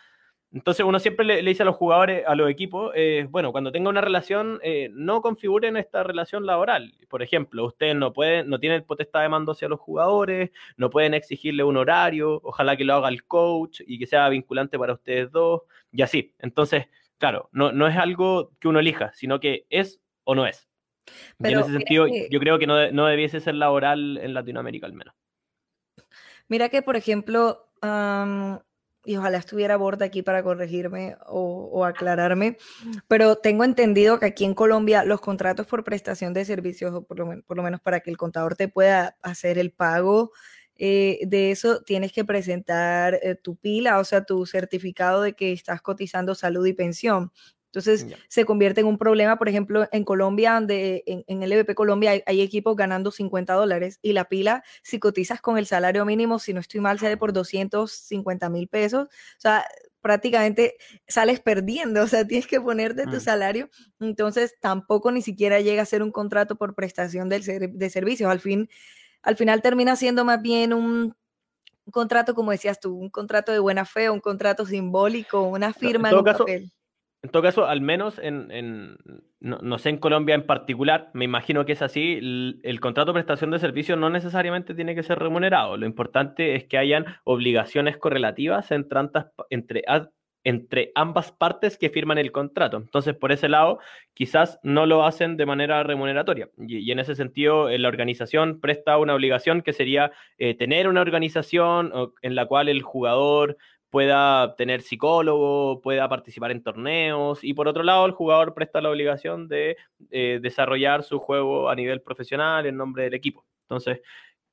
Entonces 0.53 0.87
uno 0.87 1.01
siempre 1.01 1.25
le, 1.27 1.43
dice 1.43 1.65
a 1.65 1.67
los 1.67 1.75
jugadores, 1.75 2.25
a 2.27 2.37
los 2.37 2.49
equipos, 2.49 2.93
eh, 2.95 3.27
bueno, 3.29 3.51
cuando 3.51 3.73
tenga 3.73 3.91
una 3.91 4.01
relación, 4.01 4.61
no 4.93 5.21
configuren 5.21 5.77
esta 5.77 6.05
relación 6.05 6.47
laboral. 6.47 6.95
Por 7.09 7.23
ejemplo, 7.23 7.67
ustedes 7.67 7.97
no 7.97 8.13
pueden, 8.13 8.49
no 8.49 8.61
tienen 8.61 8.85
potestad 8.85 9.23
de 9.23 9.29
mando 9.29 9.53
hacia 9.53 9.69
los 9.69 9.81
jugadores, 9.81 10.53
no 10.77 10.91
pueden 10.91 11.13
exigirle 11.13 11.65
un 11.65 11.77
horario, 11.77 12.41
ojalá 12.45 12.77
que 12.77 12.85
lo 12.85 12.95
haga 12.95 13.09
el 13.09 13.25
coach 13.25 13.81
y 13.85 13.99
que 13.99 14.07
sea 14.07 14.29
vinculante 14.29 14.79
para 14.79 14.93
ustedes 14.93 15.33
dos, 15.33 15.63
y 15.91 16.03
así. 16.03 16.33
Entonces, 16.39 16.87
claro, 17.19 17.49
no, 17.53 17.73
no 17.73 17.87
es 17.87 17.97
algo 17.97 18.53
que 18.61 18.69
uno 18.69 18.81
elija, 18.81 19.13
sino 19.15 19.41
que 19.41 19.67
es 19.71 20.01
o 20.25 20.35
no 20.35 20.47
es. 20.47 20.69
en 21.39 21.59
ese 21.59 21.73
sentido, 21.73 22.07
yo 22.07 22.41
creo 22.41 22.59
que 22.59 22.67
no, 22.67 22.91
no, 22.93 23.07
debiese 23.07 23.41
ser 23.41 23.55
laboral 23.55 24.19
en 24.19 24.35
Latinoamérica 24.35 24.87
al 24.87 24.93
menos. 24.93 25.15
Mira 26.49 26.69
que, 26.69 26.83
por 26.83 26.97
ejemplo, 26.97 27.71
y 29.07 29.17
ojalá 29.17 29.39
estuviera 29.39 29.77
Borda 29.77 30.07
aquí 30.07 30.23
para 30.23 30.43
corregirme 30.43 31.17
o, 31.27 31.85
aclararme, 31.85 32.57
pero 33.09 33.37
tengo 33.37 33.65
entendido 33.65 34.19
que 34.19 34.27
aquí 34.27 34.45
en 34.45 34.55
Colombia 34.55 35.05
los 35.05 35.21
contratos 35.21 35.67
por 35.67 35.85
prestación 35.85 36.33
de 36.35 36.45
servicios, 36.45 36.93
o 36.93 37.05
por 37.05 37.19
lo, 37.19 37.43
por 37.43 37.57
lo 37.57 37.63
menos 37.63 37.81
para 37.81 38.01
que 38.01 38.11
el 38.11 38.17
contador 38.17 38.57
te 38.57 38.69
pueda 38.69 39.17
hacer 39.23 39.59
el 39.59 39.71
pago 39.73 40.33
eh, 40.79 41.21
de 41.27 41.51
eso 41.51 41.83
tienes 41.83 42.13
que 42.13 42.25
presentar 42.25 43.19
eh, 43.23 43.35
tu 43.35 43.57
pila, 43.57 43.99
o 43.99 44.05
sea, 44.05 44.25
tu 44.25 44.47
certificado 44.47 45.23
de 45.23 45.35
que 45.35 45.53
estás 45.53 45.81
cotizando 45.83 46.35
salud 46.35 46.67
y 46.67 46.73
pensión. 46.73 47.33
Entonces 47.67 48.07
se 48.29 48.47
convierte 48.47 48.81
en 48.81 48.87
un 48.87 48.97
problema, 48.97 49.37
por 49.37 49.51
ejemplo, 49.51 49.87
en 49.93 50.05
Colombia, 50.05 50.55
donde 50.55 51.03
en, 51.07 51.25
en 51.27 51.43
el 51.43 51.53
EVP 51.53 51.75
Colombia 51.75 52.13
hay, 52.25 52.41
equipos 52.41 52.75
ganando 52.75 53.11
50 53.11 53.53
dólares 53.53 53.99
y 54.01 54.15
la 54.15 54.25
pila, 54.31 54.65
si 54.83 54.99
cotizas 54.99 55.43
con 55.43 55.59
el 55.59 55.67
salario 55.67 56.07
mínimo, 56.07 56.39
si 56.39 56.55
no 56.55 56.61
estoy 56.61 56.81
mal, 56.81 56.99
sale 56.99 57.19
por 57.19 57.35
250 57.35 58.49
mil 58.49 58.69
pesos. 58.69 59.05
O 59.05 59.41
sea, 59.41 59.67
prácticamente 60.01 60.77
sales 61.07 61.41
perdiendo, 61.41 62.03
o 62.05 62.07
sea, 62.07 62.27
tienes 62.27 62.47
que 62.47 62.63
poner 62.63 62.95
de 62.95 63.05
tu 63.05 63.17
mm. 63.17 63.21
salario, 63.21 63.69
entonces 64.01 64.55
tampoco 64.59 65.13
ni 65.13 65.21
siquiera 65.21 65.61
llega 65.61 65.83
a 65.83 65.87
ser 65.87 66.03
un 66.03 66.13
contrato 66.13 66.57
por 66.57 66.75
prestación 66.75 67.29
de 67.29 67.91
servicios. 67.91 68.31
Al 68.31 68.41
fin, 68.41 68.71
al 69.23 69.37
final 69.37 69.63
termina 69.63 69.97
siendo 69.97 70.25
más 70.25 70.41
bien 70.43 70.73
un, 70.73 71.15
contrato, 71.91 72.35
como 72.35 72.51
decías 72.51 72.81
tú, 72.81 72.95
un 72.95 73.11
contrato 73.11 73.53
de 73.53 73.59
buena 73.59 73.85
fe, 73.85 74.11
un 74.11 74.21
contrato 74.21 74.67
simbólico, 74.67 75.43
una 75.43 75.73
firma 75.73 76.11
en, 76.11 76.25
papel. 76.25 76.73
En 77.23 77.31
todo 77.31 77.43
caso, 77.43 77.67
al 77.67 77.81
menos 77.81 78.21
en, 78.23 78.97
no, 79.41 79.79
sé 79.79 79.89
en 79.91 79.99
Colombia 79.99 80.35
en 80.35 80.47
particular, 80.47 81.11
me 81.13 81.25
imagino 81.25 81.65
que 81.65 81.73
es 81.73 81.83
así, 81.83 82.19
el, 82.63 82.79
contrato 82.81 83.13
de 83.13 83.15
prestación 83.15 83.51
de 83.51 83.59
servicio 83.59 83.97
no 83.97 84.11
necesariamente 84.11 84.75
tiene 84.75 84.95
que 84.95 85.03
ser 85.03 85.19
remunerado. 85.19 85.77
Lo 85.77 85.87
importante 85.87 86.55
es 86.55 86.65
que 86.65 86.79
hayan 86.79 87.07
obligaciones 87.25 87.97
correlativas 87.97 88.71
entre, 88.71 89.01
entre 89.51 89.83
entre 90.47 90.93
ambas 90.95 91.33
partes 91.33 91.77
que 91.77 91.91
firman 91.91 92.19
el 92.19 92.31
contrato. 92.31 92.77
Entonces, 92.77 93.17
por 93.17 93.33
ese 93.33 93.49
lado, 93.49 93.81
quizás 94.15 94.61
no 94.63 94.87
lo 94.87 95.05
hacen 95.05 95.37
de 95.37 95.45
manera 95.45 95.83
remuneratoria. 95.83 96.51
Y, 96.57 96.89
en 96.93 97.01
ese 97.01 97.17
sentido, 97.17 97.69
eh, 97.69 97.81
la 97.81 97.89
organización 97.89 98.61
presta 98.61 98.97
una 98.97 99.15
obligación 99.15 99.61
que 99.61 99.73
sería 99.73 100.13
eh, 100.39 100.55
tener 100.55 100.87
una 100.87 101.01
organización 101.01 101.93
en 102.23 102.35
la 102.37 102.47
cual 102.47 102.69
el 102.69 102.83
jugador 102.83 103.57
pueda 103.91 104.55
tener 104.55 104.83
psicólogo, 104.83 105.81
pueda 105.81 106.09
participar 106.09 106.53
en 106.53 106.63
torneos 106.63 107.43
y 107.43 107.53
por 107.55 107.67
otro 107.67 107.83
lado 107.83 108.07
el 108.07 108.13
jugador 108.13 108.55
presta 108.55 108.81
la 108.81 108.91
obligación 108.91 109.49
de 109.49 109.77
eh, 110.11 110.39
desarrollar 110.41 111.03
su 111.03 111.19
juego 111.19 111.69
a 111.71 111.75
nivel 111.75 112.03
profesional 112.03 112.67
en 112.67 112.77
nombre 112.77 113.03
del 113.05 113.15
equipo. 113.15 113.45
Entonces, 113.63 114.01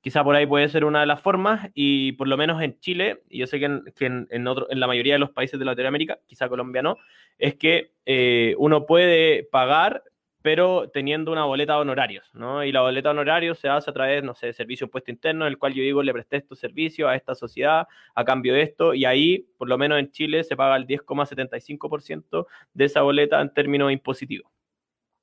Quizá 0.03 0.21
por 0.21 0.35
ahí 0.35 0.45
puede 0.45 0.67
ser 0.67 0.83
una 0.83 0.99
de 0.99 1.05
las 1.05 1.21
formas 1.21 1.69
y 1.73 2.11
por 2.11 2.27
lo 2.27 2.35
menos 2.35 2.61
en 2.61 2.77
Chile, 2.81 3.23
y 3.29 3.37
yo 3.37 3.47
sé 3.47 3.57
que 3.57 3.65
en, 4.05 4.47
otro, 4.49 4.69
en 4.69 4.81
la 4.81 4.85
mayoría 4.85 5.13
de 5.13 5.19
los 5.19 5.29
países 5.29 5.57
de 5.57 5.63
Latinoamérica, 5.63 6.19
quizá 6.27 6.49
Colombia 6.49 6.81
no, 6.81 6.97
es 7.37 7.55
que 7.55 7.93
eh, 8.05 8.53
uno 8.57 8.85
puede 8.85 9.45
pagar 9.49 10.03
pero 10.41 10.89
teniendo 10.89 11.31
una 11.31 11.45
boleta 11.45 11.75
de 11.75 11.79
honorarios, 11.79 12.29
¿no? 12.33 12.65
Y 12.65 12.73
la 12.73 12.81
boleta 12.81 13.07
de 13.07 13.11
honorarios 13.11 13.59
se 13.59 13.69
hace 13.69 13.89
a 13.89 13.93
través, 13.93 14.21
no 14.25 14.35
sé, 14.35 14.47
de 14.47 14.53
servicio 14.53 14.89
puesto 14.89 15.09
interno, 15.09 15.45
en 15.45 15.53
el 15.53 15.57
cual 15.57 15.73
yo 15.73 15.81
digo, 15.81 16.03
le 16.03 16.11
presté 16.11 16.35
estos 16.35 16.59
servicios 16.59 17.09
a 17.09 17.15
esta 17.15 17.33
sociedad 17.33 17.87
a 18.13 18.25
cambio 18.25 18.53
de 18.53 18.63
esto, 18.63 18.93
y 18.93 19.05
ahí, 19.05 19.47
por 19.57 19.69
lo 19.69 19.77
menos 19.77 19.99
en 19.99 20.11
Chile, 20.11 20.43
se 20.43 20.57
paga 20.57 20.75
el 20.75 20.85
10,75% 20.85 22.45
de 22.73 22.85
esa 22.85 23.03
boleta 23.03 23.39
en 23.39 23.53
términos 23.53 23.89
impositivos. 23.89 24.51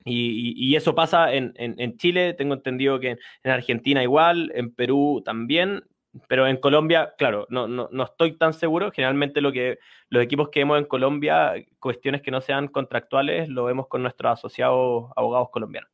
Y, 0.05 0.75
eso 0.77 0.95
pasa 0.95 1.33
en, 1.33 1.53
Chile, 1.99 2.35
tengo 2.35 2.55
entendido 2.55 2.99
que 3.01 3.19
en, 3.43 3.51
Argentina 3.51 4.03
igual, 4.03 4.51
en 4.55 4.75
Perú 4.75 5.23
también, 5.25 5.85
pero 6.27 6.47
en 6.47 6.57
Colombia, 6.57 7.15
claro, 7.19 7.47
no, 7.51 7.69
no, 7.69 7.89
no, 7.93 8.05
estoy 8.05 8.37
tan 8.37 8.53
seguro. 8.53 8.91
Generalmente 8.91 9.41
lo 9.41 9.53
que 9.53 9.79
los 10.09 10.23
equipos 10.23 10.49
que 10.49 10.61
vemos 10.61 10.79
en 10.79 10.87
Colombia, 10.87 11.53
cuestiones 11.79 12.23
que 12.23 12.31
no 12.31 12.41
sean 12.41 12.69
contractuales, 12.69 13.49
lo 13.49 13.65
vemos 13.65 13.87
con 13.89 14.03
nuestros 14.03 14.33
asociados 14.33 15.11
abogados 15.17 15.51
colombianos. 15.51 15.91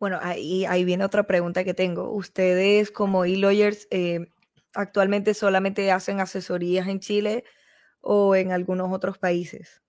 Bueno, 0.00 0.18
ahí, 0.22 0.64
ahí 0.66 0.84
viene 0.84 1.04
otra 1.04 1.26
pregunta 1.26 1.64
que 1.64 1.74
tengo. 1.74 2.10
Ustedes 2.10 2.90
como 2.90 3.24
e-lawyers 3.24 3.86
eh, 3.90 4.26
actualmente 4.74 5.34
solamente 5.34 5.90
hacen 5.90 6.20
asesorías 6.20 6.88
en 6.88 7.00
Chile 7.00 7.44
o 8.00 8.34
en 8.34 8.52
algunos 8.52 8.92
otros 8.92 9.18
países. 9.18 9.83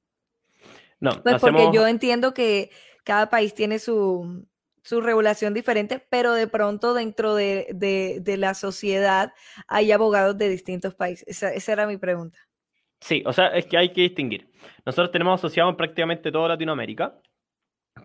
No, 0.99 1.21
pues 1.21 1.41
porque 1.41 1.69
yo 1.73 1.87
entiendo 1.87 2.33
que 2.33 2.71
cada 3.03 3.29
país 3.29 3.53
tiene 3.53 3.79
su, 3.79 4.47
su 4.85 5.01
regulación 5.01 5.53
diferente, 5.53 6.05
pero 6.09 6.33
de 6.33 6.47
pronto 6.47 6.93
dentro 6.93 7.35
de, 7.35 7.67
de, 7.73 8.37
la 8.37 8.53
sociedad 8.53 9.33
hay 9.67 9.91
abogados 9.91 10.37
de 10.37 10.47
distintos 10.47 10.93
países. 10.93 11.27
Esa, 11.27 11.53
esa, 11.53 11.73
era 11.73 11.87
mi 11.87 11.97
pregunta. 11.97 12.39
Sí, 13.01 13.23
o 13.25 13.33
sea, 13.33 13.47
es 13.47 13.65
que 13.65 13.77
hay 13.77 13.89
que 13.89 14.01
distinguir. 14.01 14.51
Nosotros 14.85 15.11
tenemos 15.11 15.39
asociados 15.39 15.71
en 15.71 15.77
prácticamente 15.77 16.31
toda 16.31 16.49
Latinoamérica, 16.49 17.19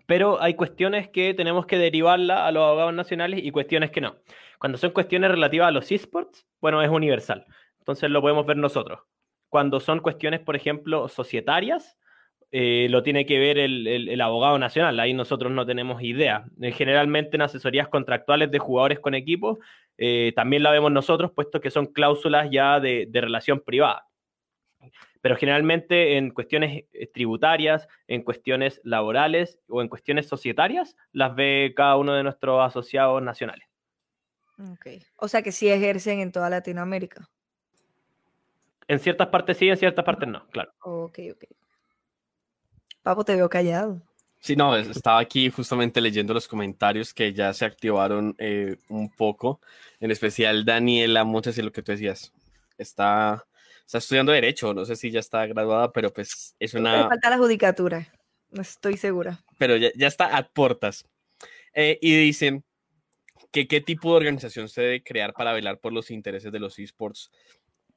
pero 0.05 0.41
hay 0.41 0.55
cuestiones 0.55 1.09
que 1.09 1.33
tenemos 1.33 1.65
que 1.65 1.77
derivarla 1.77 2.47
a 2.47 2.51
los 2.51 2.63
abogados 2.63 2.93
nacionales 2.93 3.41
y 3.43 3.51
cuestiones 3.51 3.91
que 3.91 4.01
no. 4.01 4.15
Cuando 4.59 4.77
son 4.77 4.91
cuestiones 4.91 5.31
relativas 5.31 5.67
a 5.67 5.71
los 5.71 5.91
esports, 5.91 6.47
bueno, 6.59 6.81
es 6.81 6.89
universal. 6.89 7.45
Entonces 7.79 8.09
lo 8.09 8.21
podemos 8.21 8.45
ver 8.45 8.57
nosotros. 8.57 9.01
Cuando 9.49 9.79
son 9.79 9.99
cuestiones, 9.99 10.39
por 10.39 10.55
ejemplo, 10.55 11.07
societarias, 11.09 11.97
eh, 12.53 12.87
lo 12.89 13.01
tiene 13.01 13.25
que 13.25 13.39
ver 13.39 13.57
el, 13.57 14.19
abogado 14.19 14.59
nacional, 14.59 14.99
ahí 14.99 15.13
nosotros 15.13 15.53
no 15.53 15.65
tenemos 15.65 16.01
idea. 16.03 16.45
Eh, 16.61 16.73
generalmente 16.73 17.37
en 17.37 17.43
asesorías 17.43 17.87
contractuales 17.87 18.51
de 18.51 18.59
jugadores 18.59 18.99
con 18.99 19.15
equipos, 19.15 19.59
eh, 19.97 20.33
también 20.35 20.63
la 20.63 20.71
vemos 20.71 20.91
nosotros, 20.91 21.31
puesto 21.31 21.61
que 21.61 21.71
son 21.71 21.85
cláusulas 21.85 22.49
ya 22.51 22.81
de, 22.81 23.07
relación 23.13 23.61
privada. 23.61 24.05
Pero 25.21 25.37
generalmente 25.37 26.17
en 26.17 26.31
cuestiones 26.31 26.85
tributarias, 27.13 27.87
en 28.07 28.23
cuestiones 28.23 28.81
laborales 28.83 29.59
o 29.69 29.81
en 29.81 29.87
cuestiones 29.87 30.27
societarias, 30.27 30.97
las 31.13 31.35
ve 31.35 31.73
cada 31.75 31.95
uno 31.95 32.13
de 32.13 32.23
nuestros 32.23 32.59
asociados 32.65 33.21
nacionales. 33.21 33.67
Okay. 34.73 35.03
O 35.15 35.27
sea 35.27 35.41
que 35.41 35.51
sí 35.51 35.69
ejercen 35.69 36.19
en 36.19 36.31
toda 36.31 36.49
Latinoamérica. 36.49 37.29
En 38.87 38.99
ciertas 38.99 39.27
partes 39.27 39.57
sí, 39.57 39.69
en 39.69 39.77
ciertas 39.77 40.03
partes 40.03 40.27
no, 40.27 40.47
claro. 40.47 40.73
Ok, 40.81 41.19
ok. 41.33 41.60
Papo, 43.03 43.23
te 43.23 43.35
veo 43.35 43.49
callado. 43.49 44.01
Sí, 44.39 44.55
no, 44.55 44.75
estaba 44.75 45.19
aquí 45.19 45.51
justamente 45.51 46.01
leyendo 46.01 46.33
los 46.33 46.47
comentarios 46.47 47.13
que 47.13 47.31
ya 47.31 47.53
se 47.53 47.63
activaron 47.63 48.35
eh, 48.39 48.77
un 48.89 49.09
poco, 49.09 49.61
en 49.99 50.09
especial 50.09 50.65
Daniela 50.65 51.23
Montes 51.23 51.57
y 51.57 51.61
lo 51.61 51.71
que 51.71 51.83
tú 51.83 51.91
decías. 51.91 52.33
Está, 52.77 53.45
está 53.85 53.99
estudiando 53.99 54.31
Derecho, 54.31 54.73
no 54.73 54.83
sé 54.83 54.95
si 54.95 55.11
ya 55.11 55.19
está 55.19 55.45
graduada, 55.45 55.91
pero 55.91 56.11
pues 56.11 56.55
es 56.59 56.73
una... 56.73 57.03
Me 57.03 57.09
falta 57.09 57.29
la 57.29 57.37
judicatura, 57.37 58.11
no 58.49 58.63
estoy 58.63 58.97
segura. 58.97 59.43
Pero 59.59 59.77
ya, 59.77 59.89
ya 59.95 60.07
está 60.07 60.35
a 60.35 60.47
puertas. 60.47 61.05
Eh, 61.75 61.99
y 62.01 62.15
dicen 62.15 62.63
que 63.51 63.67
qué 63.67 63.79
tipo 63.79 64.09
de 64.09 64.17
organización 64.17 64.69
se 64.69 64.81
debe 64.81 65.03
crear 65.03 65.33
para 65.33 65.53
velar 65.53 65.79
por 65.79 65.93
los 65.93 66.09
intereses 66.09 66.51
de 66.51 66.59
los 66.59 66.79
esports. 66.79 67.31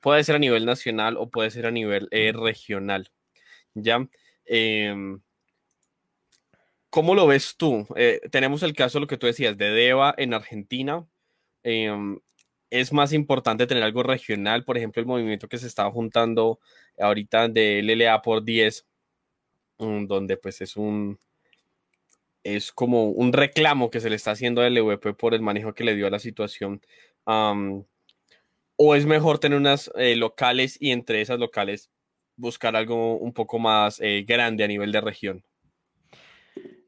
Puede 0.00 0.24
ser 0.24 0.36
a 0.36 0.40
nivel 0.40 0.66
nacional 0.66 1.16
o 1.16 1.30
puede 1.30 1.50
ser 1.50 1.64
a 1.64 1.70
nivel 1.70 2.08
eh, 2.10 2.32
regional. 2.34 3.10
¿Ya? 3.72 4.06
Em, 4.46 5.20
¿Cómo 6.94 7.16
lo 7.16 7.26
ves 7.26 7.56
tú? 7.56 7.88
Eh, 7.96 8.20
tenemos 8.30 8.62
el 8.62 8.72
caso, 8.72 9.00
lo 9.00 9.08
que 9.08 9.16
tú 9.16 9.26
decías, 9.26 9.58
de 9.58 9.70
Deva 9.70 10.14
en 10.16 10.32
Argentina. 10.32 11.04
Em, 11.64 12.20
es 12.70 12.92
más 12.92 13.12
importante 13.12 13.66
tener 13.66 13.82
algo 13.82 14.04
regional, 14.04 14.64
por 14.64 14.76
ejemplo, 14.76 15.00
el 15.00 15.06
movimiento 15.06 15.48
que 15.48 15.58
se 15.58 15.66
está 15.66 15.90
juntando 15.90 16.60
ahorita 16.98 17.48
de 17.48 17.80
LLA 17.80 18.22
por 18.22 18.44
10, 18.44 18.86
mm, 19.78 20.06
donde 20.06 20.36
pues 20.36 20.60
es 20.60 20.76
un 20.76 21.18
es 22.44 22.72
como 22.72 23.06
un 23.10 23.32
reclamo 23.32 23.90
que 23.90 24.00
se 24.00 24.10
le 24.10 24.16
está 24.16 24.32
haciendo 24.32 24.60
a 24.60 24.68
LVP 24.68 25.14
por 25.14 25.34
el 25.34 25.42
manejo 25.42 25.74
que 25.74 25.84
le 25.84 25.96
dio 25.96 26.06
a 26.06 26.10
la 26.10 26.18
situación. 26.20 26.80
o 28.76 28.94
es 28.94 29.06
mejor 29.06 29.38
tener 29.38 29.58
unas 29.58 29.90
eh, 29.96 30.16
locales 30.16 30.76
y 30.80 30.90
entre 30.92 31.20
esas 31.20 31.38
locales 31.38 31.90
buscar 32.36 32.76
algo 32.76 33.16
un 33.16 33.32
poco 33.32 33.58
más 33.58 34.00
eh, 34.00 34.24
grande 34.26 34.64
a 34.64 34.68
nivel 34.68 34.92
de 34.92 35.00
región. 35.00 35.44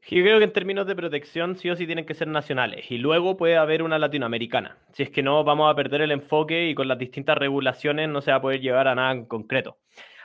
Yo 0.09 0.23
creo 0.23 0.37
que 0.37 0.45
en 0.45 0.53
términos 0.53 0.87
de 0.87 0.95
protección 0.95 1.57
sí 1.57 1.69
o 1.69 1.75
sí 1.75 1.85
tienen 1.85 2.05
que 2.05 2.13
ser 2.13 2.29
nacionales 2.29 2.89
y 2.89 2.97
luego 2.97 3.35
puede 3.35 3.57
haber 3.57 3.83
una 3.83 3.99
latinoamericana. 3.99 4.77
Si 4.93 5.03
es 5.03 5.09
que 5.09 5.21
no, 5.21 5.43
vamos 5.43 5.69
a 5.69 5.75
perder 5.75 6.01
el 6.01 6.11
enfoque 6.11 6.69
y 6.69 6.75
con 6.75 6.87
las 6.87 6.97
distintas 6.97 7.37
regulaciones 7.37 8.07
no 8.07 8.21
se 8.21 8.31
va 8.31 8.37
a 8.37 8.41
poder 8.41 8.61
llevar 8.61 8.87
a 8.87 8.95
nada 8.95 9.11
en 9.11 9.25
concreto. 9.25 9.79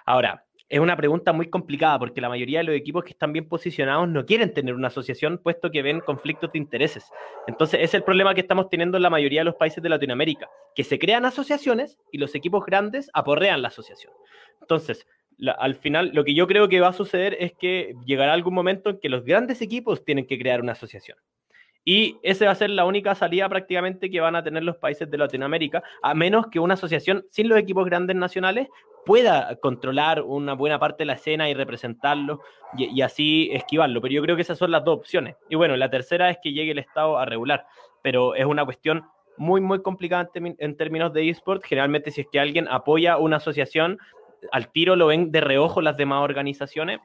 Ahora, 0.06 0.44
es 0.72 0.80
una 0.80 0.96
pregunta 0.96 1.34
muy 1.34 1.50
complicada 1.50 1.98
porque 1.98 2.22
la 2.22 2.30
mayoría 2.30 2.60
de 2.60 2.64
los 2.64 2.74
equipos 2.74 3.04
que 3.04 3.10
están 3.10 3.34
bien 3.34 3.46
posicionados 3.46 4.08
no 4.08 4.24
quieren 4.24 4.54
tener 4.54 4.74
una 4.74 4.88
asociación 4.88 5.36
puesto 5.36 5.70
que 5.70 5.82
ven 5.82 6.00
conflictos 6.00 6.50
de 6.50 6.58
intereses. 6.58 7.10
Entonces, 7.46 7.80
es 7.82 7.92
el 7.92 8.02
problema 8.02 8.34
que 8.34 8.40
estamos 8.40 8.70
teniendo 8.70 8.96
en 8.96 9.02
la 9.02 9.10
mayoría 9.10 9.42
de 9.42 9.44
los 9.44 9.56
países 9.56 9.82
de 9.82 9.90
Latinoamérica, 9.90 10.48
que 10.74 10.82
se 10.82 10.98
crean 10.98 11.26
asociaciones 11.26 11.98
y 12.10 12.16
los 12.16 12.34
equipos 12.34 12.64
grandes 12.64 13.10
aporrean 13.12 13.60
la 13.60 13.68
asociación. 13.68 14.14
Entonces, 14.62 15.06
al 15.58 15.74
final, 15.74 16.12
lo 16.14 16.24
que 16.24 16.32
yo 16.32 16.46
creo 16.46 16.70
que 16.70 16.80
va 16.80 16.88
a 16.88 16.94
suceder 16.94 17.36
es 17.38 17.52
que 17.52 17.94
llegará 18.06 18.32
algún 18.32 18.54
momento 18.54 18.88
en 18.88 18.98
que 18.98 19.10
los 19.10 19.26
grandes 19.26 19.60
equipos 19.60 20.06
tienen 20.06 20.26
que 20.26 20.38
crear 20.38 20.62
una 20.62 20.72
asociación. 20.72 21.18
Y 21.84 22.16
esa 22.22 22.46
va 22.46 22.52
a 22.52 22.54
ser 22.54 22.70
la 22.70 22.86
única 22.86 23.14
salida 23.14 23.46
prácticamente 23.48 24.08
que 24.08 24.20
van 24.20 24.36
a 24.36 24.42
tener 24.42 24.62
los 24.62 24.76
países 24.76 25.10
de 25.10 25.18
Latinoamérica, 25.18 25.82
a 26.02 26.14
menos 26.14 26.46
que 26.46 26.60
una 26.60 26.74
asociación 26.74 27.26
sin 27.30 27.50
los 27.50 27.58
equipos 27.58 27.84
grandes 27.84 28.16
nacionales 28.16 28.68
pueda 29.04 29.56
controlar 29.56 30.22
una 30.22 30.54
buena 30.54 30.78
parte 30.78 31.02
de 31.02 31.06
la 31.06 31.14
escena 31.14 31.48
y 31.48 31.54
representarlo 31.54 32.40
y, 32.76 33.00
así 33.02 33.50
esquivarlo. 33.52 34.00
Pero 34.00 34.14
yo 34.14 34.22
creo 34.22 34.36
que 34.36 34.42
esas 34.42 34.58
son 34.58 34.70
las 34.70 34.84
dos 34.84 34.98
opciones. 34.98 35.36
Y 35.48 35.56
bueno, 35.56 35.76
la 35.76 35.90
tercera 35.90 36.30
es 36.30 36.38
que 36.42 36.52
llegue 36.52 36.72
el 36.72 36.78
Estado 36.78 37.18
a 37.18 37.24
regular, 37.24 37.66
pero 38.02 38.34
es 38.34 38.44
una 38.44 38.64
cuestión 38.64 39.04
muy, 39.36 39.60
muy 39.60 39.82
complicada 39.82 40.30
en, 40.34 40.76
términos 40.76 41.12
de 41.12 41.28
eSport. 41.28 41.64
Generalmente 41.64 42.10
si 42.10 42.22
es 42.22 42.26
que 42.30 42.40
alguien 42.40 42.68
apoya 42.68 43.16
una 43.16 43.36
asociación, 43.36 43.98
al 44.52 44.70
tiro 44.70 44.96
lo 44.96 45.06
ven 45.06 45.32
de 45.32 45.40
reojo 45.40 45.80
las 45.80 45.96
demás 45.96 46.22
organizaciones. 46.22 47.00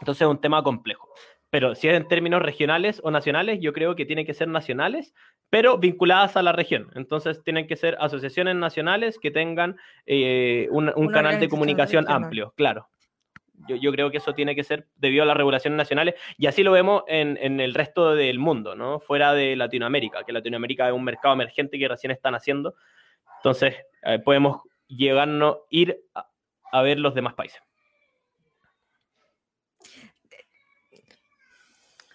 Entonces 0.00 0.22
es 0.22 0.28
un 0.28 0.40
tema 0.40 0.62
complejo. 0.62 1.08
Pero 1.50 1.74
si 1.74 1.88
es 1.88 1.96
en 1.96 2.06
términos 2.06 2.40
regionales 2.40 3.00
o 3.02 3.10
nacionales, 3.10 3.58
yo 3.60 3.72
creo 3.72 3.96
que 3.96 4.06
tienen 4.06 4.24
que 4.24 4.34
ser 4.34 4.48
nacionales, 4.48 5.14
pero 5.50 5.78
vinculadas 5.78 6.36
a 6.36 6.42
la 6.42 6.52
región. 6.52 6.90
Entonces 6.94 7.42
tienen 7.42 7.66
que 7.66 7.76
ser 7.76 7.96
asociaciones 8.00 8.54
nacionales 8.54 9.18
que 9.18 9.32
tengan 9.32 9.76
eh, 10.06 10.68
un, 10.70 11.08
canal 11.08 11.40
de 11.40 11.48
comunicación 11.48 12.08
amplio, 12.08 12.54
claro. 12.56 12.88
Yo, 13.68 13.92
creo 13.92 14.10
que 14.10 14.16
eso 14.16 14.32
tiene 14.32 14.54
que 14.54 14.64
ser 14.64 14.86
debido 14.96 15.22
a 15.22 15.26
las 15.26 15.36
regulaciones 15.36 15.76
nacionales 15.76 16.14
y 16.38 16.46
así 16.46 16.62
lo 16.62 16.72
vemos 16.72 17.02
en, 17.08 17.60
el 17.60 17.74
resto 17.74 18.14
del 18.14 18.38
mundo, 18.38 18.74
¿no? 18.74 19.00
Fuera 19.00 19.34
de 19.34 19.54
Latinoamérica, 19.54 20.24
que 20.24 20.32
Latinoamérica 20.32 20.88
es 20.88 20.94
un 20.94 21.04
mercado 21.04 21.34
emergente 21.34 21.78
que 21.78 21.86
recién 21.86 22.10
están 22.10 22.34
haciendo. 22.34 22.74
Entonces 23.36 23.76
eh, 24.02 24.18
podemos 24.18 24.62
llegarnos, 24.88 25.58
ir 25.68 26.00
a, 26.14 26.26
a 26.72 26.82
ver 26.82 26.98
los 26.98 27.14
demás 27.14 27.34
países. 27.34 27.60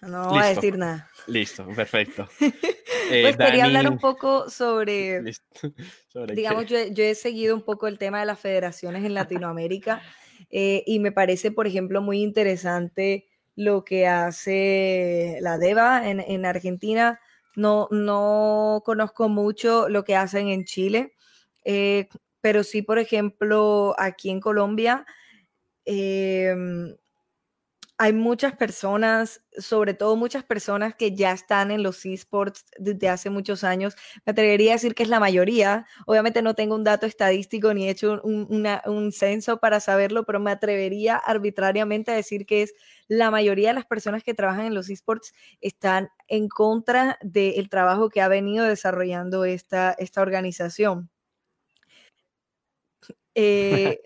No 0.06 0.28
voy 0.28 0.42
a 0.42 0.46
decir 0.46 0.78
nada. 0.78 1.08
Listo, 1.26 1.66
perfecto. 1.68 2.28
Eh, 3.08 3.22
pues 3.22 3.36
quería 3.36 3.66
hablar 3.66 3.88
un 3.88 3.98
poco 3.98 4.50
sobre, 4.50 5.22
digamos, 6.34 6.66
yo, 6.66 6.76
he 6.76 7.14
seguido 7.14 7.54
un 7.54 7.62
poco 7.62 7.86
el 7.86 7.98
tema 7.98 8.18
de 8.18 8.26
las 8.26 8.40
federaciones 8.40 9.04
en 9.04 9.14
Latinoamérica 9.14 10.02
eh, 10.50 10.82
y 10.86 10.98
me 10.98 11.12
parece, 11.12 11.52
por 11.52 11.68
ejemplo, 11.68 12.02
muy 12.02 12.20
interesante 12.20 13.28
lo 13.54 13.84
que 13.84 14.08
hace 14.08 15.38
la 15.40 15.56
DEVA 15.56 16.10
en, 16.10 16.46
Argentina. 16.46 17.20
No, 17.54 17.86
no 17.92 18.82
conozco 18.84 19.28
mucho 19.28 19.88
lo 19.88 20.02
que 20.02 20.16
hacen 20.16 20.48
en 20.48 20.64
Chile, 20.64 21.12
eh, 21.64 22.08
pero 22.40 22.64
sí, 22.64 22.82
por 22.82 22.98
ejemplo, 22.98 23.94
aquí 23.98 24.30
en 24.30 24.40
Colombia, 24.40 25.06
hay 27.98 28.12
muchas 28.12 28.54
personas, 28.54 29.42
sobre 29.56 29.94
todo 29.94 30.16
muchas 30.16 30.44
personas 30.44 30.94
que 30.94 31.14
ya 31.14 31.32
están 31.32 31.70
en 31.70 31.82
los 31.82 32.04
esports 32.04 32.66
desde 32.78 33.08
hace 33.08 33.30
muchos 33.30 33.64
años. 33.64 33.96
Me 34.26 34.32
atrevería 34.32 34.72
a 34.72 34.74
decir 34.74 34.94
que 34.94 35.02
es 35.02 35.08
la 35.08 35.18
mayoría. 35.18 35.86
Obviamente 36.06 36.42
no 36.42 36.54
tengo 36.54 36.74
un 36.74 36.84
dato 36.84 37.06
estadístico 37.06 37.72
ni 37.72 37.88
he 37.88 37.90
hecho 37.90 38.20
un, 38.22 39.12
censo 39.12 39.58
para 39.60 39.80
saberlo, 39.80 40.24
pero 40.26 40.40
me 40.40 40.50
atrevería 40.50 41.16
arbitrariamente 41.16 42.10
a 42.10 42.16
decir 42.16 42.44
que 42.44 42.62
es 42.62 42.74
la 43.08 43.30
mayoría 43.30 43.68
de 43.68 43.74
las 43.74 43.86
personas 43.86 44.22
que 44.22 44.34
trabajan 44.34 44.66
en 44.66 44.74
los 44.74 44.90
esports 44.90 45.32
están 45.60 46.10
en 46.28 46.48
contra 46.48 47.18
del 47.22 47.70
trabajo 47.70 48.10
que 48.10 48.20
ha 48.20 48.28
venido 48.28 48.66
desarrollando 48.66 49.44
esta, 49.44 49.92
esta 49.98 50.20
organización. 50.20 51.10
Eh, 53.38 54.00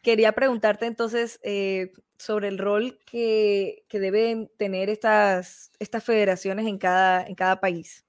quería 0.00 0.32
preguntarte 0.32 0.86
entonces, 0.86 1.38
eh, 1.42 1.92
sobre 2.18 2.48
el 2.48 2.58
rol 2.58 2.98
que, 3.04 3.84
deben 3.90 4.50
tener 4.56 4.90
estas, 4.90 5.70
estas 5.78 6.04
federaciones 6.04 6.66
en 6.66 6.78
cada, 6.78 7.26
en 7.26 7.34
cada 7.34 7.60
país. 7.60 8.04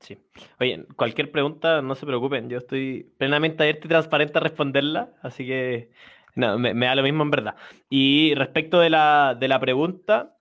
Sí. 0.00 0.18
Oye, 0.58 0.86
cualquier 0.96 1.30
pregunta, 1.30 1.82
no 1.82 1.94
se 1.94 2.06
preocupen, 2.06 2.48
yo 2.48 2.58
estoy 2.58 3.12
plenamente 3.18 3.62
abierto 3.62 3.86
y 3.86 3.90
transparente 3.90 4.38
a 4.38 4.40
responderla, 4.40 5.12
así 5.20 5.46
que 5.46 5.90
no, 6.34 6.58
me, 6.58 6.74
da 6.74 6.94
lo 6.94 7.02
mismo 7.02 7.22
en 7.22 7.30
verdad. 7.30 7.56
Y 7.90 8.34
respecto 8.34 8.80
de 8.80 8.88
la, 8.88 9.36
de 9.38 9.48
la 9.48 9.60
pregunta, 9.60 10.38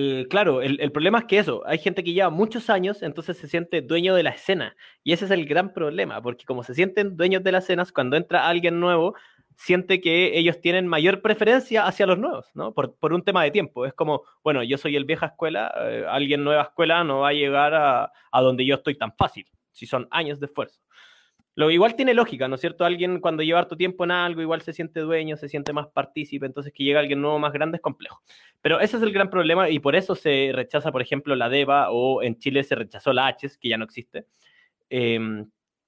eh, 0.00 0.28
claro, 0.30 0.62
el, 0.62 0.92
problema 0.92 1.18
es 1.18 1.24
que 1.24 1.40
eso, 1.40 1.62
hay 1.66 1.78
gente 1.78 2.04
que 2.04 2.12
lleva 2.12 2.30
muchos 2.30 2.70
años, 2.70 3.02
entonces 3.02 3.36
se 3.36 3.48
siente 3.48 3.82
dueño 3.82 4.14
de 4.14 4.22
la 4.22 4.30
escena. 4.30 4.76
Y 5.02 5.12
ese 5.12 5.24
es 5.24 5.32
el 5.32 5.44
gran 5.44 5.72
problema, 5.72 6.22
porque 6.22 6.44
como 6.44 6.62
se 6.62 6.72
sienten 6.72 7.16
dueños 7.16 7.42
de 7.42 7.50
las 7.50 7.64
escenas, 7.64 7.90
cuando 7.90 8.16
entra 8.16 8.48
alguien 8.48 8.78
nuevo, 8.78 9.16
siente 9.56 10.00
que 10.00 10.38
ellos 10.38 10.60
tienen 10.60 10.86
mayor 10.86 11.20
preferencia 11.20 11.84
hacia 11.84 12.06
los 12.06 12.16
nuevos, 12.16 12.46
¿no? 12.54 12.72
Por, 12.74 13.12
un 13.12 13.24
tema 13.24 13.42
de 13.42 13.50
tiempo. 13.50 13.86
Es 13.86 13.92
como, 13.92 14.22
bueno, 14.44 14.62
yo 14.62 14.78
soy 14.78 14.94
el 14.94 15.04
vieja 15.04 15.26
escuela, 15.26 15.74
eh, 15.80 16.04
alguien 16.08 16.44
nueva 16.44 16.62
escuela 16.62 17.02
no 17.02 17.20
va 17.20 17.30
a 17.30 17.32
llegar 17.32 17.74
a, 17.74 18.12
donde 18.40 18.64
yo 18.64 18.76
estoy 18.76 18.96
tan 18.96 19.12
fácil, 19.16 19.46
si 19.72 19.86
son 19.86 20.06
años 20.12 20.38
de 20.38 20.46
esfuerzo. 20.46 20.80
Lo 21.58 21.72
igual 21.72 21.96
tiene 21.96 22.14
lógica, 22.14 22.46
¿no 22.46 22.54
es 22.54 22.60
cierto? 22.60 22.84
Alguien 22.84 23.18
cuando 23.18 23.42
lleva 23.42 23.58
harto 23.58 23.76
tiempo 23.76 24.04
en 24.04 24.12
algo, 24.12 24.40
igual 24.40 24.62
se 24.62 24.72
siente 24.72 25.00
dueño, 25.00 25.36
se 25.36 25.48
siente 25.48 25.72
más 25.72 25.88
partícipe, 25.88 26.46
entonces 26.46 26.72
que 26.72 26.84
llega 26.84 27.00
alguien 27.00 27.20
nuevo 27.20 27.40
más 27.40 27.52
grande 27.52 27.78
es 27.78 27.82
complejo. 27.82 28.22
Pero 28.62 28.78
ese 28.78 28.96
es 28.96 29.02
el 29.02 29.12
gran 29.12 29.28
problema 29.28 29.68
y 29.68 29.80
por 29.80 29.96
eso 29.96 30.14
se 30.14 30.52
rechaza, 30.54 30.92
por 30.92 31.02
ejemplo, 31.02 31.34
la 31.34 31.48
DEVA 31.48 31.90
o 31.90 32.22
en 32.22 32.38
Chile 32.38 32.62
se 32.62 32.76
rechazó 32.76 33.12
la 33.12 33.26
H, 33.26 33.48
que 33.60 33.70
ya 33.70 33.76
no 33.76 33.82
existe. 33.82 34.26
Eh, 34.88 35.18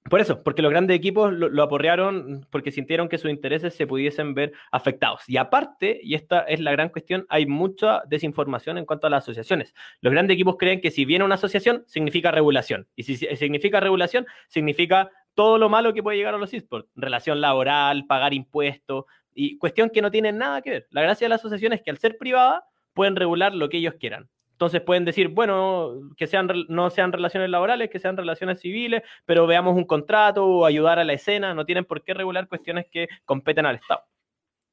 por 0.09 0.19
eso, 0.19 0.41
porque 0.43 0.61
los 0.61 0.71
grandes 0.71 0.97
equipos 0.97 1.31
lo, 1.31 1.61
aporrearon 1.61 2.45
porque 2.49 2.71
sintieron 2.71 3.07
que 3.07 3.19
sus 3.19 3.29
intereses 3.29 3.75
se 3.75 3.85
pudiesen 3.85 4.33
ver 4.33 4.51
afectados. 4.71 5.23
Y 5.27 5.37
aparte, 5.37 5.99
y 6.03 6.15
esta 6.15 6.41
es 6.41 6.59
la 6.59 6.71
gran 6.71 6.89
cuestión, 6.89 7.25
hay 7.29 7.45
mucha 7.45 8.01
desinformación 8.07 8.77
en 8.77 8.85
cuanto 8.85 9.07
a 9.07 9.09
las 9.11 9.23
asociaciones. 9.23 9.75
Los 10.01 10.11
grandes 10.11 10.33
equipos 10.33 10.57
creen 10.57 10.81
que 10.81 10.89
si 10.89 11.05
viene 11.05 11.23
una 11.23 11.35
asociación, 11.35 11.83
significa 11.85 12.31
regulación. 12.31 12.87
Y 12.95 13.03
si 13.03 13.15
significa 13.15 13.79
regulación, 13.79 14.25
significa 14.47 15.11
todo 15.35 15.57
lo 15.57 15.69
malo 15.69 15.93
que 15.93 16.03
puede 16.03 16.17
llegar 16.17 16.33
a 16.33 16.39
los 16.39 16.53
esports. 16.53 16.89
Relación 16.95 17.39
laboral, 17.39 18.05
pagar 18.07 18.33
impuestos, 18.33 19.05
y 19.33 19.57
cuestión 19.59 19.89
que 19.89 20.01
no 20.01 20.11
tiene 20.11 20.31
nada 20.31 20.61
que 20.61 20.71
ver. 20.71 20.87
La 20.89 21.03
gracia 21.03 21.25
de 21.25 21.29
la 21.29 21.35
asociación 21.35 21.73
es 21.73 21.81
que 21.81 21.91
al 21.91 21.99
ser 21.99 22.17
privada, 22.17 22.65
pueden 22.93 23.15
regular 23.15 23.53
lo 23.53 23.69
que 23.69 23.77
ellos 23.77 23.95
quieran. 23.99 24.29
Entonces 24.61 24.81
pueden 24.81 25.05
decir, 25.05 25.29
bueno, 25.29 26.11
que 26.15 26.27
sean, 26.27 26.47
no 26.67 26.91
sean 26.91 27.11
relaciones 27.11 27.49
laborales, 27.49 27.89
que 27.89 27.97
sean 27.97 28.15
relaciones 28.15 28.59
civiles, 28.59 29.01
pero 29.25 29.47
veamos 29.47 29.75
un 29.75 29.85
contrato 29.85 30.45
o 30.45 30.65
ayudar 30.67 30.99
a 30.99 31.03
la 31.03 31.13
escena, 31.13 31.55
no 31.55 31.65
tienen 31.65 31.83
por 31.83 32.03
qué 32.03 32.13
regular 32.13 32.47
cuestiones 32.47 32.85
que 32.91 33.07
competen 33.25 33.65
al 33.65 33.77
Estado. 33.77 34.03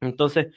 Entonces, 0.03 0.49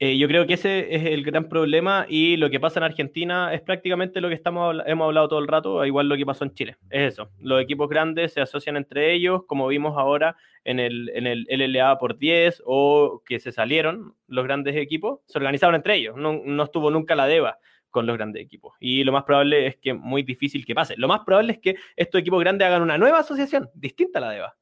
eh, 0.00 0.18
yo 0.18 0.26
creo 0.26 0.44
que 0.48 0.54
ese 0.54 0.92
es 0.92 1.04
el 1.04 1.22
gran 1.22 1.48
problema 1.48 2.06
y 2.08 2.36
lo 2.36 2.50
que 2.50 2.58
pasa 2.58 2.80
en 2.80 2.84
Argentina 2.84 3.54
es 3.54 3.60
prácticamente 3.60 4.20
lo 4.20 4.26
que 4.26 4.34
estamos, 4.34 4.74
hemos 4.86 5.06
hablado 5.06 5.28
todo 5.28 5.38
el 5.38 5.46
rato, 5.46 5.84
igual 5.86 6.08
lo 6.08 6.16
que 6.16 6.26
pasó 6.26 6.42
en 6.42 6.54
Chile. 6.54 6.78
Es 6.90 7.12
eso, 7.12 7.30
los 7.38 7.62
equipos 7.62 7.88
grandes 7.88 8.32
se 8.32 8.40
asocian 8.40 8.76
entre 8.76 9.14
ellos, 9.14 9.42
como 9.46 9.68
vimos 9.68 9.96
ahora 9.96 10.34
en 10.64 10.80
el, 10.80 11.10
en 11.14 11.28
el 11.28 11.46
LLA 11.48 11.96
por 11.98 12.18
10 12.18 12.64
o 12.66 13.22
que 13.24 13.38
se 13.38 13.52
salieron 13.52 14.16
los 14.26 14.44
grandes 14.44 14.74
equipos, 14.74 15.20
se 15.26 15.38
organizaron 15.38 15.76
entre 15.76 15.94
ellos, 15.94 16.16
no, 16.16 16.42
no 16.44 16.64
estuvo 16.64 16.90
nunca 16.90 17.14
la 17.14 17.28
DEVA 17.28 17.60
con 17.90 18.06
los 18.06 18.16
grandes 18.16 18.42
equipos. 18.42 18.74
Y 18.80 19.04
lo 19.04 19.12
más 19.12 19.24
probable 19.24 19.66
es 19.66 19.76
que 19.76 19.94
muy 19.94 20.22
difícil 20.22 20.64
que 20.64 20.74
pase. 20.74 20.94
Lo 20.96 21.08
más 21.08 21.20
probable 21.20 21.52
es 21.52 21.58
que 21.58 21.76
estos 21.96 22.20
equipos 22.20 22.40
grandes 22.40 22.66
hagan 22.66 22.82
una 22.82 22.98
nueva 22.98 23.20
asociación, 23.20 23.70
distinta 23.74 24.18
a 24.18 24.22
la 24.22 24.30
de 24.30 24.36
EVA. 24.38 24.56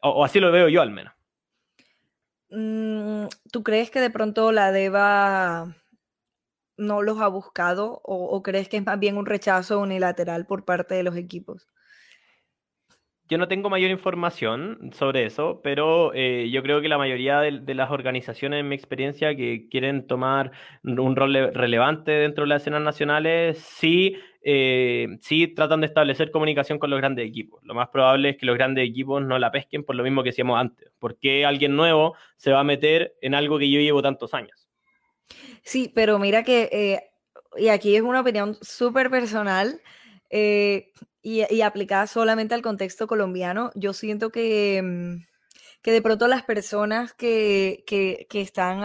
O, 0.00 0.24
así 0.24 0.38
lo 0.38 0.52
veo 0.52 0.68
yo 0.68 0.82
al 0.82 0.90
menos. 0.90 1.14
Mm, 2.50 3.26
¿Tú 3.50 3.62
crees 3.62 3.90
que 3.90 4.00
de 4.00 4.10
pronto 4.10 4.52
la 4.52 4.70
DEVA 4.70 5.74
no 6.76 7.02
los 7.02 7.20
ha 7.20 7.28
buscado 7.28 8.00
o, 8.04 8.42
crees 8.42 8.68
que 8.68 8.76
es 8.76 8.84
más 8.84 8.98
bien 8.98 9.16
un 9.16 9.26
rechazo 9.26 9.80
unilateral 9.80 10.46
por 10.46 10.64
parte 10.64 10.94
de 10.94 11.02
los 11.02 11.16
equipos? 11.16 11.66
Yo 13.26 13.38
no 13.38 13.48
tengo 13.48 13.70
mayor 13.70 13.90
información 13.90 14.90
sobre 14.92 15.24
eso, 15.24 15.60
pero 15.62 16.12
eh, 16.12 16.50
yo 16.52 16.62
creo 16.62 16.82
que 16.82 16.90
la 16.90 16.98
mayoría 16.98 17.40
de, 17.40 17.74
las 17.74 17.90
organizaciones, 17.90 18.60
en 18.60 18.68
mi 18.68 18.74
experiencia, 18.74 19.34
que 19.34 19.66
quieren 19.70 20.06
tomar 20.06 20.52
un 20.82 21.16
rol 21.16 21.32
relevante 21.54 22.12
dentro 22.12 22.44
de 22.44 22.48
las 22.48 22.60
escenas 22.60 22.82
nacionales, 22.82 23.58
sí, 23.58 24.16
eh, 24.42 25.08
sí 25.22 25.48
tratan 25.48 25.80
de 25.80 25.86
establecer 25.86 26.30
comunicación 26.30 26.78
con 26.78 26.90
los 26.90 26.98
grandes 26.98 27.26
equipos. 27.26 27.62
Lo 27.64 27.72
más 27.72 27.88
probable 27.88 28.30
es 28.30 28.36
que 28.36 28.44
los 28.44 28.58
grandes 28.58 28.86
equipos 28.86 29.22
no 29.22 29.38
la 29.38 29.50
pesquen 29.50 29.84
por 29.84 29.96
lo 29.96 30.02
mismo 30.02 30.22
que 30.22 30.28
hacíamos 30.28 30.60
antes. 30.60 30.92
¿Por 30.98 31.18
qué 31.18 31.46
alguien 31.46 31.76
nuevo 31.76 32.16
se 32.36 32.52
va 32.52 32.60
a 32.60 32.64
meter 32.64 33.14
en 33.22 33.34
algo 33.34 33.58
que 33.58 33.70
yo 33.70 33.80
llevo 33.80 34.02
tantos 34.02 34.34
años? 34.34 34.68
Sí, 35.62 35.90
pero 35.94 36.18
mira 36.18 36.42
que, 36.42 36.68
eh, 36.70 37.00
y 37.56 37.68
aquí 37.68 37.96
es 37.96 38.02
una 38.02 38.20
opinión 38.20 38.54
súper 38.60 39.08
personal, 39.08 39.80
y, 41.24 41.62
aplicada 41.62 42.06
solamente 42.06 42.54
al 42.54 42.62
contexto 42.62 43.06
colombiano, 43.06 43.70
yo 43.74 43.94
siento 43.94 44.30
que, 44.30 44.82
mm, 44.84 45.24
que 45.82 45.92
de 45.92 46.02
pronto 46.02 46.28
las 46.28 46.44
personas 46.44 47.14
que, 47.14 47.84
están 48.32 48.82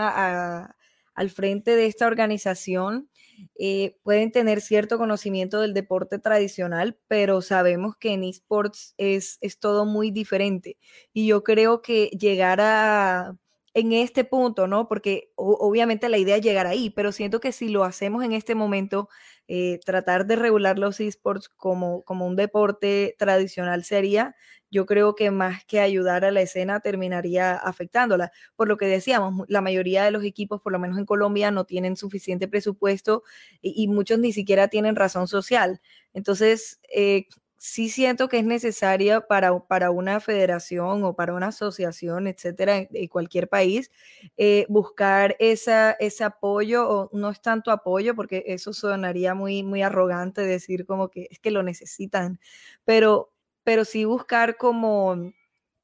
al 1.16 1.30
frente 1.32 1.76
de 1.76 1.86
esta 1.86 2.08
organización 2.08 3.10
eh, 3.58 3.98
pueden 4.04 4.32
tener 4.32 4.62
cierto 4.62 4.98
conocimiento 4.98 5.60
del 5.62 5.74
deporte 5.74 6.20
tradicional, 6.20 6.98
pero 7.08 7.42
sabemos 7.42 7.96
que 7.98 8.14
en 8.14 8.24
esports 8.24 8.94
es, 8.98 9.38
es 9.42 9.60
todo 9.60 9.86
muy 9.86 10.12
diferente. 10.12 10.78
Y 11.14 11.28
yo 11.28 11.44
creo 11.44 11.82
que 11.82 12.08
llegar 12.08 12.60
a 12.62 13.36
en 13.74 13.94
este 13.94 14.24
punto, 14.24 14.68
¿no? 14.68 14.88
Porque 14.88 15.32
obviamente 15.36 16.10
la 16.10 16.18
idea 16.18 16.38
es 16.38 16.44
llegar 16.44 16.68
ahí, 16.68 16.90
pero 16.90 17.12
siento 17.12 17.40
que 17.40 17.52
si 17.52 17.70
lo 17.70 17.84
hacemos 17.84 18.24
en 18.24 18.34
este 18.34 18.56
momento, 18.56 19.10
eh, 19.48 19.80
tratar 19.86 20.26
de 20.26 20.36
regular 20.36 20.80
los 20.80 21.00
esports 21.00 21.50
como, 21.50 22.04
como 22.04 22.28
un 22.28 22.36
deporte 22.36 23.16
tradicional 23.18 23.84
sería, 23.84 24.36
yo 24.72 24.86
creo 24.86 25.16
que 25.16 25.32
más 25.32 25.66
que 25.66 25.80
ayudar 25.80 26.26
a 26.26 26.32
la 26.32 26.42
escena 26.42 26.80
terminaría 26.80 27.56
afectándola. 27.56 28.32
Por 28.56 28.68
lo 28.68 28.78
que 28.78 28.86
decíamos, 28.86 29.46
la 29.48 29.62
mayoría 29.62 30.04
de 30.04 30.12
los 30.12 30.24
equipos, 30.24 30.62
por 30.62 30.72
lo 30.72 30.80
menos 30.80 30.98
en 30.98 31.06
Colombia, 31.06 31.52
no 31.52 31.66
tienen 31.66 31.96
suficiente 31.98 32.48
presupuesto 32.48 33.24
y, 33.62 33.88
muchos 33.88 34.20
ni 34.20 34.32
siquiera 34.34 34.68
tienen 34.68 34.96
razón 34.96 35.28
social. 35.28 35.82
Entonces, 36.14 36.80
eh, 36.94 37.28
sí 37.60 37.90
siento 37.90 38.30
que 38.30 38.40
es 38.40 38.46
necesaria 38.46 39.22
para, 39.22 39.60
para 39.68 39.92
una 39.92 40.20
federación 40.22 41.04
o 41.04 41.16
para 41.16 41.34
una 41.34 41.48
asociación, 41.48 42.26
etcétera, 42.28 42.88
de 42.90 43.10
cualquier 43.10 43.50
país, 43.50 43.92
eh, 44.38 44.66
buscar 44.70 45.36
esa, 45.40 45.92
ese 45.94 46.24
apoyo, 46.24 46.90
o 46.90 47.10
no 47.14 47.30
es 47.30 47.42
tanto 47.42 47.72
apoyo, 47.72 48.16
porque 48.16 48.46
eso 48.48 48.74
sonaría 48.74 49.36
muy, 49.36 49.62
muy 49.64 49.82
arrogante 49.84 50.42
decir 50.42 50.86
como 50.86 51.10
que 51.10 51.28
es 51.32 51.40
que 51.40 51.52
lo 51.52 51.62
necesitan, 51.62 52.40
pero, 52.86 53.34
pero 53.64 53.86
sí 53.86 54.06
buscar 54.06 54.58
como 54.58 55.34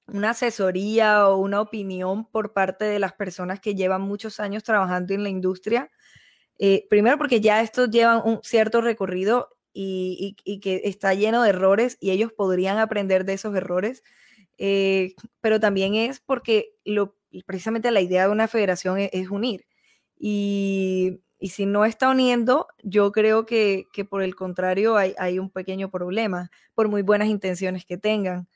una 0.07 0.29
asesoría 0.31 1.27
o 1.29 1.37
una 1.37 1.61
opinión 1.61 2.25
por 2.29 2.53
parte 2.53 2.85
de 2.85 2.99
las 2.99 3.13
personas 3.13 3.59
que 3.59 3.75
llevan 3.75 4.01
muchos 4.01 4.39
años 4.39 4.63
trabajando 4.63 5.13
en 5.13 5.23
la 5.23 5.29
industria. 5.29 5.91
Eh, 6.59 6.87
primero 6.89 7.17
porque 7.17 7.41
ya 7.41 7.61
estos 7.61 7.89
llevan 7.89 8.21
un 8.25 8.39
cierto 8.43 8.81
recorrido 8.81 9.49
y, 9.75 10.59
que 10.61 10.81
está 10.85 11.13
lleno 11.13 11.43
de 11.43 11.49
errores 11.49 11.97
y 11.99 12.11
ellos 12.11 12.31
podrían 12.31 12.77
aprender 12.77 13.25
de 13.25 13.33
esos 13.33 13.55
errores, 13.55 14.03
eh, 14.57 15.13
pero 15.41 15.59
también 15.59 15.95
es 15.95 16.21
porque 16.21 16.73
lo, 16.85 17.17
precisamente 17.45 17.91
la 17.91 18.01
idea 18.01 18.25
de 18.25 18.31
una 18.31 18.47
federación 18.47 18.99
e, 18.99 19.09
es, 19.13 19.29
unir. 19.29 19.65
Y, 20.17 21.21
si 21.41 21.65
no 21.67 21.85
está 21.85 22.09
uniendo, 22.09 22.67
yo 22.81 23.11
creo 23.11 23.45
que, 23.45 23.85
por 24.09 24.23
el 24.23 24.35
contrario 24.35 24.97
hay, 24.97 25.13
hay, 25.19 25.37
un 25.37 25.51
pequeño 25.51 25.91
problema, 25.91 26.49
por 26.73 26.87
muy 26.87 27.01
buenas 27.03 27.27
intenciones 27.27 27.85
que 27.85 27.97
tengan. 27.97 28.47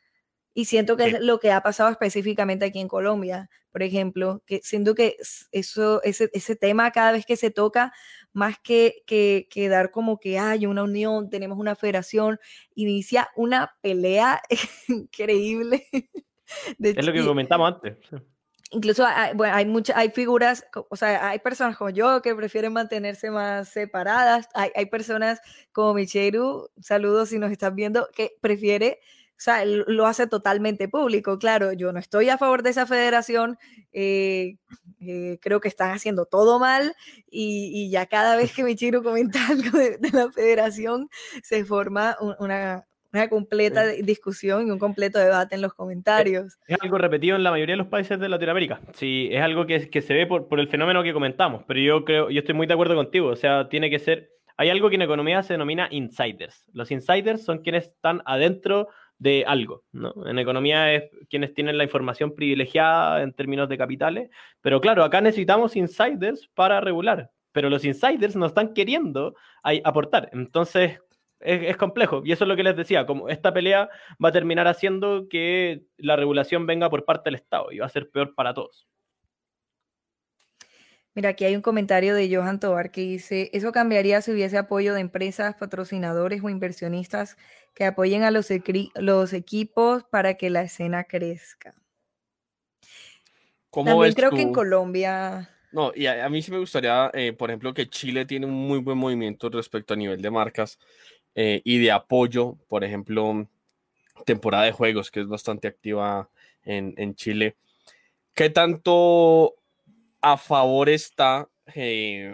Y 0.53 0.65
siento 0.65 0.97
que 0.97 1.05
es 1.05 1.19
lo 1.21 1.39
que 1.39 1.51
ha 1.51 1.61
pasado 1.61 1.89
específicamente 1.89 2.65
aquí 2.65 2.79
en 2.79 2.87
Colombia, 2.87 3.49
por 3.71 3.83
ejemplo, 3.83 4.41
que 4.45 4.61
siento 4.63 4.95
que 4.95 5.17
eso, 5.51 6.01
ese, 6.03 6.29
ese 6.33 6.55
tema 6.55 6.91
cada 6.91 7.11
vez 7.11 7.25
que 7.25 7.35
se 7.35 7.51
toca, 7.51 7.93
más 8.33 8.57
que, 8.59 9.03
que, 9.05 9.69
dar 9.69 9.91
como 9.91 10.19
que 10.19 10.39
hay 10.39 10.65
una 10.65 10.83
unión, 10.83 11.29
tenemos 11.29 11.57
una 11.57 11.75
federación, 11.75 12.39
inicia 12.73 13.29
una 13.35 13.75
pelea 13.81 14.41
increíble. 14.87 15.87
es 16.79 17.05
lo 17.05 17.13
que 17.13 17.23
comentamos 17.23 17.73
antes. 17.75 17.97
incluso 18.71 19.05
hay, 19.05 19.35
bueno, 19.35 19.55
hay 19.55 19.65
muchas, 19.65 19.95
hay 19.97 20.09
figuras, 20.09 20.65
o 20.89 20.95
sea, 20.95 21.29
hay 21.29 21.39
personas 21.39 21.77
como 21.77 21.91
yo 21.91 22.21
que 22.23 22.35
prefieren 22.35 22.73
mantenerse 22.73 23.29
más 23.29 23.69
separadas, 23.69 24.47
hay, 24.55 24.71
hay 24.75 24.87
personas 24.87 25.41
como 25.71 25.93
Micheru, 25.93 26.69
saludos 26.81 27.29
si 27.29 27.37
nos 27.37 27.51
estás 27.51 27.75
viendo, 27.75 28.09
que 28.15 28.31
prefiere, 28.41 28.99
o 29.39 29.41
sea, 29.41 29.63
lo 29.63 30.05
hace 30.05 30.27
totalmente 30.27 30.89
público. 30.89 31.39
Claro, 31.39 31.71
yo 31.71 31.93
no 31.93 31.99
estoy 31.99 32.27
a 32.27 32.37
favor 32.37 32.61
de 32.61 32.71
esa 32.71 32.85
federación, 32.85 33.57
eh, 33.93 34.57
eh, 34.99 35.39
creo 35.41 35.61
que 35.61 35.69
están 35.69 35.91
haciendo 35.91 36.25
todo 36.25 36.59
mal 36.59 36.93
y, 37.31 37.71
y, 37.73 37.89
ya 37.89 38.05
cada 38.07 38.35
vez 38.35 38.53
que 38.53 38.65
Micheru 38.65 39.01
comenta 39.01 39.39
algo 39.49 39.77
de, 39.77 39.97
de 39.97 40.09
la 40.11 40.29
federación 40.29 41.09
se 41.41 41.63
forma 41.63 42.17
un, 42.19 42.35
una, 42.39 42.85
una 43.13 43.29
completa 43.29 43.87
discusión 43.87 44.67
y 44.67 44.71
un 44.71 44.77
completo 44.77 45.19
debate 45.19 45.55
en 45.55 45.61
los 45.61 45.73
comentarios. 45.73 46.57
Es, 46.67 46.77
algo 46.81 46.97
repetido 46.97 47.37
en 47.37 47.43
la 47.43 47.51
mayoría 47.51 47.73
de 47.73 47.77
los 47.77 47.87
países 47.87 48.19
de 48.19 48.27
Latinoamérica. 48.27 48.81
Sí, 48.93 49.29
es 49.31 49.41
algo 49.41 49.65
que, 49.65 49.89
que 49.89 50.01
se 50.01 50.13
ve 50.13 50.27
por, 50.27 50.49
por, 50.49 50.59
el 50.59 50.67
fenómeno 50.67 51.01
que 51.01 51.13
comentamos, 51.13 51.63
pero 51.65 51.79
yo 51.79 52.03
creo, 52.03 52.29
yo 52.29 52.39
estoy 52.39 52.55
muy 52.55 52.67
de 52.67 52.73
acuerdo 52.73 52.95
contigo, 52.95 53.29
o 53.29 53.37
sea, 53.37 53.69
tiene 53.69 53.89
que 53.89 53.99
ser, 53.99 54.31
hay 54.57 54.69
algo 54.69 54.89
que 54.89 54.95
en 54.95 55.03
economía 55.03 55.41
se 55.43 55.53
denomina 55.53 55.87
insiders. 55.91 56.65
Los 56.73 56.91
insiders 56.91 57.45
son 57.45 57.59
quienes 57.59 57.85
están 57.85 58.21
adentro 58.25 58.89
de 59.19 59.43
algo, 59.45 59.83
¿no? 59.91 60.13
En 60.25 60.39
economía 60.39 60.93
es 60.93 61.03
quienes 61.29 61.53
tienen 61.53 61.77
la 61.77 61.83
información 61.83 62.33
privilegiada 62.33 63.21
en 63.21 63.33
términos 63.33 63.69
de 63.69 63.77
capitales, 63.77 64.29
pero 64.61 64.81
claro, 64.81 65.03
acá 65.03 65.21
necesitamos 65.21 65.75
insiders 65.75 66.49
para 66.55 66.81
regular, 66.81 67.29
pero 67.51 67.69
los 67.69 67.83
insiders 67.85 68.35
no 68.35 68.45
están 68.45 68.73
queriendo 68.73 69.35
aportar. 69.83 70.29
Entonces, 70.31 70.99
es, 71.41 71.63
es, 71.63 71.77
complejo. 71.77 72.21
Y 72.25 72.31
eso 72.31 72.45
es 72.45 72.47
lo 72.47 72.55
que 72.55 72.63
les 72.63 72.75
decía, 72.75 73.05
como 73.05 73.29
esta 73.29 73.53
pelea 73.53 73.89
va 74.23 74.29
a 74.29 74.33
terminar 74.33 74.67
haciendo 74.67 75.27
que 75.29 75.83
la 75.97 76.15
regulación 76.15 76.65
venga 76.65 76.89
por 76.89 77.05
parte 77.05 77.29
del 77.29 77.35
Estado 77.35 77.71
y 77.71 77.79
va 77.79 77.85
a 77.85 77.89
ser 77.89 78.09
peor 78.09 78.33
para 78.35 78.53
todos. 78.53 78.87
Mira, 81.15 81.29
aquí 81.29 81.43
hay 81.43 81.55
un 81.55 81.61
comentario 81.61 82.13
de 82.13 82.33
Johan 82.33 82.59
Tobar 82.59 82.91
que 82.91 83.01
dice, 83.01 83.49
eso 83.53 83.71
cambiaría 83.71 84.21
si 84.21 84.31
hubiese 84.31 84.57
apoyo 84.57 84.93
de 84.93 85.01
empresas, 85.01 85.55
patrocinadores 85.55 86.43
o 86.43 86.49
inversionistas 86.49 87.35
que 87.73 87.85
apoyen 87.85 88.23
a 88.23 88.31
los, 88.31 88.47
los 88.95 89.33
equipos 89.33 90.03
para 90.03 90.35
que 90.35 90.49
la 90.49 90.61
escena 90.61 91.05
crezca. 91.05 91.75
¿Cómo 93.69 93.91
También 93.91 94.13
creo 94.13 94.29
tú? 94.29 94.35
que 94.35 94.41
en 94.43 94.53
Colombia... 94.53 95.49
No, 95.71 95.91
y 95.95 96.07
a, 96.07 96.25
a, 96.25 96.29
mí 96.29 96.41
sí 96.41 96.51
me 96.51 96.57
gustaría, 96.57 97.11
eh, 97.13 97.33
por 97.33 97.49
ejemplo, 97.51 97.73
que 97.73 97.87
Chile 97.87 98.25
tiene 98.25 98.47
un 98.47 98.53
muy 98.53 98.79
buen 98.79 98.97
movimiento 98.97 99.49
respecto 99.49 99.93
a 99.93 99.97
nivel 99.97 100.19
de 100.21 100.31
marcas 100.31 100.79
eh, 101.35 101.61
y 101.63 101.77
de 101.77 101.91
apoyo, 101.91 102.57
por 102.67 102.83
ejemplo, 102.83 103.47
temporada 104.25 104.63
de 104.63 104.71
juegos, 104.71 105.11
que 105.11 105.19
es 105.19 105.27
bastante 105.27 105.67
activa 105.67 106.29
en, 106.63 106.95
en 106.97 107.13
Chile. 107.13 107.55
¿Qué 108.33 108.49
tanto 108.49 109.58
a 110.21 110.37
favor 110.37 110.89
está 110.89 111.49
eh, 111.73 112.33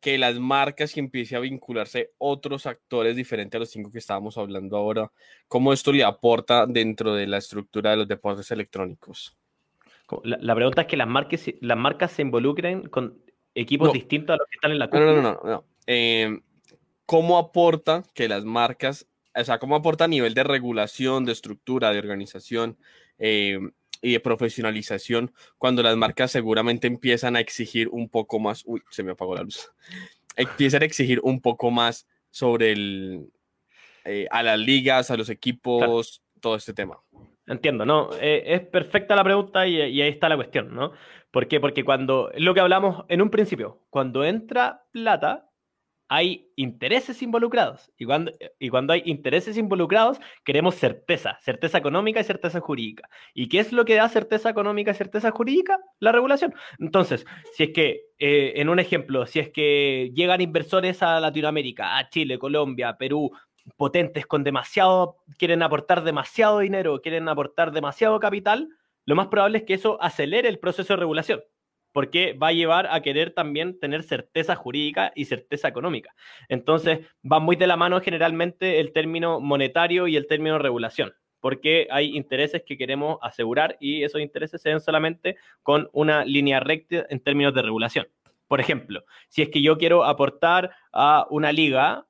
que 0.00 0.16
las 0.18 0.38
marcas 0.38 0.96
y 0.96 1.00
empiece 1.00 1.36
a 1.36 1.40
vincularse 1.40 2.12
otros 2.18 2.66
actores 2.66 3.16
diferentes 3.16 3.56
a 3.56 3.60
los 3.60 3.70
cinco 3.70 3.90
que 3.90 3.98
estábamos 3.98 4.38
hablando 4.38 4.76
ahora? 4.76 5.12
¿Cómo 5.48 5.72
esto 5.72 5.92
le 5.92 6.04
aporta 6.04 6.66
dentro 6.66 7.14
de 7.14 7.26
la 7.26 7.38
estructura 7.38 7.90
de 7.90 7.98
los 7.98 8.08
deportes 8.08 8.50
electrónicos? 8.50 9.36
La, 10.24 10.38
la 10.40 10.54
pregunta 10.54 10.82
es 10.82 10.88
que 10.88 10.96
las 10.96 11.06
marcas, 11.06 11.44
las 11.60 11.78
marcas 11.78 12.10
se 12.12 12.22
involucren 12.22 12.88
con 12.88 13.22
equipos 13.54 13.88
No. 13.88 13.92
distintos 13.92 14.34
a 14.34 14.38
los 14.38 14.46
que 14.48 14.56
están 14.56 14.72
en 14.72 14.78
la 14.78 14.86
No, 14.86 14.90
cúpula. 14.90 15.12
no, 15.12 15.22
no, 15.22 15.40
no. 15.44 15.50
no. 15.50 15.64
Eh, 15.86 16.40
¿Cómo 17.06 17.38
aporta 17.38 18.04
que 18.14 18.28
las 18.28 18.44
marcas, 18.44 19.06
o 19.34 19.44
sea, 19.44 19.58
cómo 19.58 19.76
aporta 19.76 20.04
a 20.04 20.08
nivel 20.08 20.34
de 20.34 20.44
regulación, 20.44 21.24
de 21.24 21.32
estructura, 21.32 21.92
de 21.92 21.98
organización 21.98 22.78
eh, 23.18 23.58
y 24.02 24.12
de 24.12 24.20
profesionalización 24.20 25.32
cuando 25.58 25.82
las 25.82 25.96
marcas 25.96 26.30
seguramente 26.30 26.86
empiezan 26.86 27.36
a 27.36 27.40
exigir 27.40 27.88
un 27.88 28.08
poco 28.08 28.38
más, 28.38 28.62
uy, 28.66 28.82
se 28.90 29.02
me 29.02 29.12
apagó 29.12 29.34
la 29.34 29.42
luz, 29.42 29.70
empiezan 30.36 30.82
a 30.82 30.86
exigir 30.86 31.20
un 31.22 31.40
poco 31.40 31.70
más 31.70 32.06
sobre 32.30 32.72
el, 32.72 33.30
eh, 34.04 34.26
a 34.30 34.42
las 34.42 34.58
ligas, 34.58 35.10
a 35.10 35.16
los 35.16 35.28
equipos, 35.28 36.22
todo 36.40 36.56
este 36.56 36.72
tema? 36.72 36.98
Entiendo, 37.46 37.84
¿no? 37.84 38.10
Eh, 38.20 38.42
es 38.46 38.60
perfecta 38.60 39.16
la 39.16 39.24
pregunta 39.24 39.66
y, 39.66 39.76
y, 39.76 40.00
ahí 40.00 40.08
está 40.08 40.28
la 40.28 40.36
cuestión, 40.36 40.74
¿no? 40.74 40.92
¿Por 41.30 41.48
qué? 41.48 41.60
Porque 41.60 41.84
cuando, 41.84 42.30
lo 42.36 42.54
que 42.54 42.60
hablamos 42.60 43.04
en 43.08 43.22
un 43.22 43.30
principio, 43.30 43.82
cuando 43.90 44.24
entra 44.24 44.84
plata, 44.92 45.49
hay 46.12 46.50
intereses 46.56 47.22
involucrados. 47.22 47.92
Y 47.96 48.04
cuando, 48.04 48.32
y 48.58 48.68
cuando 48.68 48.92
hay 48.92 49.02
intereses 49.06 49.56
involucrados, 49.56 50.20
queremos 50.44 50.74
certeza, 50.74 51.38
certeza 51.40 51.78
económica 51.78 52.18
y 52.18 52.24
certeza 52.24 52.58
jurídica. 52.58 53.08
¿Y 53.32 53.48
qué 53.48 53.60
es 53.60 53.72
lo 53.72 53.84
que 53.84 53.94
da 53.94 54.08
certeza 54.08 54.50
económica 54.50 54.90
y 54.90 54.94
certeza 54.94 55.30
jurídica? 55.30 55.78
La 56.00 56.10
regulación. 56.10 56.52
Entonces, 56.80 57.24
si 57.54 57.62
es 57.62 57.70
que, 57.72 58.00
eh, 58.18 58.54
en 58.56 58.68
un 58.68 58.80
ejemplo, 58.80 59.24
si 59.24 59.38
es 59.38 59.50
que 59.50 60.10
llegan 60.12 60.40
inversores 60.40 61.00
a 61.04 61.20
Latinoamérica, 61.20 61.96
a 61.96 62.08
Chile, 62.08 62.40
Colombia, 62.40 62.96
Perú, 62.98 63.30
potentes 63.76 64.26
con 64.26 64.42
demasiado, 64.42 65.18
quieren 65.38 65.62
aportar 65.62 66.02
demasiado 66.02 66.58
dinero, 66.58 67.00
quieren 67.00 67.28
aportar 67.28 67.70
demasiado 67.70 68.18
capital, 68.18 68.68
lo 69.06 69.14
más 69.14 69.28
probable 69.28 69.58
es 69.58 69.64
que 69.64 69.74
eso 69.74 70.02
acelere 70.02 70.48
el 70.48 70.58
proceso 70.58 70.92
de 70.92 70.98
regulación 70.98 71.40
porque 71.92 72.32
va 72.32 72.48
a 72.48 72.52
llevar 72.52 72.86
a 72.90 73.00
querer 73.02 73.32
también 73.32 73.78
tener 73.78 74.02
certeza 74.02 74.54
jurídica 74.54 75.12
y 75.14 75.24
certeza 75.24 75.68
económica. 75.68 76.14
Entonces, 76.48 77.00
va 77.30 77.40
muy 77.40 77.56
de 77.56 77.66
la 77.66 77.76
mano 77.76 78.00
generalmente 78.00 78.80
el 78.80 78.92
término 78.92 79.40
monetario 79.40 80.06
y 80.06 80.16
el 80.16 80.26
término 80.26 80.58
regulación, 80.58 81.12
porque 81.40 81.88
hay 81.90 82.16
intereses 82.16 82.62
que 82.64 82.76
queremos 82.76 83.18
asegurar 83.22 83.76
y 83.80 84.04
esos 84.04 84.20
intereses 84.20 84.62
se 84.62 84.70
ven 84.70 84.80
solamente 84.80 85.36
con 85.62 85.88
una 85.92 86.24
línea 86.24 86.60
recta 86.60 87.06
en 87.08 87.20
términos 87.20 87.54
de 87.54 87.62
regulación. 87.62 88.08
Por 88.46 88.60
ejemplo, 88.60 89.04
si 89.28 89.42
es 89.42 89.48
que 89.48 89.62
yo 89.62 89.78
quiero 89.78 90.04
aportar 90.04 90.72
a 90.92 91.26
una 91.30 91.52
liga 91.52 92.06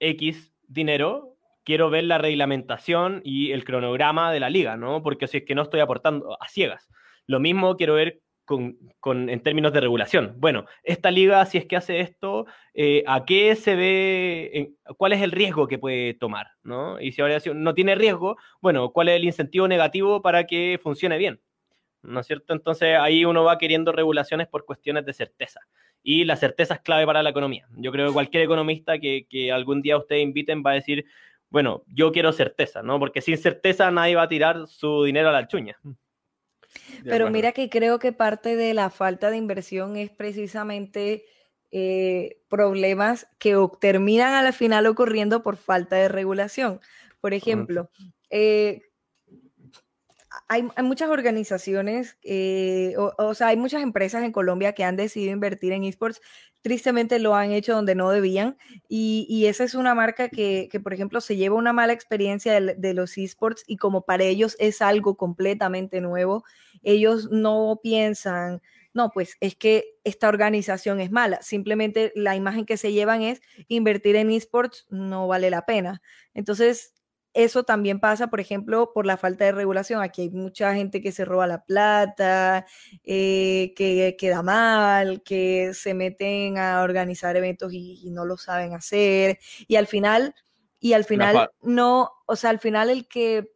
X 0.00 0.54
dinero, 0.68 1.36
quiero 1.64 1.90
ver 1.90 2.04
la 2.04 2.18
reglamentación 2.18 3.22
y 3.24 3.52
el 3.52 3.64
cronograma 3.64 4.32
de 4.32 4.40
la 4.40 4.50
liga, 4.50 4.76
¿no? 4.76 5.02
Porque 5.02 5.26
si 5.28 5.38
es 5.38 5.44
que 5.44 5.54
no 5.54 5.62
estoy 5.62 5.80
aportando 5.80 6.36
a 6.40 6.48
ciegas. 6.48 6.88
Lo 7.26 7.40
mismo 7.40 7.76
quiero 7.76 7.94
ver 7.94 8.20
con, 8.44 9.28
en 9.28 9.40
términos 9.42 9.72
de 9.72 9.80
regulación. 9.80 10.34
Bueno, 10.38 10.66
esta 10.82 11.10
liga, 11.10 11.44
si 11.46 11.58
es 11.58 11.66
que 11.66 11.76
hace 11.76 12.00
esto, 12.00 12.46
eh, 12.74 13.04
¿a 13.06 13.24
qué 13.24 13.54
se 13.56 13.74
ve, 13.74 14.72
cuál 14.96 15.12
es 15.12 15.22
el 15.22 15.32
riesgo 15.32 15.68
que 15.68 15.78
puede 15.78 16.14
tomar? 16.14 16.48
¿no? 16.62 17.00
Y 17.00 17.12
si 17.12 17.22
ahora 17.22 17.38
no 17.54 17.74
tiene 17.74 17.94
riesgo, 17.94 18.36
bueno, 18.60 18.90
¿cuál 18.92 19.08
es 19.08 19.16
el 19.16 19.24
incentivo 19.24 19.68
negativo 19.68 20.22
para 20.22 20.46
que 20.46 20.78
funcione 20.82 21.18
bien? 21.18 21.40
¿No 22.02 22.20
es 22.20 22.26
cierto? 22.26 22.52
Entonces 22.52 22.96
ahí 22.98 23.24
uno 23.24 23.44
va 23.44 23.58
queriendo 23.58 23.92
regulaciones 23.92 24.48
por 24.48 24.64
cuestiones 24.64 25.06
de 25.06 25.12
certeza. 25.12 25.60
Y 26.02 26.24
la 26.24 26.36
certeza 26.36 26.74
es 26.74 26.80
clave 26.80 27.06
para 27.06 27.22
la 27.22 27.30
economía. 27.30 27.68
Yo 27.76 27.92
creo 27.92 28.08
que 28.08 28.12
cualquier 28.12 28.42
economista 28.42 28.98
que, 28.98 29.52
algún 29.52 29.82
día 29.82 29.96
ustedes 29.96 30.22
inviten 30.22 30.64
va 30.66 30.72
a 30.72 30.74
decir, 30.74 31.04
bueno, 31.48 31.84
yo 31.86 32.10
quiero 32.10 32.32
certeza, 32.32 32.82
¿no? 32.82 32.98
Porque 32.98 33.20
sin 33.20 33.38
certeza 33.38 33.90
nadie 33.92 34.16
va 34.16 34.22
a 34.22 34.28
tirar 34.28 34.66
su 34.66 35.04
dinero 35.04 35.28
a 35.28 35.32
la 35.32 35.46
chuña. 35.46 35.78
Pero 37.04 37.30
mira 37.30 37.52
que 37.52 37.68
creo 37.68 37.98
que 37.98 38.12
parte 38.12 38.56
de 38.56 38.74
la 38.74 38.90
falta 38.90 39.30
de 39.30 39.36
inversión 39.36 39.96
es 39.96 40.10
precisamente 40.10 41.24
eh, 41.70 42.38
problemas 42.48 43.26
que 43.38 43.56
terminan 43.80 44.34
a 44.34 44.42
la 44.42 44.52
final 44.52 44.86
ocurriendo 44.86 45.42
por 45.42 45.56
falta 45.56 45.96
de 45.96 46.08
regulación. 46.08 46.80
Por 47.20 47.34
ejemplo, 47.34 47.90
eh, 48.30 48.82
hay, 50.48 50.68
hay, 50.76 50.84
muchas 50.84 51.08
organizaciones, 51.08 52.18
eh, 52.22 52.94
o, 52.98 53.14
o, 53.16 53.34
sea, 53.34 53.48
hay 53.48 53.56
muchas 53.56 53.82
empresas 53.82 54.22
en 54.22 54.32
Colombia 54.32 54.74
que 54.74 54.84
han 54.84 54.96
decidido 54.96 55.32
invertir 55.32 55.72
en 55.72 55.84
esports. 55.84 56.20
Tristemente 56.62 57.18
lo 57.18 57.34
han 57.34 57.52
hecho 57.52 57.74
donde 57.74 57.94
no 57.94 58.10
debían. 58.10 58.56
Y, 58.88 59.46
esa 59.46 59.64
es 59.64 59.74
una 59.74 59.94
marca 59.94 60.28
que, 60.28 60.68
que, 60.70 60.80
por 60.80 60.94
ejemplo, 60.94 61.20
se 61.20 61.36
lleva 61.36 61.56
una 61.56 61.72
mala 61.72 61.92
experiencia 61.92 62.60
de 62.60 62.94
los 62.94 63.18
esports 63.18 63.64
y 63.66 63.76
como 63.76 64.02
para 64.02 64.24
ellos 64.24 64.56
es 64.58 64.80
algo 64.80 65.16
completamente 65.16 66.00
nuevo, 66.00 66.44
ellos 66.82 67.30
no 67.30 67.80
piensan, 67.82 68.62
no, 68.94 69.10
pues 69.10 69.36
es 69.40 69.56
que 69.56 69.96
esta 70.04 70.28
organización 70.28 71.00
es 71.00 71.10
mala. 71.10 71.42
Simplemente 71.42 72.12
la 72.14 72.36
imagen 72.36 72.66
que 72.66 72.76
se 72.76 72.92
llevan 72.92 73.22
es 73.22 73.40
invertir 73.68 74.16
en 74.16 74.30
esports 74.30 74.86
no 74.90 75.26
vale 75.26 75.50
la 75.50 75.66
pena. 75.66 76.02
Entonces, 76.34 76.94
eso 77.34 77.64
también 77.64 78.00
pasa, 78.00 78.28
por 78.28 78.40
ejemplo, 78.40 78.92
por 78.92 79.06
la 79.06 79.16
falta 79.16 79.44
de 79.44 79.52
regulación. 79.52 80.02
Aquí 80.02 80.22
hay 80.22 80.30
mucha 80.30 80.74
gente 80.74 81.00
que 81.00 81.12
se 81.12 81.24
roba 81.24 81.46
la 81.46 81.64
plata, 81.64 82.66
eh, 83.04 83.72
que 83.76 84.16
queda 84.18 84.42
mal, 84.42 85.22
que 85.22 85.72
se 85.74 85.94
meten 85.94 86.58
a 86.58 86.82
organizar 86.82 87.36
eventos 87.36 87.72
y, 87.72 88.00
y, 88.04 88.10
no 88.10 88.24
lo 88.24 88.36
saben 88.36 88.74
hacer. 88.74 89.38
Y 89.66 89.76
al 89.76 89.86
final, 89.86 90.34
y 90.78 90.92
al 90.92 91.04
final 91.04 91.50
no, 91.62 92.10
o 92.26 92.36
sea, 92.36 92.50
al 92.50 92.58
final 92.58 92.90
el 92.90 93.08
que 93.08 93.52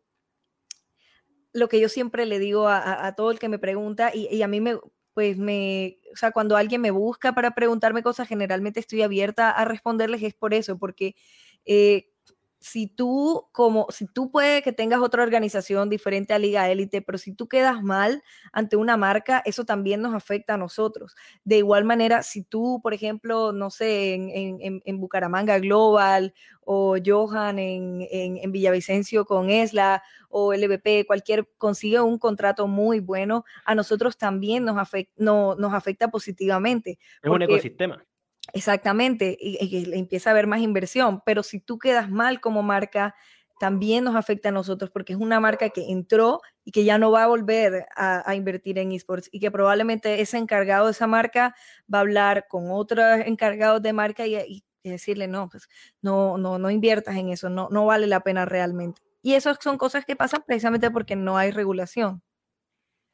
lo 1.52 1.68
que 1.68 1.80
yo 1.80 1.88
siempre 1.88 2.26
le 2.26 2.38
digo 2.38 2.68
a, 2.68 2.78
a, 2.78 3.06
a 3.06 3.14
todo 3.14 3.30
el 3.30 3.38
que 3.38 3.48
me 3.48 3.58
pregunta, 3.58 4.10
y, 4.14 4.28
y, 4.34 4.42
a 4.42 4.48
mí 4.48 4.60
me, 4.60 4.78
pues 5.14 5.38
me, 5.38 5.98
o 6.12 6.16
sea, 6.16 6.30
cuando 6.30 6.56
alguien 6.56 6.82
me 6.82 6.90
busca 6.90 7.34
para 7.34 7.54
preguntarme 7.54 8.02
cosas, 8.02 8.28
generalmente 8.28 8.80
estoy 8.80 9.02
abierta 9.02 9.50
a 9.50 9.64
responderles, 9.64 10.22
es 10.22 10.34
por 10.34 10.52
eso, 10.52 10.78
porque 10.78 11.16
eh, 11.64 12.10
si 12.58 12.86
tú 12.86 13.48
como 13.52 13.86
si 13.90 14.06
tú 14.06 14.30
puedes 14.30 14.62
que 14.62 14.72
tengas 14.72 15.00
otra 15.00 15.22
organización 15.22 15.88
diferente 15.88 16.32
a 16.32 16.38
Liga 16.38 16.70
Élite, 16.70 17.02
pero 17.02 17.18
si 17.18 17.32
tú 17.32 17.48
quedas 17.48 17.82
mal 17.82 18.22
ante 18.52 18.76
una 18.76 18.96
marca, 18.96 19.42
eso 19.44 19.64
también 19.64 20.02
nos 20.02 20.14
afecta 20.14 20.54
a 20.54 20.56
nosotros. 20.56 21.14
De 21.44 21.58
igual 21.58 21.84
manera, 21.84 22.22
si 22.22 22.42
tú, 22.42 22.80
por 22.82 22.94
ejemplo, 22.94 23.52
no 23.52 23.70
sé, 23.70 24.14
en, 24.14 25.00
Bucaramanga 25.00 25.58
Global 25.58 26.34
o 26.62 26.96
Johan 27.04 27.58
en, 27.58 28.52
Villavicencio 28.52 29.26
con 29.26 29.50
Esla 29.50 30.02
o 30.28 30.54
LVP, 30.54 31.04
cualquier 31.06 31.48
consigue 31.58 32.00
un 32.00 32.18
contrato 32.18 32.66
muy 32.66 33.00
bueno, 33.00 33.44
a 33.64 33.74
nosotros 33.74 34.16
también 34.16 34.64
nos 34.64 34.78
afecta, 34.78 35.12
no, 35.16 35.54
nos 35.56 35.74
afecta 35.74 36.08
positivamente. 36.08 36.98
Es 37.22 37.30
un 37.30 37.42
ecosistema. 37.42 38.04
Exactamente, 38.52 39.36
y, 39.40 39.94
empieza 39.94 40.30
a 40.30 40.32
haber 40.32 40.46
más 40.46 40.60
inversión, 40.60 41.22
pero 41.24 41.42
si 41.42 41.60
tú 41.60 41.78
quedas 41.78 42.10
mal 42.10 42.40
como 42.40 42.62
marca, 42.62 43.14
también 43.58 44.04
nos 44.04 44.16
afecta 44.16 44.50
a 44.50 44.52
nosotros 44.52 44.90
porque 44.90 45.14
es 45.14 45.18
una 45.18 45.40
marca 45.40 45.70
que 45.70 45.90
entró 45.90 46.40
y 46.64 46.72
que 46.72 46.84
ya 46.84 46.98
no 46.98 47.10
va 47.10 47.24
a 47.24 47.26
volver 47.26 47.86
a, 47.96 48.34
invertir 48.34 48.78
en 48.78 48.92
esports 48.92 49.28
y 49.32 49.40
que 49.40 49.50
probablemente 49.50 50.20
ese 50.20 50.36
encargado 50.38 50.86
de 50.86 50.92
esa 50.92 51.06
marca 51.06 51.54
va 51.92 51.98
a 51.98 52.00
hablar 52.02 52.46
con 52.48 52.70
otros 52.70 53.04
encargados 53.24 53.82
de 53.82 53.92
marca 53.92 54.26
y, 54.26 54.62
decirle, 54.84 55.26
no, 55.26 55.48
pues 55.48 55.68
no, 56.00 56.38
no, 56.38 56.58
no 56.58 56.70
inviertas 56.70 57.16
en 57.16 57.30
eso, 57.30 57.50
no, 57.50 57.68
no 57.72 57.86
vale 57.86 58.06
la 58.06 58.20
pena 58.20 58.44
realmente. 58.44 59.02
Y 59.20 59.34
esas 59.34 59.58
son 59.60 59.78
cosas 59.78 60.04
que 60.04 60.14
pasan 60.14 60.44
precisamente 60.46 60.92
porque 60.92 61.16
no 61.16 61.36
hay 61.36 61.50
regulación. 61.50 62.22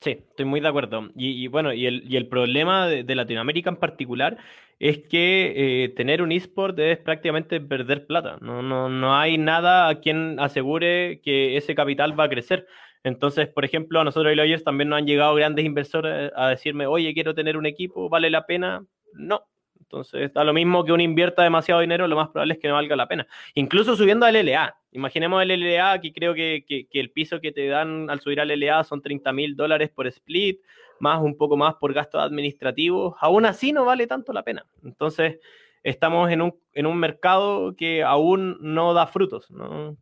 Sí, 0.03 0.11
estoy 0.11 0.47
muy 0.47 0.59
de 0.59 0.67
acuerdo. 0.67 1.11
Y, 1.15 1.47
bueno, 1.47 1.73
y 1.73 1.87
el, 1.87 2.03
y 2.11 2.17
el 2.17 2.27
problema 2.27 2.89
de, 2.89 3.15
Latinoamérica 3.15 3.71
en 3.71 3.77
particular 3.77 4.37
es 4.81 4.99
que 4.99 5.85
eh, 5.85 5.89
tener 5.91 6.23
un 6.23 6.33
eSport 6.33 6.77
es 6.81 6.99
prácticamente 6.99 7.61
perder 7.61 8.09
plata. 8.09 8.37
No, 8.41 8.63
no, 8.63 8.89
no 8.89 9.15
hay 9.15 9.39
nada 9.39 9.89
a 9.89 10.01
quien 10.01 10.41
asegure 10.41 11.21
que 11.23 11.57
ese 11.57 11.77
capital 11.77 12.19
va 12.19 12.25
a 12.25 12.29
crecer. 12.29 12.67
Entonces, 13.05 13.47
por 13.47 13.65
ejemplo, 13.65 14.01
a 14.01 14.05
nosotros 14.05 14.33
y 14.33 14.37
Lawyers 14.37 14.65
también 14.65 14.89
nos 14.89 14.99
han 14.99 15.07
llegado 15.07 15.37
grandes 15.37 15.65
inversores 15.65 16.33
a 16.35 16.49
decirme, 16.49 16.87
oye, 16.87 17.15
quiero 17.15 17.33
tener 17.33 17.57
un 17.57 17.67
equipo, 17.67 18.09
¿vale 18.09 18.29
la 18.29 18.45
pena? 18.45 18.85
No, 19.15 19.47
entonces, 19.79 20.33
da 20.33 20.43
lo 20.43 20.53
mismo 20.53 20.85
que 20.85 20.93
uno 20.93 21.03
invierta 21.03 21.45
demasiado 21.45 21.81
dinero, 21.81 22.09
lo 22.09 22.17
más 22.17 22.31
probable 22.31 22.55
es 22.55 22.61
que 22.61 22.67
no 22.69 22.75
valga 22.75 22.97
la 22.97 23.07
pena. 23.07 23.27
Incluso 23.55 23.95
subiendo 23.95 24.27
al 24.27 24.35
LLA. 24.35 24.82
Imaginemos 24.93 25.43
el 25.43 25.51
LLA, 25.51 25.93
aquí 25.93 26.13
creo 26.13 26.35
que, 26.35 26.65
el 26.93 27.11
piso 27.11 27.41
que 27.41 27.51
te 27.51 27.67
dan 27.67 28.11
al 28.11 28.21
subir 28.21 28.41
al 28.41 28.49
LLA 28.49 28.85
son 28.85 29.01
30 29.01 29.33
mil 29.33 29.57
dólares 29.57 29.91
por 29.91 30.07
split, 30.07 30.61
más 31.01 31.21
un 31.21 31.37
poco 31.37 31.57
más 31.57 31.75
por 31.77 31.93
gastos 31.95 32.23
administrativos. 32.23 33.15
Aún 33.21 33.47
así 33.47 33.73
no 33.73 33.85
vale 33.85 34.07
tanto 34.07 34.33
la 34.33 34.43
pena. 34.43 34.67
Entonces, 34.85 35.39
estamos 35.83 36.31
en 36.31 36.43
un, 36.43 36.55
en 36.75 36.87
un 36.87 36.99
mercado 36.99 37.75
que 37.75 38.03
aún 38.03 38.59
no 38.61 38.93
da 38.93 39.07
frutos. 39.07 39.51
¿no? 39.51 39.97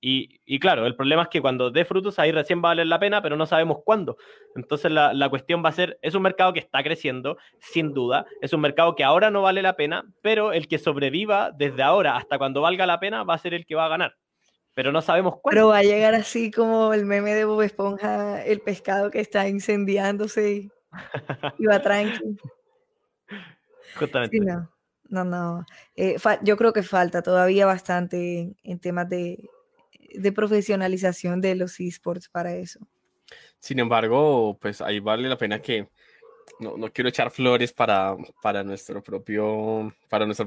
Y, 0.00 0.60
claro, 0.60 0.86
el 0.86 0.94
problema 0.94 1.22
es 1.22 1.28
que 1.28 1.40
cuando 1.40 1.70
dé 1.72 1.84
frutos 1.84 2.20
ahí 2.20 2.30
recién 2.30 2.62
va 2.62 2.68
a 2.68 2.70
valer 2.70 2.86
la 2.86 3.00
pena, 3.00 3.20
pero 3.20 3.36
no 3.36 3.46
sabemos 3.46 3.78
cuándo. 3.84 4.16
Entonces 4.54 4.92
la, 4.92 5.12
la, 5.12 5.28
cuestión 5.28 5.64
va 5.64 5.70
a 5.70 5.72
ser, 5.72 5.98
es 6.02 6.14
un 6.14 6.22
mercado 6.22 6.52
que 6.52 6.60
está 6.60 6.82
creciendo, 6.84 7.36
sin 7.58 7.92
duda, 7.92 8.24
es 8.40 8.52
un 8.52 8.60
mercado 8.60 8.94
que 8.94 9.02
ahora 9.02 9.30
no 9.30 9.42
vale 9.42 9.60
la 9.60 9.74
pena, 9.74 10.04
pero 10.22 10.52
el 10.52 10.68
que 10.68 10.78
sobreviva 10.78 11.50
desde 11.50 11.82
ahora 11.82 12.16
hasta 12.16 12.38
cuando 12.38 12.60
valga 12.60 12.86
la 12.86 13.00
pena 13.00 13.24
va 13.24 13.34
a 13.34 13.38
ser 13.38 13.54
el 13.54 13.66
que 13.66 13.74
va 13.74 13.86
a 13.86 13.88
ganar. 13.88 14.14
Pero 14.78 14.92
no 14.92 15.02
sabemos 15.02 15.40
cuándo. 15.40 15.50
Pero 15.50 15.68
va 15.68 15.78
a 15.78 15.82
llegar 15.82 16.14
así 16.14 16.52
como 16.52 16.94
el 16.94 17.04
meme 17.04 17.34
de 17.34 17.44
Bob 17.44 17.62
Esponja, 17.62 18.44
el 18.44 18.60
pescado 18.60 19.10
que 19.10 19.18
está 19.18 19.48
incendiándose 19.48 20.52
y, 20.52 21.66
va 21.66 21.82
tranquilo. 21.82 22.36
Justamente. 23.96 24.38
no, 24.38 24.70
no, 25.08 25.24
no. 25.24 25.66
Eh, 25.96 26.14
yo 26.42 26.56
creo 26.56 26.72
que 26.72 26.84
falta 26.84 27.22
todavía 27.22 27.66
bastante 27.66 28.54
en 28.62 28.78
temas 28.78 29.08
de 29.08 29.50
de 30.14 30.30
profesionalización 30.30 31.40
de 31.40 31.56
los 31.56 31.80
esports 31.80 32.28
para 32.28 32.54
eso. 32.54 32.78
Sin 33.58 33.80
embargo, 33.80 34.56
pues 34.60 34.80
ahí 34.80 35.00
vale 35.00 35.28
la 35.28 35.36
pena 35.36 35.60
que 35.60 35.88
no, 36.60 36.92
quiero 36.92 37.08
echar 37.08 37.30
flores 37.30 37.72
para, 37.72 38.16
para 38.42 38.64
nuestro 38.64 39.02
propio, 39.02 39.94
para 40.08 40.26
nuestra 40.26 40.46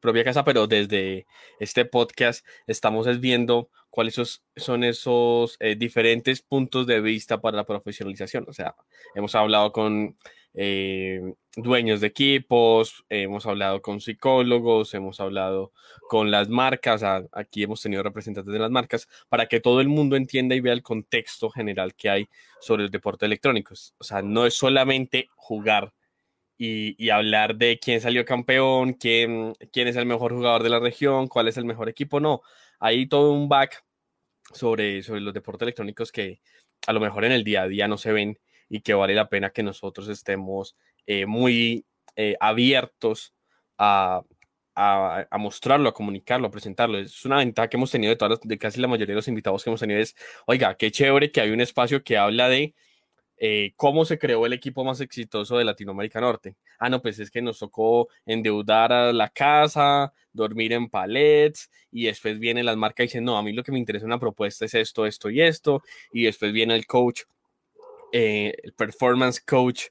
propia 0.00 0.24
casa, 0.24 0.44
pero 0.44 0.66
desde 0.66 1.26
este 1.58 1.84
podcast 1.84 2.46
estamos 2.66 3.20
viendo 3.20 3.68
cuáles 3.90 4.42
son 4.56 4.84
esos 4.84 5.56
eh, 5.60 5.76
diferentes 5.76 6.42
puntos 6.42 6.86
de 6.86 7.00
vista 7.00 7.40
para 7.40 7.56
la 7.58 7.64
profesionalización. 7.64 8.44
O 8.48 8.52
sea, 8.52 8.74
hemos 9.14 9.34
hablado 9.34 9.72
con 9.72 10.16
eh, 10.54 11.34
dueños 11.56 12.00
de 12.00 12.06
equipos, 12.06 13.04
hemos 13.08 13.44
hablado 13.46 13.82
con 13.82 14.00
psicólogos, 14.00 14.94
hemos 14.94 15.20
hablado 15.20 15.72
con 16.08 16.30
las 16.30 16.48
marcas, 16.48 17.02
aquí 17.32 17.64
hemos 17.64 17.82
tenido 17.82 18.02
representantes 18.02 18.52
de 18.52 18.58
las 18.58 18.70
marcas, 18.70 19.08
para 19.28 19.46
que 19.46 19.60
todo 19.60 19.80
el 19.80 19.88
mundo 19.88 20.16
entienda 20.16 20.54
y 20.54 20.60
vea 20.60 20.72
el 20.72 20.82
contexto 20.82 21.50
general 21.50 21.94
que 21.94 22.10
hay 22.10 22.28
sobre 22.60 22.84
el 22.84 22.90
deporte 22.90 23.26
electrónico. 23.26 23.74
O 23.98 24.04
sea, 24.04 24.22
no 24.22 24.46
es 24.46 24.54
solamente 24.54 25.28
jugar 25.34 25.92
y, 26.56 27.10
hablar 27.10 27.56
de 27.56 27.78
quién 27.78 28.00
salió 28.00 28.24
campeón, 28.24 28.94
quién, 28.94 29.54
es 29.60 29.96
el 29.96 30.06
mejor 30.06 30.32
jugador 30.32 30.62
de 30.62 30.70
la 30.70 30.80
región, 30.80 31.28
cuál 31.28 31.48
es 31.48 31.56
el 31.56 31.64
mejor 31.64 31.88
equipo, 31.88 32.20
no. 32.20 32.42
Hay 32.78 33.06
todo 33.06 33.32
un 33.32 33.48
back 33.48 33.84
sobre 34.52 35.02
los 35.02 35.34
deportes 35.34 35.62
electrónicos 35.62 36.12
que 36.12 36.40
a 36.86 36.92
lo 36.92 37.00
mejor 37.00 37.24
en 37.24 37.32
el 37.32 37.44
día 37.44 37.62
a 37.62 37.68
día 37.68 37.88
no 37.88 37.96
se 37.98 38.12
ven 38.12 38.38
y 38.74 38.80
que 38.80 38.92
vale 38.92 39.14
la 39.14 39.28
pena 39.28 39.50
que 39.50 39.62
nosotros 39.62 40.08
estemos 40.08 40.74
eh, 41.06 41.26
muy 41.26 41.86
eh, 42.16 42.34
abiertos 42.40 43.32
a, 43.78 44.24
mostrarlo, 45.38 45.88
a 45.88 45.94
comunicarlo, 45.94 46.48
a 46.48 46.50
presentarlo. 46.50 46.98
Es 46.98 47.24
una 47.24 47.36
ventaja 47.36 47.68
que 47.68 47.76
hemos 47.76 47.92
tenido 47.92 48.10
de, 48.10 48.16
todas 48.16 48.40
de 48.42 48.58
casi 48.58 48.80
la 48.80 48.88
mayoría 48.88 49.12
de 49.12 49.18
los 49.18 49.28
invitados 49.28 49.62
que 49.62 49.70
hemos 49.70 49.78
tenido 49.78 50.00
es, 50.00 50.16
oiga, 50.46 50.76
qué 50.76 50.90
chévere 50.90 51.30
que 51.30 51.40
hay 51.40 51.50
un 51.50 51.60
espacio 51.60 52.02
que 52.02 52.18
habla 52.18 52.48
de 52.48 52.74
eh, 53.36 53.74
cómo 53.76 54.04
se 54.04 54.18
creó 54.18 54.44
el 54.44 54.52
equipo 54.52 54.82
más 54.82 55.00
exitoso 55.00 55.56
de 55.56 55.64
Latinoamérica 55.64 56.20
Norte. 56.20 56.56
Ah, 56.80 56.90
no, 56.90 57.00
pues 57.00 57.20
es 57.20 57.30
que 57.30 57.42
nos 57.42 57.60
tocó 57.60 58.08
endeudar 58.26 58.92
a 58.92 59.12
la 59.12 59.28
casa, 59.28 60.12
dormir 60.32 60.72
en 60.72 60.88
palets 60.88 61.70
y 61.92 62.06
después 62.06 62.40
viene 62.40 62.64
las 62.64 62.76
marcas 62.76 63.04
y 63.04 63.06
dicen, 63.06 63.24
no, 63.24 63.38
a 63.38 63.42
mí 63.44 63.52
lo 63.52 63.62
que 63.62 63.70
me 63.70 63.78
interesa 63.78 64.04
una 64.04 64.18
propuesta 64.18 64.64
es 64.64 64.74
esto, 64.74 65.06
esto 65.06 65.30
y 65.30 65.42
esto. 65.42 65.80
Y 66.12 66.24
después 66.24 66.52
viene 66.52 66.74
el 66.74 66.86
coach 66.86 67.22
eh, 68.16 68.54
el 68.62 68.72
performance 68.74 69.40
coach, 69.40 69.86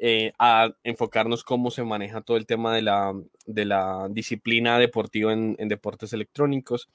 eh, 0.00 0.32
a 0.36 0.72
enfocarnos 0.82 1.44
cómo 1.44 1.70
se 1.70 1.84
maneja 1.84 2.22
todo 2.22 2.36
el 2.36 2.44
tema 2.44 2.74
de 2.74 2.82
la, 2.82 3.14
de 3.46 3.64
la 3.64 4.08
disciplina 4.10 4.80
deportiva 4.80 5.32
en, 5.32 5.56
deportes 5.68 6.12
electrónicos. 6.12 6.90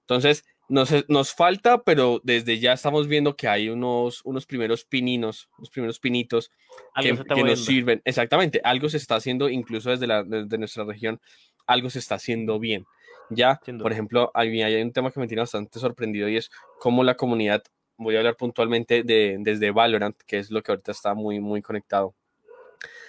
Entonces, 0.00 0.44
nos, 0.68 0.92
nos, 1.08 1.32
falta, 1.32 1.84
pero 1.84 2.20
desde 2.24 2.58
ya 2.58 2.72
estamos 2.72 3.06
viendo 3.06 3.36
que 3.36 3.46
hay 3.46 3.68
unos, 3.68 4.20
unos 4.24 4.46
primeros 4.46 4.84
pininos, 4.84 5.48
unos 5.58 5.70
primeros 5.70 6.00
pinitos 6.00 6.50
que, 7.00 7.12
nos 7.12 7.64
sirven. 7.64 8.02
Exactamente, 8.04 8.60
algo 8.64 8.88
se 8.88 8.96
está 8.96 9.14
haciendo, 9.14 9.48
incluso 9.48 9.90
desde, 9.90 10.08
la, 10.08 10.24
desde 10.24 10.58
nuestra 10.58 10.82
región, 10.82 11.20
algo 11.68 11.88
se 11.88 12.00
está 12.00 12.16
haciendo 12.16 12.58
bien. 12.58 12.84
Ya, 13.30 13.60
por 13.80 13.92
ejemplo, 13.92 14.32
hay, 14.34 14.60
hay 14.60 14.82
un 14.82 14.92
tema 14.92 15.12
que 15.12 15.20
me 15.20 15.28
tiene 15.28 15.42
bastante 15.42 15.78
sorprendido 15.78 16.28
y 16.28 16.36
es 16.36 16.50
cómo 16.80 17.04
la 17.04 17.16
comunidad 17.16 17.62
voy 17.96 18.14
a 18.14 18.18
hablar 18.18 18.36
puntualmente 18.36 19.02
de, 19.02 19.36
desde 19.40 19.70
Valorant, 19.70 20.16
que 20.26 20.38
es 20.38 20.50
lo 20.50 20.62
que 20.62 20.72
ahorita 20.72 20.92
está 20.92 21.14
muy, 21.14 21.40
muy 21.40 21.62
conectado. 21.62 22.14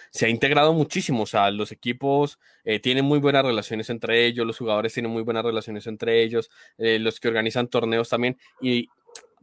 Se 0.10 0.26
ha 0.26 0.30
integrado 0.30 0.74
muchísimo, 0.74 1.24
o 1.24 1.26
sea, 1.26 1.52
los 1.52 1.72
equipos 1.72 2.40
eh, 2.64 2.80
tienen 2.80 3.06
muy 3.06 3.20
buenas 3.20 3.44
relaciones 3.44 3.90
entre 3.90 4.26
ellos, 4.26 4.48
los 4.48 4.58
jugadores 4.58 4.94
tienen 4.94 5.12
muy 5.12 5.22
buenas 5.22 5.44
relaciones 5.44 5.86
entre 5.86 6.24
ellos, 6.24 6.50
eh, 6.78 6.98
los 6.98 7.20
que 7.20 7.28
organizan 7.28 7.68
torneos 7.68 8.10
también, 8.10 8.38
y 8.62 8.88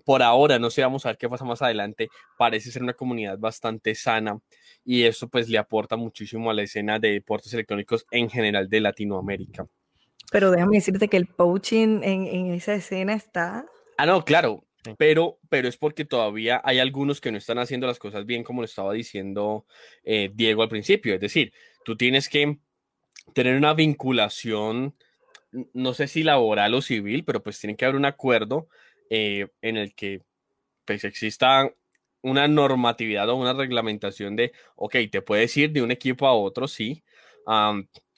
por 0.05 0.23
ahora, 0.23 0.59
no 0.59 0.71
sé, 0.71 0.83
vamos 0.83 1.05
a 1.05 1.11
ver 1.11 1.19
qué 1.19 1.29
pasa 1.29 1.45
más 1.45 1.63
adelante, 1.63 2.09
parece 2.39 2.71
ser 2.71 2.83
una 2.83 2.93
comunidad 2.95 3.39
bastante 3.39 3.95
sana 3.95 4.39
y 4.85 5.05
eso 5.05 5.29
pues 5.29 5.49
le 5.49 5.59
aporta 5.59 5.97
muchísimo 5.97 6.51
a 6.51 6.55
la 6.55 6.63
escena 6.63 6.99
de 6.99 7.13
deportes 7.13 7.53
electrónicos 7.55 8.07
en 8.11 8.29
general 8.29 8.69
de 8.69 8.81
Latinoamérica. 8.81 9.67
Pero 10.31 10.51
déjame 10.51 10.77
decirte 10.77 11.09
que 11.09 11.17
el 11.17 11.27
poaching 11.27 12.01
en, 12.03 12.27
en 12.27 12.53
esa 12.53 12.75
escena 12.75 13.15
está... 13.15 13.65
Ah, 13.97 14.07
no, 14.07 14.25
claro, 14.25 14.65
pero, 14.99 15.39
pero 15.49 15.69
es 15.69 15.77
porque 15.77 16.05
todavía 16.05 16.61
hay 16.65 16.79
algunos 16.79 17.21
que 17.21 17.33
no 17.33 17.39
están 17.39 17.59
haciendo 17.59 17.87
las 17.87 17.99
cosas 17.99 18.27
bien, 18.27 18.45
como 18.45 18.61
lo 18.61 18.67
estaba 18.67 18.93
diciendo 18.93 19.67
eh, 20.05 20.31
Diego 20.35 20.63
al 20.63 20.69
principio. 20.69 21.15
Es 21.15 21.21
decir, 21.21 21.53
tú 21.85 21.97
tienes 21.97 22.29
que 22.29 22.59
tener 23.33 23.57
una 23.57 23.75
vinculación, 23.75 24.95
no 25.73 25.95
sé 25.95 26.09
si 26.09 26.23
laboral 26.23 26.75
o 26.75 26.83
civil, 26.83 27.25
pero 27.25 27.43
pues 27.43 27.59
tiene 27.59 27.77
que 27.77 27.85
haber 27.85 27.97
un 27.97 28.05
acuerdo 28.05 28.69
eh, 29.11 29.49
en 29.63 29.77
el 29.77 29.95
que 29.95 30.23
pues 30.85 31.05
exista 31.05 31.73
una 32.23 32.49
normatividad 32.49 33.29
o 33.29 33.37
una 33.37 33.53
reglamentación 33.53 34.37
de, 34.37 34.53
ok, 34.77 34.97
te 35.11 35.23
puedes 35.23 35.57
ir 35.57 35.73
de 35.73 35.83
un 35.83 35.91
equipo 35.91 36.27
a 36.27 36.35
otro, 36.35 36.69
sí, 36.69 37.05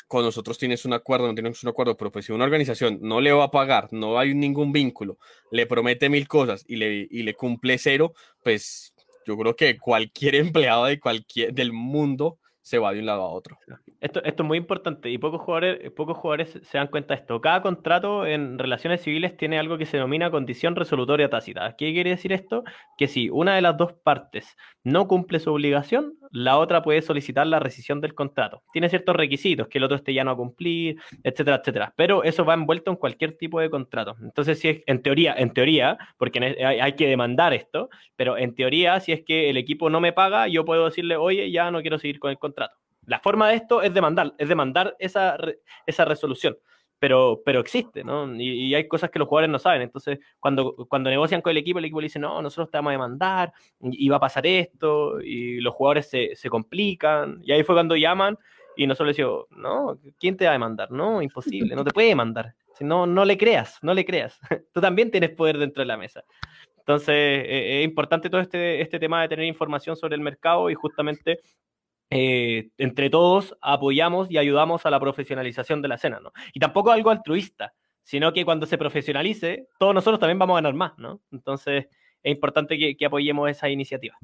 con 0.07 0.24
nosotros 0.24 0.59
tienes 0.59 0.84
un 0.84 0.92
acuerdo, 0.92 1.26
no 1.26 1.34
tienes 1.34 1.62
un 1.62 1.70
acuerdo, 1.70 1.96
pero 1.96 2.12
pues 2.12 2.26
si 2.26 2.32
una 2.32 2.44
organización 2.44 2.98
no 3.02 3.20
le 3.20 3.32
va 3.32 3.44
a 3.44 3.50
pagar, 3.50 3.88
no 3.92 4.18
hay 4.18 4.34
ningún 4.34 4.72
vínculo, 4.72 5.18
le 5.50 5.66
promete 5.66 6.09
mil 6.09 6.28
cosas 6.28 6.64
y 6.66 6.76
le, 6.76 7.09
y 7.11 7.22
le 7.22 7.34
cumple 7.34 7.78
cero, 7.78 8.14
pues 8.42 8.94
yo 9.26 9.36
creo 9.36 9.57
que 9.57 9.78
cualquier 9.78 10.34
empleado 10.36 10.86
de 10.86 11.00
cualquier, 11.00 11.52
del 11.52 11.72
mundo 11.72 12.38
se 12.66 12.80
va 12.80 12.92
de 12.92 12.98
un 12.98 13.06
lado 13.06 13.22
a 13.22 13.28
otro. 13.30 13.56
Esto, 14.00 14.20
esto 14.24 14.42
es 14.42 14.46
muy 14.46 14.58
importante 14.58 15.08
y 15.08 15.18
pocos 15.18 15.40
jugadores, 15.40 15.88
pocos 15.92 16.18
jugadores 16.18 16.58
se 16.64 16.78
dan 16.78 16.88
cuenta 16.88 17.14
de 17.14 17.20
esto. 17.20 17.40
Cada 17.40 17.62
contrato 17.62 18.26
en 18.26 18.58
relaciones 18.58 19.02
civiles 19.02 19.36
tiene 19.36 19.56
algo 19.56 19.78
que 19.78 19.86
se 19.86 19.98
denomina 19.98 20.32
condición 20.32 20.74
resolutoria 20.74 21.30
tácita. 21.30 21.76
¿Qué 21.78 21.92
quiere 21.92 22.10
decir 22.10 22.32
esto? 22.32 22.64
Que 22.98 23.06
si 23.06 23.30
una 23.30 23.54
de 23.54 23.62
las 23.62 23.76
dos 23.76 23.92
partes 23.92 24.56
no 24.82 25.06
cumple 25.06 25.38
su 25.38 25.52
obligación, 25.52 26.14
la 26.32 26.58
otra 26.58 26.82
puede 26.82 27.02
solicitar 27.02 27.46
la 27.46 27.60
rescisión 27.60 28.00
del 28.00 28.14
contrato. 28.14 28.64
Tiene 28.72 28.88
ciertos 28.88 29.14
requisitos, 29.14 29.68
que 29.68 29.78
el 29.78 29.84
otro 29.84 29.96
esté 29.96 30.12
ya 30.12 30.24
no 30.24 30.32
a 30.32 30.36
cumplir, 30.36 30.96
etcétera, 31.22 31.58
etcétera. 31.58 31.94
Pero 31.96 32.24
eso 32.24 32.44
va 32.44 32.54
envuelto 32.54 32.90
en 32.90 32.96
cualquier 32.96 33.38
tipo 33.38 33.60
de 33.60 33.70
contrato. 33.70 34.16
Entonces, 34.20 34.58
si 34.58 34.68
es, 34.68 34.82
en 34.86 35.02
teoría, 35.02 35.34
en 35.38 35.52
teoría, 35.52 35.98
porque 36.18 36.40
hay, 36.40 36.80
hay 36.80 36.92
que 36.94 37.06
demandar 37.06 37.54
esto, 37.54 37.90
pero 38.16 38.36
en 38.36 38.56
teoría, 38.56 38.98
si 38.98 39.12
es 39.12 39.22
que 39.24 39.50
el 39.50 39.56
equipo 39.56 39.88
no 39.88 40.00
me 40.00 40.12
paga, 40.12 40.48
yo 40.48 40.64
puedo 40.64 40.86
decirle, 40.86 41.16
oye, 41.16 41.52
ya 41.52 41.70
no 41.70 41.80
quiero 41.80 41.98
seguir 42.00 42.18
con 42.18 42.32
el 42.32 42.38
contrato 42.38 42.55
la 43.07 43.20
forma 43.20 43.48
de 43.48 43.57
esto 43.57 43.82
es 43.82 43.94
demandar, 43.94 44.34
es 44.36 44.48
demandar 44.48 44.96
esa, 44.98 45.38
esa 45.86 46.04
resolución. 46.04 46.57
Pero, 46.98 47.42
pero 47.44 47.61
existe, 47.61 48.02
¿no? 48.02 48.34
Y, 48.36 48.74
hay 48.74 48.88
cosas 48.88 49.11
que 49.11 49.18
los 49.18 49.28
jugadores 49.28 49.50
no 49.50 49.59
saben. 49.59 49.82
Entonces, 49.82 50.18
cuando, 50.40 50.74
cuando 50.88 51.11
negocian 51.11 51.42
con 51.42 51.50
el 51.50 51.59
equipo, 51.59 51.78
el 51.78 51.84
equipo 51.84 52.00
le 52.00 52.07
dice, 52.07 52.18
no, 52.18 52.40
nosotros 52.40 52.70
te 52.70 52.78
vamos 52.78 52.90
a 52.90 52.92
demandar, 52.92 53.52
y, 53.80 54.09
va 54.09 54.16
a 54.16 54.20
pasar 54.20 54.46
esto, 54.46 55.20
y 55.20 55.61
los 55.61 55.74
jugadores 55.74 56.09
se, 56.09 56.34
se, 56.34 56.48
complican. 56.48 57.40
Y 57.42 57.52
ahí 57.52 57.62
fue 57.64 57.74
cuando 57.74 57.96
llaman, 57.96 58.38
y 58.76 58.86
nosotros 58.86 59.09
les 59.09 59.16
digo, 59.18 59.46
no, 59.50 59.98
¿quién 60.18 60.38
te 60.38 60.46
va 60.46 60.52
a 60.52 60.54
demandar? 60.54 60.90
No, 60.90 61.20
imposible, 61.20 61.76
no 61.76 61.84
te 61.84 61.92
puede 61.92 62.09
demandar. 62.09 62.54
Si 62.74 62.84
no, 62.84 63.07
no 63.07 63.24
le 63.26 63.36
creas, 63.36 63.78
no 63.82 63.92
le 63.92 64.04
creas. 64.04 64.38
Tú 64.72 64.80
también 64.80 65.11
tienes 65.11 65.30
poder 65.30 65.59
dentro 65.59 65.82
de 65.82 65.86
la 65.86 65.98
mesa. 65.98 66.24
Entonces, 66.78 67.14
e, 67.14 67.80
es 67.80 67.84
importante 67.84 68.30
todo 68.30 68.40
este, 68.40 68.80
este 68.80 68.98
tema 68.98 69.22
de 69.22 69.28
tener 69.28 69.44
información 69.44 69.96
sobre 69.96 70.14
el 70.14 70.22
mercado 70.22 70.70
y 70.70 70.74
justamente 70.74 71.40
eh, 72.11 72.70
entre 72.78 73.11
todos 73.11 73.57
apoyamos 73.61 74.30
y 74.30 74.38
ayudamos 74.38 74.86
a 74.86 74.90
la 74.90 75.00
profesionalización 75.00 75.82
de 75.82 75.88
la 75.88 75.96
escena, 75.96 76.20
¿no? 76.20 76.32
Y 76.52 76.61
tampoco 76.61 76.92
algo 76.92 77.11
altruista, 77.11 77.74
sino 78.04 78.32
que 78.32 78.44
cuando 78.44 78.66
se 78.66 78.78
profesionalice, 78.78 79.68
todos 79.78 79.92
nosotros 79.94 80.20
también 80.20 80.38
vamos 80.38 80.54
a 80.54 80.59
ganar 80.59 80.74
más, 80.74 80.92
¿no? 80.98 81.20
Entonces, 81.32 81.86
es 82.22 82.32
importante 82.32 82.78
que, 82.78 83.07
apoyemos 83.07 83.50
esa 83.50 83.68
iniciativa. 83.68 84.16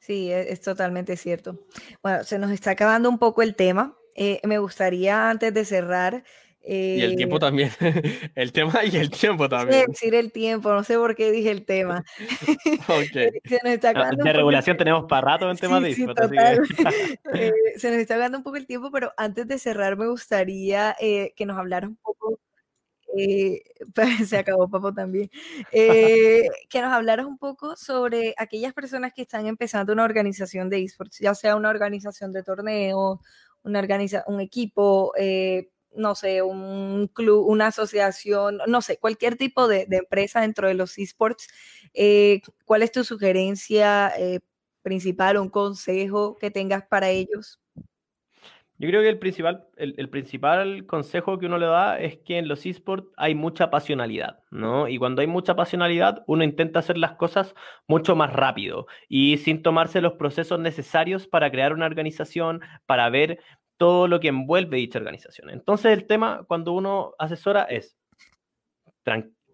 Sí, 0.00 0.30
e, 0.32 0.52
es, 0.52 0.60
totalmente 0.62 1.16
cierto. 1.16 1.66
Bueno, 2.02 2.24
se 2.24 2.38
nos 2.38 2.50
está 2.50 2.70
acabando 2.70 3.10
un 3.10 3.18
poco 3.18 3.42
el 3.42 3.54
tema. 3.54 3.94
Eh, 4.14 4.40
me 4.44 4.58
gustaría, 4.58 5.28
antes 5.28 5.52
de 5.52 5.64
cerrar, 5.66 6.24
y 6.68 7.00
el 7.00 7.16
tiempo 7.16 7.36
eh, 7.36 7.40
también. 7.40 7.70
el 8.34 8.52
tema 8.52 8.84
y 8.84 8.96
el 8.96 9.10
tiempo 9.10 9.48
también. 9.48 9.86
decir 9.86 10.14
el 10.14 10.32
tiempo, 10.32 10.72
no 10.72 10.82
sé 10.82 10.96
por 10.96 11.14
qué 11.14 11.30
dije 11.30 11.50
el 11.52 11.64
tema. 11.64 12.04
okay. 12.88 13.30
se 13.44 13.58
nos 13.62 13.72
está 13.72 13.92
ah, 13.94 14.10
de 14.16 14.32
regulación 14.32 14.76
tenemos 14.76 15.04
para 15.08 15.32
rato 15.32 15.50
en 15.50 15.56
temas 15.56 15.82
de 15.82 15.94
sí, 15.94 16.04
eh, 17.34 17.52
se 17.76 17.90
nos 17.90 17.98
está 17.98 18.14
hablando 18.14 18.38
un 18.38 18.44
poco 18.44 18.56
el 18.56 18.66
tiempo, 18.66 18.90
pero 18.90 19.12
antes 19.16 19.46
de 19.46 19.58
cerrar 19.58 19.96
me 19.96 20.08
gustaría 20.08 20.96
eh, 21.00 21.32
que 21.36 21.46
nos 21.46 21.56
hablara 21.56 21.86
un 21.86 21.96
poco. 21.96 22.40
se 24.26 24.36
acabó 24.36 24.68
Papo 24.68 24.92
también. 24.92 25.30
que 25.70 26.80
nos 26.82 26.92
hablaras 26.92 27.26
un 27.26 27.38
poco 27.38 27.76
sobre 27.76 28.34
aquellas 28.36 28.74
personas 28.74 29.12
que 29.14 29.22
están 29.22 29.46
empezando 29.46 29.92
una 29.92 30.04
organización 30.04 30.68
de 30.68 30.82
esports, 30.82 31.20
ya 31.20 31.34
sea 31.36 31.54
una 31.54 31.70
organización 31.70 32.32
de 32.32 32.42
torneos, 32.42 33.20
una 33.62 33.78
organiza 33.78 34.24
un 34.26 34.40
equipo, 34.40 35.12
no 35.96 36.14
sé, 36.14 36.42
un 36.42 37.08
club, 37.12 37.46
una 37.46 37.68
asociación, 37.68 38.58
no 38.66 38.82
sé, 38.82 38.98
cualquier 38.98 39.36
tipo 39.36 39.68
de, 39.68 39.86
empresa 39.90 40.40
dentro 40.40 40.68
de 40.68 40.74
los 40.74 40.98
esports, 40.98 41.48
eh, 41.94 42.40
¿cuál 42.64 42.82
es 42.82 42.92
tu 42.92 43.04
sugerencia 43.04 44.12
eh, 44.18 44.40
principal, 44.82 45.38
un 45.38 45.48
consejo 45.48 46.36
que 46.38 46.50
tengas 46.50 46.84
para 46.86 47.10
ellos? 47.10 47.60
Yo 48.78 48.88
creo 48.88 49.00
que 49.00 49.08
el 49.08 49.18
principal, 49.18 49.66
el, 49.76 50.10
principal 50.10 50.84
consejo 50.84 51.38
que 51.38 51.46
uno 51.46 51.56
le 51.56 51.64
da 51.64 51.98
es 51.98 52.18
que 52.18 52.36
en 52.36 52.46
los 52.46 52.66
esports 52.66 53.08
hay 53.16 53.34
mucha 53.34 53.70
pasionalidad, 53.70 54.40
¿no? 54.50 54.86
Y 54.86 54.98
cuando 54.98 55.22
hay 55.22 55.26
mucha 55.26 55.56
pasionalidad, 55.56 56.22
uno 56.26 56.44
intenta 56.44 56.80
hacer 56.80 56.98
las 56.98 57.12
cosas 57.12 57.54
mucho 57.88 58.16
más 58.16 58.34
rápido 58.34 58.86
y 59.08 59.38
sin 59.38 59.62
tomarse 59.62 60.02
los 60.02 60.14
procesos 60.14 60.60
necesarios 60.60 61.26
para 61.26 61.50
crear 61.50 61.72
una 61.72 61.86
organización, 61.86 62.60
para 62.84 63.08
ver 63.08 63.40
todo 63.76 64.08
lo 64.08 64.20
que 64.20 64.28
envuelve 64.28 64.78
dicha 64.78 64.98
organización. 64.98 65.50
Entonces 65.50 65.92
el 65.92 66.06
tema 66.06 66.44
cuando 66.46 66.72
uno 66.72 67.14
asesora 67.18 67.64
es, 67.64 67.96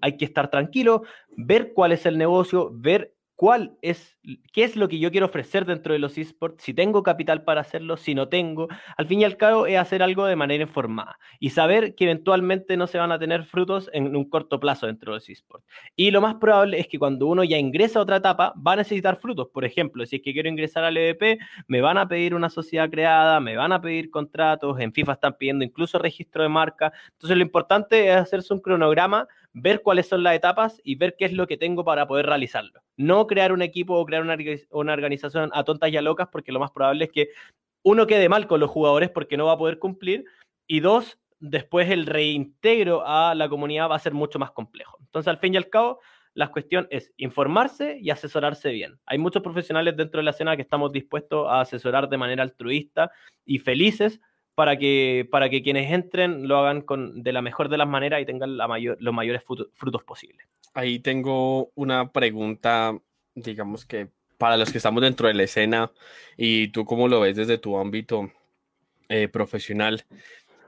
hay 0.01 0.17
que 0.17 0.25
estar 0.25 0.51
tranquilo, 0.51 1.03
ver 1.37 1.73
cuál 1.75 1.93
es 1.93 2.07
el 2.07 2.19
negocio, 2.19 2.71
ver 2.73 3.15
cuál 3.37 3.77
es, 3.83 4.19
qué 4.53 4.65
es 4.65 4.77
lo 4.77 4.89
que 4.89 4.99
yo 4.99 5.11
quiero 5.11 5.27
ofrecer 5.27 5.65
dentro 5.65 5.93
de 5.93 5.99
los 5.99 6.17
esports, 6.17 6.63
si 6.63 6.75
tengo 6.75 7.03
capital 7.03 7.45
para 7.45 7.61
hacerlo, 7.61 7.97
si 7.97 8.15
no 8.15 8.29
tengo. 8.29 8.69
Al 8.97 9.07
fin 9.07 9.21
y 9.21 9.25
al 9.25 9.37
cabo 9.37 9.67
es 9.67 9.79
hacer 9.79 10.03
algo 10.03 10.27
de 10.27 10.37
manera 10.37 10.63
informada 10.63 11.19
y 11.41 11.51
saber 11.51 11.95
que 11.95 12.05
eventualmente 12.05 12.77
no 12.77 12.87
se 12.87 12.99
van 12.99 13.13
a 13.13 13.19
tener 13.19 13.45
frutos 13.45 13.91
en 13.93 14.15
un 14.15 14.29
corto 14.29 14.61
plazo 14.61 14.87
dentro 14.87 15.13
de 15.13 15.17
los 15.17 15.29
esports. 15.29 15.67
Y 15.97 16.11
lo 16.11 16.21
más 16.21 16.37
probable 16.37 16.79
es 16.79 16.87
que 16.89 16.99
cuando 16.99 17.27
uno 17.27 17.45
ya 17.45 17.59
ingresa 17.59 17.99
a 17.99 18.03
otra 18.03 18.17
etapa 18.17 18.55
va 18.65 18.73
a 18.73 18.77
necesitar 18.77 19.17
frutos. 19.17 19.49
Por 19.49 19.65
ejemplo, 19.65 20.07
si 20.07 20.17
es 20.17 20.23
que 20.23 20.33
quiero 20.33 20.49
ingresar 20.49 20.85
al 20.85 20.97
EVP, 20.97 21.39
me 21.67 21.81
van 21.81 21.99
a 21.99 22.09
pedir 22.09 22.35
una 22.35 22.51
sociedad 22.51 22.91
creada, 22.91 23.41
me 23.41 23.57
van 23.57 23.73
a 23.73 23.81
pedir 23.81 24.11
contratos, 24.11 24.79
en 24.81 24.93
FIFA 24.93 25.13
están 25.13 25.37
pidiendo 25.39 25.65
incluso 25.65 25.99
registro 25.99 26.43
de 26.43 26.49
marca. 26.49 26.93
Entonces 27.13 27.37
lo 27.37 27.43
importante 27.43 28.09
es 28.09 28.17
hacerse 28.17 28.55
un 28.55 28.61
cronograma 28.61 29.27
ver 29.55 29.83
cuáles 29.83 30.09
son 30.09 30.23
las 30.23 30.35
etapas 30.35 30.81
y 30.83 30.97
ver 30.97 31.17
qué 31.19 31.27
es 31.27 31.33
lo 31.33 31.47
que 31.47 31.57
tengo 31.57 31.85
para 31.85 32.07
poder 32.07 32.27
realizarlo. 32.27 32.83
No 32.97 33.27
crear 33.27 33.53
un 33.53 33.63
equipo 33.63 33.95
o 33.95 34.07
crear 34.13 34.61
una, 34.71 34.93
organización 34.93 35.51
a 35.53 35.65
tontas 35.65 35.91
y 35.91 35.97
a 35.97 36.03
locas, 36.03 36.29
porque 36.31 36.53
lo 36.53 36.61
más 36.61 36.71
probable 36.71 37.05
es 37.05 37.13
que 37.13 37.29
uno 37.83 38.07
quede 38.07 38.29
mal 38.29 38.47
con 38.47 38.61
los 38.61 38.71
jugadores 38.71 39.11
porque 39.11 39.37
no 39.37 39.47
va 39.47 39.53
a 39.53 39.59
poder 39.59 39.79
cumplir, 39.79 40.25
y 40.67 40.81
dos, 40.81 41.19
después 41.41 41.91
el 41.91 42.07
reintegro 42.07 43.07
a 43.07 43.35
la 43.35 43.49
comunidad 43.49 43.91
va 43.91 43.97
a 43.97 44.01
ser 44.01 44.13
mucho 44.13 44.39
más 44.39 44.53
complejo. 44.53 44.99
Entonces, 45.01 45.29
al 45.29 45.39
fin 45.39 45.55
y 45.55 45.57
al 45.57 45.69
cabo, 45.69 46.01
la 46.35 46.49
cuestión 46.49 46.87
es 46.91 47.13
informarse 47.17 47.99
y 48.01 48.11
asesorarse 48.11 48.71
bien. 48.71 48.99
Hay 49.07 49.19
muchos 49.19 49.43
profesionales 49.43 49.97
dentro 49.97 50.19
de 50.19 50.25
la 50.25 50.31
escena 50.31 50.57
que 50.57 50.63
estamos 50.63 50.93
dispuestos 50.93 51.47
a 51.49 51.61
asesorar 51.61 52.09
de 52.09 52.19
manera 52.19 52.43
altruista 52.43 53.11
y 53.45 53.59
felices 53.59 54.21
para 54.55 54.77
que, 54.77 55.29
para 55.31 55.49
que 55.49 55.63
quienes 55.63 55.91
entren 55.91 56.47
lo 56.47 56.59
hagan 56.59 56.83
con, 56.83 57.23
de 57.23 57.33
la 57.33 57.43
mejor 57.43 57.69
de 57.69 57.79
las 57.79 57.89
maneras 57.89 58.21
y 58.21 58.27
tengan 58.27 58.57
la 58.57 58.69
mayor, 58.69 58.97
los 59.01 59.15
mayores 59.15 59.43
frutos, 59.45 60.05
posibles. 60.05 60.47
Ahí 60.75 61.01
tengo 61.01 61.71
una 61.75 62.13
pregunta, 62.13 62.99
digamos 63.35 63.85
que 63.85 64.09
para 64.39 64.57
los 64.57 64.73
que 64.73 64.79
estamos 64.79 65.03
dentro 65.03 65.29
de 65.29 65.35
la 65.35 65.45
escena 65.45 65.93
y 66.37 66.69
tú 66.69 66.85
cómo 66.85 67.07
lo 67.07 67.21
ves 67.21 67.37
desde 67.37 67.59
tu 67.59 67.79
ámbito 67.79 68.33
eh, 69.09 69.29
profesional. 69.29 70.05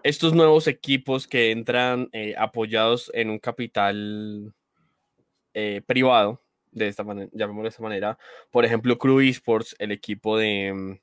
Estos 0.02 0.34
nuevos 0.34 0.68
equipos 0.68 1.26
que 1.26 1.50
entran 1.50 2.08
eh, 2.12 2.34
apoyados 2.38 3.10
en 3.14 3.30
un 3.30 3.38
capital 3.38 4.54
eh, 5.54 5.80
privado, 5.86 6.42
de 6.72 6.88
esta 6.88 7.04
manera, 7.04 7.30
llamémoslo 7.32 7.64
de 7.64 7.68
esta 7.70 7.82
manera, 7.82 8.18
por 8.50 8.64
ejemplo, 8.64 8.98
Crew 8.98 9.20
Esports, 9.20 9.74
el 9.78 9.92
equipo 9.92 10.36
de, 10.36 11.00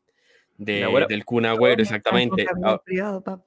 del 0.57 1.25
Kun 1.25 1.45
exactamente. 1.45 2.45
Ah, 2.63 2.79
privado, 2.83 3.43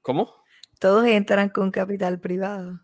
¿Cómo? 0.00 0.32
Todos 0.78 1.06
entran 1.06 1.48
con 1.48 1.70
capital 1.70 2.20
privado. 2.20 2.83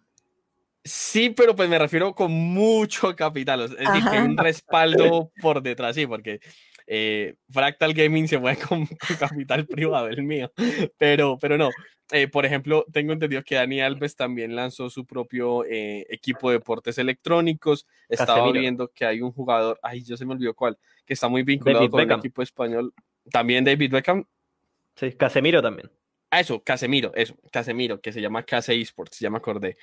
Sí, 0.83 1.31
pero 1.31 1.55
pues 1.55 1.69
me 1.69 1.79
refiero 1.79 2.15
con 2.15 2.33
mucho 2.33 3.15
capital, 3.15 3.63
es 3.63 3.71
decir, 3.71 4.03
que 4.11 4.19
un 4.19 4.37
respaldo 4.37 5.31
por 5.41 5.63
detrás, 5.63 5.95
sí, 5.95 6.07
porque 6.07 6.41
eh, 6.87 7.35
Fractal 7.51 7.93
Gaming 7.93 8.27
se 8.27 8.39
mueve 8.39 8.59
con, 8.69 8.89
capital 9.19 9.67
privado, 9.67 10.09
el 10.09 10.23
mío, 10.23 10.51
pero, 10.97 11.39
pero 11.39 11.59
no. 11.59 11.71
Eh, 12.13 12.27
por 12.27 12.45
ejemplo, 12.45 12.85
tengo 12.93 13.13
entendido 13.13 13.45
que 13.45 13.55
Dani 13.55 13.81
Alves 13.81 14.17
también 14.17 14.57
lanzó 14.57 14.91
su 14.91 15.07
propio 15.07 15.65
eh, 15.65 16.05
equipo 16.11 16.51
de 16.51 16.59
deportes 16.59 16.99
electrónicos. 16.99 17.87
Estaba 18.09 18.51
viendo 18.51 18.89
que 18.89 19.05
hay 19.05 19.21
un 19.21 19.31
jugador, 19.31 19.79
ay, 19.83 20.03
yo 20.03 20.17
se 20.17 20.27
me 20.27 20.33
olvidó 20.33 20.55
cuál, 20.55 20.77
que 21.07 21.15
está 21.15 21.29
muy 21.29 21.45
vinculado 21.45 21.89
con 21.89 22.01
el 22.01 22.11
equipo 22.11 22.43
español 22.43 22.93
también 23.31 23.65
David 23.65 23.93
Beckham. 23.93 24.25
Sí, 24.97 25.13
Casemiro 25.13 25.63
también. 25.63 25.91
Ah, 26.31 26.41
eso, 26.41 26.63
Casemiro, 26.63 27.13
eso, 27.15 27.37
Casemiro, 27.51 28.01
que 28.01 28.13
se 28.13 28.21
llama 28.21 28.45
Case 28.45 28.75
Esports, 28.81 29.19
ya 29.19 29.31
me 29.31 29.39
acordé. 29.39 29.77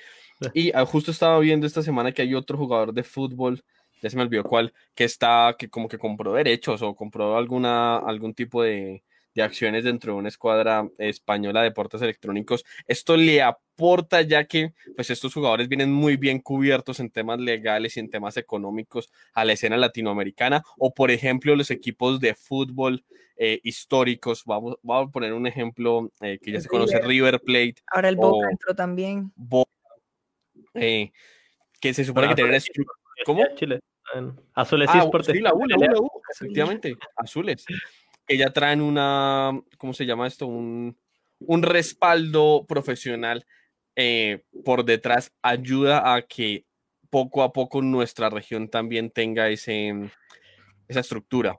Y 0.54 0.72
ah, 0.74 0.86
justo 0.86 1.10
estaba 1.10 1.38
viendo 1.40 1.66
esta 1.66 1.82
semana 1.82 2.12
que 2.12 2.22
hay 2.22 2.34
otro 2.34 2.56
jugador 2.56 2.94
de 2.94 3.02
fútbol, 3.02 3.62
ya 4.00 4.08
se 4.08 4.16
me 4.16 4.22
olvidó 4.22 4.44
cuál, 4.44 4.72
que 4.94 5.04
está, 5.04 5.54
que 5.58 5.68
como 5.68 5.88
que 5.88 5.98
compró 5.98 6.32
derechos 6.32 6.80
o 6.82 6.94
compró 6.96 7.36
alguna, 7.36 7.98
algún 7.98 8.32
tipo 8.34 8.62
de, 8.62 9.04
de 9.38 9.44
acciones 9.44 9.84
dentro 9.84 10.12
de 10.12 10.18
una 10.18 10.28
escuadra 10.28 10.88
española 10.98 11.60
de 11.60 11.68
deportes 11.68 12.02
electrónicos. 12.02 12.64
Esto 12.86 13.16
le 13.16 13.40
aporta 13.40 14.20
ya 14.22 14.44
que 14.44 14.72
pues 14.96 15.10
estos 15.10 15.32
jugadores 15.32 15.68
vienen 15.68 15.92
muy 15.92 16.16
bien 16.16 16.40
cubiertos 16.40 16.98
en 16.98 17.10
temas 17.10 17.38
legales 17.38 17.96
y 17.96 18.00
en 18.00 18.10
temas 18.10 18.36
económicos 18.36 19.10
a 19.32 19.44
la 19.44 19.52
escena 19.52 19.76
latinoamericana 19.76 20.64
o 20.76 20.92
por 20.92 21.12
ejemplo 21.12 21.54
los 21.54 21.70
equipos 21.70 22.18
de 22.18 22.34
fútbol 22.34 23.04
eh, 23.36 23.60
históricos. 23.62 24.42
Vamos, 24.44 24.76
vamos, 24.82 25.08
a 25.08 25.12
poner 25.12 25.32
un 25.32 25.46
ejemplo 25.46 26.10
eh, 26.20 26.40
que 26.42 26.50
ya 26.50 26.60
se 26.60 26.68
conoce, 26.68 27.00
River 27.00 27.40
Plate. 27.40 27.76
Ahora 27.86 28.08
el 28.08 28.16
Boca 28.16 28.48
entró 28.50 28.74
también. 28.74 29.32
Eh, 30.74 31.12
que 31.80 31.94
se 31.94 32.04
supone 32.04 32.28
que 32.28 32.34
tienen... 32.34 32.60
¿Cómo? 33.24 33.44
Chile. 33.54 33.78
Azules 34.54 34.88
ah, 34.92 35.08
Sí, 35.22 35.40
la 35.40 35.52
U, 35.54 35.66
la 35.66 35.76
U, 35.76 35.80
la 35.80 36.00
U, 36.00 36.10
efectivamente, 36.34 36.96
Azules. 37.16 37.64
Que 38.28 38.36
ya 38.36 38.50
traen 38.50 38.82
una, 38.82 39.58
¿cómo 39.78 39.94
se 39.94 40.04
llama 40.04 40.26
esto? 40.26 40.46
Un, 40.46 40.96
un 41.40 41.62
respaldo 41.62 42.66
profesional 42.68 43.46
eh, 43.96 44.44
por 44.64 44.84
detrás 44.84 45.32
ayuda 45.42 46.14
a 46.14 46.22
que 46.22 46.64
poco 47.10 47.42
a 47.42 47.52
poco 47.52 47.82
nuestra 47.82 48.28
región 48.28 48.68
también 48.68 49.10
tenga 49.10 49.48
ese, 49.48 49.92
esa 50.86 51.00
estructura. 51.00 51.58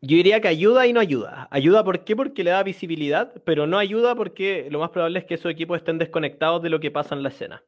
Yo 0.00 0.16
diría 0.16 0.40
que 0.40 0.48
ayuda 0.48 0.86
y 0.86 0.92
no 0.92 1.00
ayuda. 1.00 1.48
Ayuda 1.50 1.84
¿por 1.84 2.04
qué? 2.04 2.14
Porque 2.14 2.44
le 2.44 2.50
da 2.50 2.62
visibilidad, 2.62 3.32
pero 3.44 3.66
no 3.66 3.78
ayuda 3.78 4.14
porque 4.14 4.68
lo 4.70 4.80
más 4.80 4.90
probable 4.90 5.20
es 5.20 5.24
que 5.24 5.34
esos 5.34 5.50
equipos 5.50 5.78
estén 5.78 5.98
desconectados 5.98 6.62
de 6.62 6.70
lo 6.70 6.80
que 6.80 6.90
pasa 6.90 7.14
en 7.14 7.22
la 7.22 7.28
escena. 7.30 7.62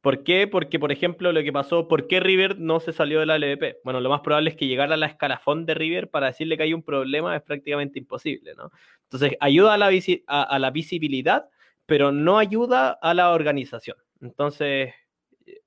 ¿Por 0.00 0.22
qué? 0.22 0.46
Porque, 0.46 0.78
por 0.78 0.92
ejemplo, 0.92 1.32
lo 1.32 1.42
que 1.42 1.52
pasó, 1.52 1.88
¿por 1.88 2.06
qué 2.06 2.20
River 2.20 2.58
no 2.60 2.80
se 2.80 2.92
salió 2.92 3.20
de 3.20 3.26
la 3.26 3.38
LVP? 3.38 3.80
Bueno, 3.82 4.00
lo 4.00 4.10
más 4.10 4.20
probable 4.20 4.50
es 4.50 4.56
que 4.56 4.66
llegar 4.66 4.92
a 4.92 4.96
la 4.96 5.06
escalafón 5.06 5.66
de 5.66 5.74
River 5.74 6.10
para 6.10 6.28
decirle 6.28 6.56
que 6.56 6.62
hay 6.62 6.74
un 6.74 6.82
problema 6.82 7.34
es 7.34 7.42
prácticamente 7.42 7.98
imposible, 7.98 8.54
¿no? 8.54 8.70
Entonces, 9.02 9.36
ayuda 9.40 9.74
a 9.74 9.78
la, 9.78 9.90
a 10.26 10.58
la 10.58 10.70
visibilidad, 10.70 11.48
pero 11.86 12.12
no 12.12 12.38
ayuda 12.38 12.90
a 12.90 13.14
la 13.14 13.32
organización. 13.32 13.96
Entonces, 14.20 14.92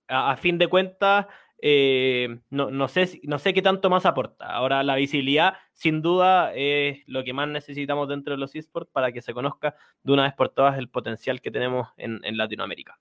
a, 0.08 0.36
fin 0.38 0.58
de 0.58 0.68
cuentas, 0.68 1.28
eh, 1.62 2.40
no, 2.50 2.88
sé, 2.88 3.20
no 3.24 3.40
sé 3.40 3.54
qué 3.54 3.62
tanto 3.62 3.90
más 3.90 4.06
aporta. 4.06 4.46
Ahora, 4.48 4.84
la 4.84 4.96
visibilidad, 4.96 5.56
sin 5.74 6.02
duda, 6.02 6.54
es 6.56 7.04
lo 7.08 7.24
que 7.24 7.34
más 7.34 7.48
necesitamos 7.48 8.08
dentro 8.10 8.34
de 8.34 8.40
los 8.40 8.56
esports 8.56 8.92
para 8.92 9.12
que 9.12 9.22
se 9.22 9.34
conozca 9.34 9.76
de 10.04 10.14
una 10.14 10.24
vez 10.24 10.34
por 10.34 10.50
todas 10.50 10.78
el 10.78 10.90
potencial 10.90 11.42
que 11.42 11.52
tenemos 11.52 11.90
en, 11.98 12.20
Latinoamérica. 12.38 13.00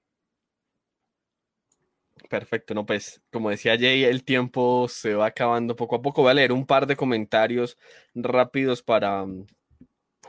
Perfecto, 2.29 2.75
no, 2.75 2.85
pues 2.85 3.23
como 3.33 3.49
decía 3.49 3.79
Jay, 3.79 4.05
el 4.05 4.23
tiempo 4.23 4.87
se 4.89 5.15
va 5.15 5.27
acabando 5.27 5.77
poco 5.77 5.97
a 5.97 6.03
poco. 6.03 6.23
Voy 6.23 6.31
a 6.31 6.35
leer 6.35 6.53
un 6.53 6.67
par 6.67 6.87
de 6.87 6.97
comentarios 6.97 7.79
rápidos 8.15 8.83
para, 8.83 9.25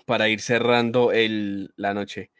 para 0.06 0.30
ir 0.30 0.40
cerrando 0.42 1.12
el, 1.12 1.74
la 1.76 1.94
noche. 1.94 2.32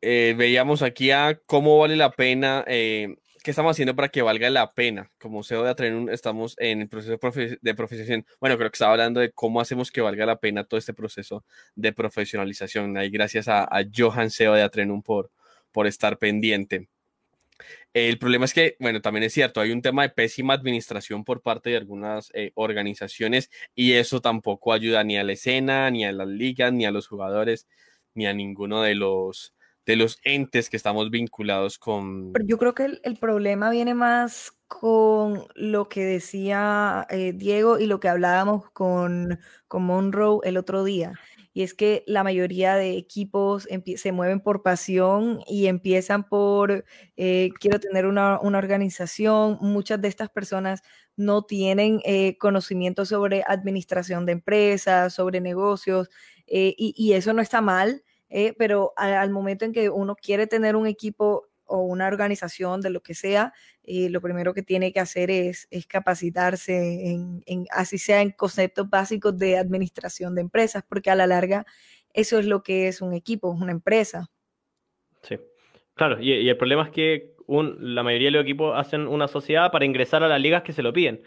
Eh, 0.00 0.34
veíamos 0.36 0.82
aquí 0.82 1.10
a 1.10 1.40
cómo 1.46 1.78
vale 1.78 1.96
la 1.96 2.12
pena, 2.12 2.64
eh, 2.68 3.16
qué 3.42 3.50
estamos 3.50 3.72
haciendo 3.72 3.96
para 3.96 4.08
que 4.10 4.22
valga 4.22 4.48
la 4.50 4.72
pena. 4.74 5.10
Como 5.18 5.42
CEO 5.42 5.64
de 5.64 5.70
Atrenum, 5.70 6.08
estamos 6.08 6.54
en 6.58 6.82
el 6.82 6.88
proceso 6.88 7.18
de 7.60 7.74
profesionalización. 7.74 8.26
Bueno, 8.40 8.56
creo 8.56 8.70
que 8.70 8.76
estaba 8.76 8.92
hablando 8.92 9.20
de 9.20 9.32
cómo 9.32 9.60
hacemos 9.60 9.90
que 9.90 10.02
valga 10.02 10.24
la 10.24 10.38
pena 10.38 10.64
todo 10.64 10.78
este 10.78 10.94
proceso 10.94 11.44
de 11.74 11.92
profesionalización. 11.92 12.96
Ahí 12.96 13.10
gracias 13.10 13.48
a, 13.48 13.68
Johan 13.94 14.30
CEO 14.30 14.54
de 14.54 14.62
Atrenum 14.62 15.02
por, 15.02 15.30
por 15.72 15.86
estar 15.86 16.18
pendiente. 16.18 16.88
El 17.92 18.18
problema 18.18 18.44
es 18.44 18.52
que, 18.52 18.76
bueno, 18.80 19.00
también 19.00 19.22
es 19.22 19.32
cierto, 19.32 19.60
hay 19.60 19.70
un 19.70 19.82
tema 19.82 20.02
de 20.02 20.08
pésima 20.08 20.54
administración 20.54 21.24
por 21.24 21.42
parte 21.42 21.70
de 21.70 21.76
algunas 21.76 22.30
eh, 22.34 22.50
organizaciones 22.54 23.50
y 23.74 23.92
eso 23.92 24.20
tampoco 24.20 24.72
ayuda 24.72 25.04
ni 25.04 25.16
a 25.16 25.24
la 25.24 25.32
escena, 25.32 25.90
ni 25.90 26.04
a 26.04 26.12
las 26.12 26.26
ligas, 26.26 26.72
ni 26.72 26.86
a 26.86 26.90
los 26.90 27.06
jugadores, 27.06 27.68
ni 28.14 28.26
a 28.26 28.34
ninguno 28.34 28.82
de 28.82 28.96
los, 28.96 29.54
de 29.86 29.96
los 29.96 30.18
entes 30.24 30.70
que 30.70 30.76
estamos 30.76 31.10
vinculados 31.10 31.78
con... 31.78 32.32
yo 32.44 32.58
creo 32.58 32.74
que 32.74 32.98
el, 33.02 33.16
problema 33.16 33.70
viene 33.70 33.94
más 33.94 34.52
con 34.66 35.46
lo 35.54 35.88
que 35.88 36.04
decía 36.04 37.06
eh, 37.10 37.32
Diego 37.32 37.78
y 37.78 37.86
lo 37.86 38.00
que 38.00 38.08
hablábamos 38.08 38.70
con, 38.72 39.38
con 39.68 39.84
Monroe 39.84 40.40
el 40.42 40.56
otro 40.56 40.82
día. 40.82 41.12
Y 41.54 41.62
es 41.62 41.72
que 41.72 42.04
la 42.06 42.22
mayoría 42.24 42.74
de 42.74 42.98
equipos 42.98 43.66
se 43.96 44.12
mueven 44.12 44.40
por 44.40 44.62
pasión 44.62 45.40
y 45.46 45.66
empiezan 45.68 46.28
por, 46.28 46.84
eh, 47.16 47.50
quiero 47.60 47.80
tener 47.80 48.06
una, 48.06 48.38
organización. 48.40 49.56
Muchas 49.62 50.02
de 50.02 50.08
estas 50.08 50.28
personas 50.28 50.82
no 51.16 51.44
tienen 51.44 52.00
eh, 52.04 52.36
conocimiento 52.38 53.06
sobre 53.06 53.44
administración 53.46 54.26
de 54.26 54.32
empresas, 54.32 55.14
sobre 55.14 55.40
negocios, 55.40 56.10
y, 56.46 56.74
y, 56.76 57.14
eso 57.14 57.32
no 57.32 57.40
está 57.40 57.62
mal 57.62 58.02
eh, 58.36 58.52
pero 58.58 58.92
al 58.96 59.30
momento 59.30 59.64
en 59.64 59.72
que 59.72 59.90
uno 59.90 60.16
quiere 60.16 60.48
tener 60.48 60.74
un 60.74 60.88
equipo 60.88 61.46
o 61.66 61.82
una 61.82 62.06
organización 62.06 62.80
de 62.80 62.90
lo 62.90 63.02
que 63.02 63.14
sea, 63.14 63.52
eh, 63.82 64.08
lo 64.10 64.20
primero 64.20 64.54
que 64.54 64.62
tiene 64.62 64.92
que 64.92 65.00
hacer 65.00 65.30
es, 65.30 65.68
capacitarse 65.88 67.10
en, 67.10 67.66
así 67.70 67.98
sea 67.98 68.22
en 68.22 68.30
conceptos 68.30 68.88
básicos 68.88 69.36
de 69.38 69.58
administración 69.58 70.34
de 70.34 70.42
empresas, 70.42 70.84
porque 70.88 71.10
a 71.10 71.14
la 71.14 71.26
larga 71.26 71.66
eso 72.12 72.38
es 72.38 72.46
lo 72.46 72.62
que 72.62 72.88
es 72.88 73.00
un 73.00 73.12
equipo, 73.12 73.50
una 73.50 73.72
empresa. 73.72 74.30
Sí, 75.22 75.38
claro, 75.94 76.20
y, 76.20 76.48
el 76.48 76.56
problema 76.56 76.84
es 76.84 76.90
que 76.90 77.34
la 77.48 78.02
mayoría 78.02 78.28
de 78.28 78.32
los 78.32 78.42
equipos 78.42 78.74
hacen 78.76 79.06
una 79.06 79.28
sociedad 79.28 79.70
para 79.70 79.84
ingresar 79.84 80.22
a 80.22 80.28
las 80.28 80.40
ligas 80.40 80.62
que 80.62 80.72
se 80.72 80.82
lo 80.82 80.92
piden 80.92 81.22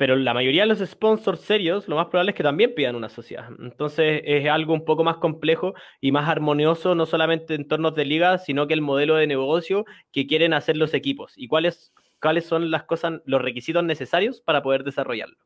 pero 0.00 0.16
la 0.16 0.32
mayoría 0.32 0.62
de 0.62 0.68
los 0.68 0.78
sponsors 0.78 1.42
serios, 1.42 1.86
lo 1.86 1.96
más 1.96 2.06
probable 2.06 2.30
es 2.30 2.34
que 2.34 2.42
también 2.42 2.74
pidan 2.74 2.96
una 2.96 3.10
sociedad. 3.10 3.50
Entonces 3.58 4.22
es 4.24 4.48
algo 4.48 4.72
un 4.72 4.86
poco 4.86 5.04
más 5.04 5.18
complejo 5.18 5.74
y 6.00 6.10
más 6.10 6.26
armonioso, 6.26 6.94
no 6.94 7.04
solamente 7.04 7.54
en 7.54 7.68
torno 7.68 7.90
de 7.90 8.06
ligas, 8.06 8.46
sino 8.46 8.66
que 8.66 8.72
el 8.72 8.80
modelo 8.80 9.16
de 9.16 9.26
negocio 9.26 9.84
que 10.10 10.26
quieren 10.26 10.54
hacer 10.54 10.78
los 10.78 10.94
equipos 10.94 11.34
y 11.36 11.48
cuáles, 11.48 11.92
cuáles 12.18 12.46
son 12.46 12.70
las 12.70 12.84
cosas, 12.84 13.20
los 13.26 13.42
requisitos 13.42 13.84
necesarios 13.84 14.40
para 14.40 14.62
poder 14.62 14.84
desarrollarlo. 14.84 15.36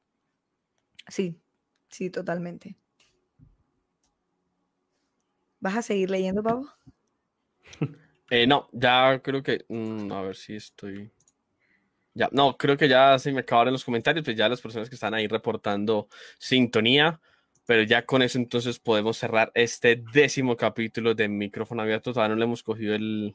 Sí, 1.09 1.37
sí, 1.89 2.09
totalmente. 2.09 2.77
¿Vas 5.59 5.79
a 5.79 5.83
seguir 5.83 6.11
leyendo, 6.11 6.45
Pavo? 6.45 6.69
Eh, 8.31 8.47
no, 8.47 8.69
ya 8.73 9.21
creo 9.23 9.43
que. 9.43 9.67
Mm, 9.69 10.11
a 10.11 10.23
ver 10.23 10.35
si 10.35 10.57
estoy. 10.57 11.11
Ya, 12.15 12.29
no, 12.33 12.57
creo 12.57 12.77
que 12.77 12.89
ya 12.89 13.19
se 13.19 13.33
me 13.33 13.41
acabaron 13.41 13.73
los 13.73 13.85
comentarios, 13.85 14.25
pues 14.25 14.37
ya 14.37 14.49
las 14.49 14.61
personas 14.61 14.89
que 14.89 14.95
están 14.95 15.15
ahí 15.15 15.27
reportando 15.27 16.09
sintonía, 16.39 17.21
pero 17.67 17.83
ya 17.83 18.07
con 18.07 18.23
eso 18.23 18.39
entonces 18.39 18.79
podemos 18.79 19.17
cerrar 19.19 19.51
este 19.55 20.03
décimo 20.13 20.57
capítulo 20.57 21.15
de 21.15 21.29
micrófono 21.29 21.83
abierto. 21.83 22.13
Todavía 22.13 22.35
no 22.35 22.39
le 22.39 22.45
hemos 22.45 22.63
cogido 22.63 22.95
el, 22.95 23.35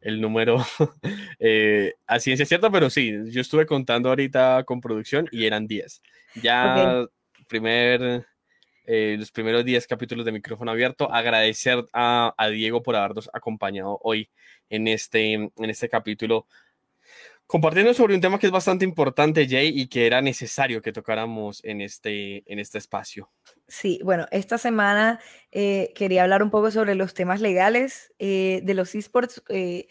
el 0.00 0.20
número 0.20 0.58
eh, 1.38 1.94
a 2.06 2.18
ciencia 2.18 2.46
cierta, 2.46 2.70
pero 2.70 2.90
sí, 2.90 3.12
yo 3.30 3.40
estuve 3.40 3.66
contando 3.66 4.08
ahorita 4.08 4.64
con 4.64 4.80
producción 4.80 5.28
y 5.30 5.46
eran 5.46 5.66
10. 5.66 6.02
Ya 6.42 7.06
primer, 7.46 8.26
eh, 8.86 9.16
los 9.18 9.30
primeros 9.30 9.64
10 9.64 9.86
capítulos 9.86 10.24
de 10.24 10.32
micrófono 10.32 10.70
abierto. 10.72 11.12
Agradecer 11.12 11.84
a, 11.92 12.34
a, 12.36 12.48
Diego 12.48 12.82
por 12.82 12.96
habernos 12.96 13.30
acompañado 13.32 13.98
hoy 14.02 14.30
en 14.68 14.88
este, 14.88 15.34
en 15.34 15.52
este 15.58 15.88
capítulo 15.88 16.46
compartiendo 17.46 17.94
sobre 17.94 18.14
un 18.14 18.20
tema 18.20 18.38
que 18.38 18.46
es 18.46 18.52
bastante 18.52 18.84
importante, 18.84 19.46
Jay, 19.48 19.72
y 19.74 19.88
que 19.88 20.06
era 20.06 20.20
necesario 20.20 20.82
que 20.82 20.92
tocáramos 20.92 21.62
en 21.64 21.80
este, 21.80 22.42
en 22.50 22.58
este 22.58 22.78
espacio. 22.78 23.30
Sí, 23.68 24.00
bueno, 24.04 24.26
esta 24.30 24.58
semana 24.58 25.20
eh, 25.52 25.92
quería 25.94 26.24
hablar 26.24 26.42
un 26.42 26.50
poco 26.50 26.70
sobre 26.70 26.94
los 26.94 27.14
temas 27.14 27.40
legales 27.40 28.12
eh, 28.18 28.60
de 28.64 28.74
los 28.74 28.94
esports, 28.94 29.42
eh, 29.48 29.88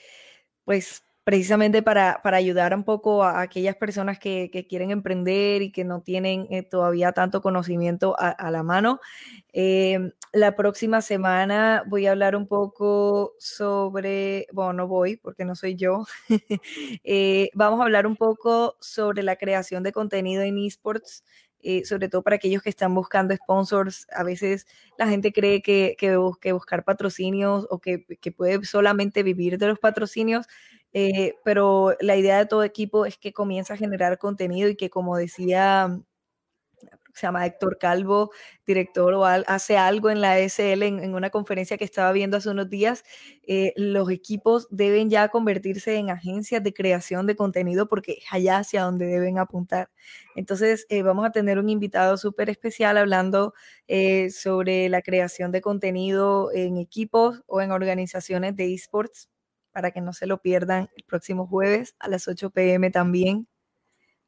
pues 0.66 1.03
precisamente 1.26 1.82
para, 1.82 2.21
ayudar 2.23 2.76
un 2.76 2.84
poco 2.84 3.23
a 3.23 3.41
aquellas 3.41 3.76
personas 3.76 4.19
que, 4.19 4.49
quieren 4.69 4.91
emprender 4.91 5.63
y 5.63 5.71
que 5.71 5.84
no 5.84 6.01
tienen 6.01 6.47
eh, 6.51 6.61
todavía 6.61 7.13
tanto 7.13 7.41
conocimiento 7.41 8.15
a, 8.19 8.51
la 8.51 8.61
mano. 8.61 8.99
Em, 9.51 10.11
la 10.34 10.55
próxima 10.55 11.01
semana 11.01 11.84
voy 11.88 12.05
a 12.05 12.11
hablar 12.11 12.36
un 12.36 12.47
poco 12.47 13.34
sobre, 13.39 14.45
bueno, 14.53 14.73
no 14.73 14.88
voy 14.88 15.17
porque 15.17 15.45
no 15.45 15.55
soy 15.55 15.76
yo, 15.76 16.05
eh, 17.03 17.49
vamos 17.55 17.80
a 17.80 17.86
hablar 17.86 18.05
un 18.05 18.15
poco 18.15 18.78
sobre 18.80 19.23
la 19.23 19.36
creación 19.36 19.82
de 19.82 19.91
contenido 19.91 20.43
en 20.43 20.59
esports. 20.59 21.23
Eh, 21.67 21.84
sobre 21.84 22.09
todo 22.09 22.21
para 22.21 22.36
aquellos 22.36 22.61
que 22.61 22.69
están 22.69 22.93
buscando 22.93 23.36
sponsors. 23.36 24.05
A 24.11 24.23
veces 24.23 24.67
la 24.99 25.07
gente 25.07 25.34
cree 25.34 25.63
que, 25.63 25.95
que, 25.97 26.15
buscar 26.51 26.84
patrocinios 26.84 27.65
o 27.71 27.80
que, 27.80 28.05
que, 28.21 28.32
puede 28.32 28.63
solamente 28.65 29.23
vivir 29.23 29.57
de 29.57 29.69
los 29.69 29.80
patrocinios, 29.80 30.45
eh, 30.98 31.36
pero 31.43 31.93
la 32.00 32.16
idea 32.16 32.38
de 32.38 32.46
todo 32.46 32.64
equipo 32.64 33.06
es 33.06 33.18
que 33.18 33.34
comienza 33.34 33.74
a 33.74 33.78
generar 33.78 34.18
contenido 34.18 34.70
y 34.70 34.78
que 34.78 34.89
como 34.89 35.18
decía 35.18 35.89
se 37.14 37.28
llama 37.28 37.46
Héctor 37.46 37.78
Calvo, 37.80 38.32
director 38.66 39.14
o 39.14 39.26
hace 39.26 39.78
algo 39.78 40.10
en 40.10 40.22
la 40.22 40.39
SL 40.39 40.84
en, 40.84 41.16
una 41.16 41.30
conferencia 41.32 41.78
que 41.78 41.84
estaba 41.84 42.14
viendo 42.14 42.38
hace 42.38 42.50
unos 42.50 42.70
días, 42.70 43.04
eh, 43.43 43.74
los 43.76 44.10
equipos 44.10 44.68
deben 44.72 45.10
ya 45.10 45.28
convertirse 45.30 45.98
en 45.98 46.10
agencias 46.12 46.64
de 46.64 46.74
creación 46.74 47.28
de 47.28 47.36
contenido 47.36 47.89
porque 47.89 48.20
es 48.20 48.26
allá 48.32 48.60
hacia 48.60 48.84
donde 48.84 49.06
deben 49.06 49.38
apuntar. 49.38 49.89
Entonces, 50.36 50.86
eh, 50.89 51.04
vamos 51.04 51.26
a 51.26 51.32
tener 51.32 51.60
un 51.60 51.70
invitado 51.70 52.18
súper 52.18 52.50
especial 52.50 52.98
hablando 52.98 53.54
sobre 54.32 54.89
la 54.89 55.02
creación 55.02 55.52
de 55.52 55.62
contenido 55.62 56.52
en 56.54 56.78
equipos 56.78 57.43
o 57.48 57.62
en 57.62 57.72
organizaciones 57.72 58.56
de 58.56 58.74
esports 58.74 59.30
para 59.76 59.91
que 59.91 59.99
no 59.99 60.13
se 60.13 60.26
lo 60.26 60.38
pierdan 60.38 60.89
el 60.95 61.03
próximo 61.03 61.47
jueves 61.47 61.97
a 61.99 62.07
las 62.07 62.30
8 62.30 62.49
pm 62.51 62.91
también, 62.91 63.45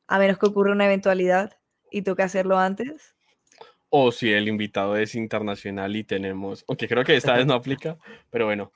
a 0.06 0.20
menos 0.20 0.38
que 0.38 0.46
ocurra 0.46 0.74
una 0.74 0.84
eventualidad 0.84 1.58
y 1.90 2.02
toque 2.02 2.22
hacerlo 2.22 2.60
antes. 2.60 3.16
O 3.88 4.12
si 4.12 4.34
el 4.34 4.50
invitado 4.50 4.98
es 4.98 5.16
internacional 5.16 5.96
y 5.96 6.04
tenemos, 6.04 6.66
aunque 6.68 6.90
creo 6.90 7.06
que 7.06 7.16
esta 7.16 7.38
vez 7.38 7.46
no 7.46 7.54
aplica, 7.54 7.98
pero 8.30 8.44
bueno, 8.44 8.74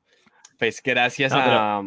pues 0.57 0.81
gracias 0.81 1.33
a, 1.35 1.81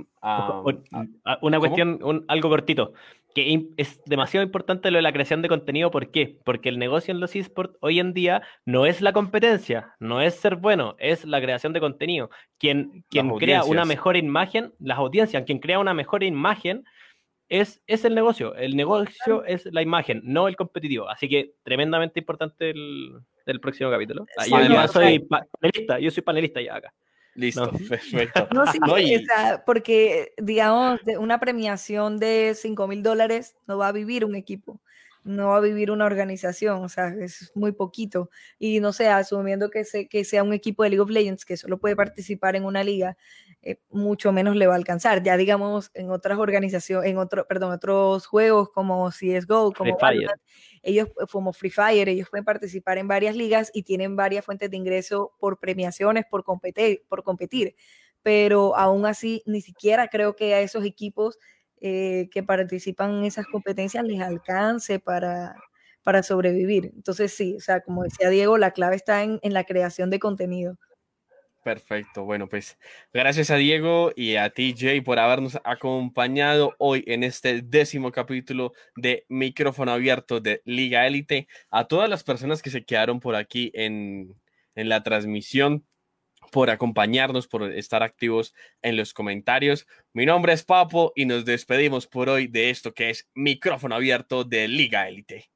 Una 1.40 1.58
cuestión, 1.58 2.26
algo 2.28 2.50
cortito, 2.50 2.92
que 3.34 3.66
es 3.76 4.00
demasiado 4.06 4.44
importante 4.44 4.90
lo 4.90 4.98
de 4.98 5.02
la 5.02 5.12
creación 5.12 5.42
de 5.42 5.48
contenido. 5.48 5.90
¿Por 5.90 6.10
qué? 6.10 6.38
Porque 6.44 6.68
el 6.68 6.78
negocio 6.78 7.12
en 7.12 7.20
los 7.20 7.34
esports 7.34 7.76
hoy 7.80 7.98
en 7.98 8.14
día 8.14 8.42
no 8.64 8.86
es 8.86 9.00
la 9.00 9.12
competencia, 9.12 9.94
no 9.98 10.20
es 10.20 10.36
ser 10.36 10.56
bueno, 10.56 10.94
es 10.98 11.24
la 11.24 11.40
creación 11.40 11.72
de 11.72 11.80
contenido. 11.80 12.30
Quien, 12.58 13.04
quien 13.10 13.28
crea 13.36 13.64
una 13.64 13.84
mejor 13.84 14.16
imagen, 14.16 14.72
las 14.78 14.98
audiencias, 14.98 15.42
quien 15.42 15.58
crea 15.58 15.80
una 15.80 15.94
mejor 15.94 16.22
imagen 16.22 16.84
es, 17.48 17.82
es 17.88 18.04
el 18.04 18.14
negocio. 18.14 18.54
El 18.54 18.76
negocio 18.76 19.44
es 19.44 19.66
la 19.66 19.82
imagen, 19.82 20.20
no 20.24 20.46
el 20.46 20.56
competitivo. 20.56 21.08
Así 21.08 21.28
que 21.28 21.54
tremendamente 21.64 22.20
importante 22.20 22.70
el, 22.70 23.60
próximo 23.60 23.90
capítulo. 23.90 24.26
Yo, 24.48 24.88
soy 24.88 25.18
panelista, 25.18 25.98
yo 25.98 26.10
soy 26.12 26.22
panelista 26.22 26.60
ya 26.60 26.76
acá. 26.76 26.94
Listo, 27.34 27.70
perfecto. 27.88 28.48
No, 28.52 28.66
sí, 28.70 28.78
porque, 29.66 30.32
digamos, 30.36 31.00
una 31.18 31.40
premiación 31.40 32.18
de 32.18 32.54
5 32.54 32.86
mil 32.86 33.02
dólares 33.02 33.56
no 33.66 33.78
va 33.78 33.88
a 33.88 33.92
vivir 33.92 34.24
un 34.24 34.36
equipo, 34.36 34.80
no 35.24 35.48
va 35.48 35.56
a 35.56 35.60
vivir 35.60 35.90
una 35.90 36.04
organización, 36.04 36.84
o 36.84 36.88
sea, 36.88 37.08
es 37.08 37.50
muy 37.54 37.72
poquito. 37.72 38.30
Y 38.58 38.80
no 38.80 38.92
sé, 38.92 39.08
asumiendo 39.08 39.70
que, 39.70 39.84
que 40.08 40.24
sea 40.24 40.42
un 40.42 40.52
equipo 40.52 40.82
de 40.82 40.90
League 40.90 41.00
of 41.00 41.10
Legends 41.10 41.44
que 41.44 41.56
solo 41.56 41.78
puede 41.78 41.96
participar 41.96 42.56
en 42.56 42.64
una 42.64 42.84
liga, 42.84 43.16
eh, 43.66 43.78
mucho 43.88 44.30
menos 44.30 44.56
le 44.56 44.66
va 44.66 44.74
a 44.74 44.76
alcanzar. 44.76 45.22
Ya 45.22 45.38
digamos, 45.38 45.90
en 45.94 46.10
otras 46.10 46.38
organizaciones, 46.38 47.10
en 47.10 47.16
otro, 47.16 47.46
perdón, 47.46 47.72
otros 47.72 48.26
juegos 48.26 48.68
como 48.70 49.10
CSGO, 49.10 49.72
como 49.72 49.96
ellos 50.82 51.08
eh, 51.08 51.26
como 51.32 51.52
Free 51.54 51.70
Fire, 51.70 52.08
ellos 52.08 52.28
pueden 52.28 52.44
participar 52.44 52.98
en 52.98 53.08
varias 53.08 53.36
ligas 53.36 53.70
y 53.72 53.82
tienen 53.82 54.16
varias 54.16 54.44
fuentes 54.44 54.70
de 54.70 54.76
ingreso 54.76 55.32
por 55.40 55.58
premiaciones, 55.58 56.24
por 56.30 56.44
competir, 56.44 57.04
por 57.08 57.22
competir. 57.22 57.74
Pero 58.22 58.76
aún 58.76 59.06
así, 59.06 59.42
ni 59.46 59.62
siquiera 59.62 60.08
creo 60.08 60.36
que 60.36 60.54
a 60.54 60.60
esos 60.60 60.84
equipos 60.84 61.38
eh, 61.80 62.28
que 62.32 62.42
participan 62.42 63.12
en 63.14 63.24
esas 63.24 63.46
competencias 63.46 64.04
les 64.04 64.20
alcance 64.20 64.98
para, 64.98 65.56
para 66.02 66.22
sobrevivir. 66.22 66.92
Entonces 66.94 67.32
sí, 67.32 67.56
o 67.56 67.60
sea, 67.60 67.80
como 67.80 68.02
decía 68.02 68.28
Diego, 68.28 68.58
la 68.58 68.72
clave 68.72 68.96
está 68.96 69.22
en, 69.22 69.38
en 69.42 69.54
la 69.54 69.64
creación 69.64 70.10
de 70.10 70.18
contenido. 70.18 70.78
Perfecto. 71.64 72.24
Bueno, 72.24 72.46
pues 72.46 72.78
gracias 73.10 73.50
a 73.50 73.56
Diego 73.56 74.12
y 74.14 74.36
a 74.36 74.50
ti, 74.50 74.74
Jay, 74.76 75.00
por 75.00 75.18
habernos 75.18 75.58
acompañado 75.64 76.74
hoy 76.78 77.02
en 77.06 77.24
este 77.24 77.62
décimo 77.62 78.12
capítulo 78.12 78.74
de 78.96 79.24
Micrófono 79.30 79.92
Abierto 79.92 80.40
de 80.40 80.60
Liga 80.66 81.06
Élite. 81.06 81.48
A 81.70 81.86
todas 81.88 82.10
las 82.10 82.22
personas 82.22 82.60
que 82.60 82.68
se 82.68 82.84
quedaron 82.84 83.18
por 83.18 83.34
aquí 83.34 83.70
en, 83.72 84.38
en 84.74 84.90
la 84.90 85.02
transmisión, 85.02 85.86
por 86.52 86.68
acompañarnos, 86.68 87.48
por 87.48 87.62
estar 87.72 88.02
activos 88.02 88.54
en 88.82 88.98
los 88.98 89.14
comentarios. 89.14 89.86
Mi 90.12 90.26
nombre 90.26 90.52
es 90.52 90.64
Papo 90.64 91.14
y 91.16 91.24
nos 91.24 91.46
despedimos 91.46 92.06
por 92.06 92.28
hoy 92.28 92.46
de 92.46 92.68
esto 92.68 92.92
que 92.92 93.08
es 93.08 93.26
Micrófono 93.32 93.94
Abierto 93.94 94.44
de 94.44 94.68
Liga 94.68 95.08
Élite. 95.08 95.53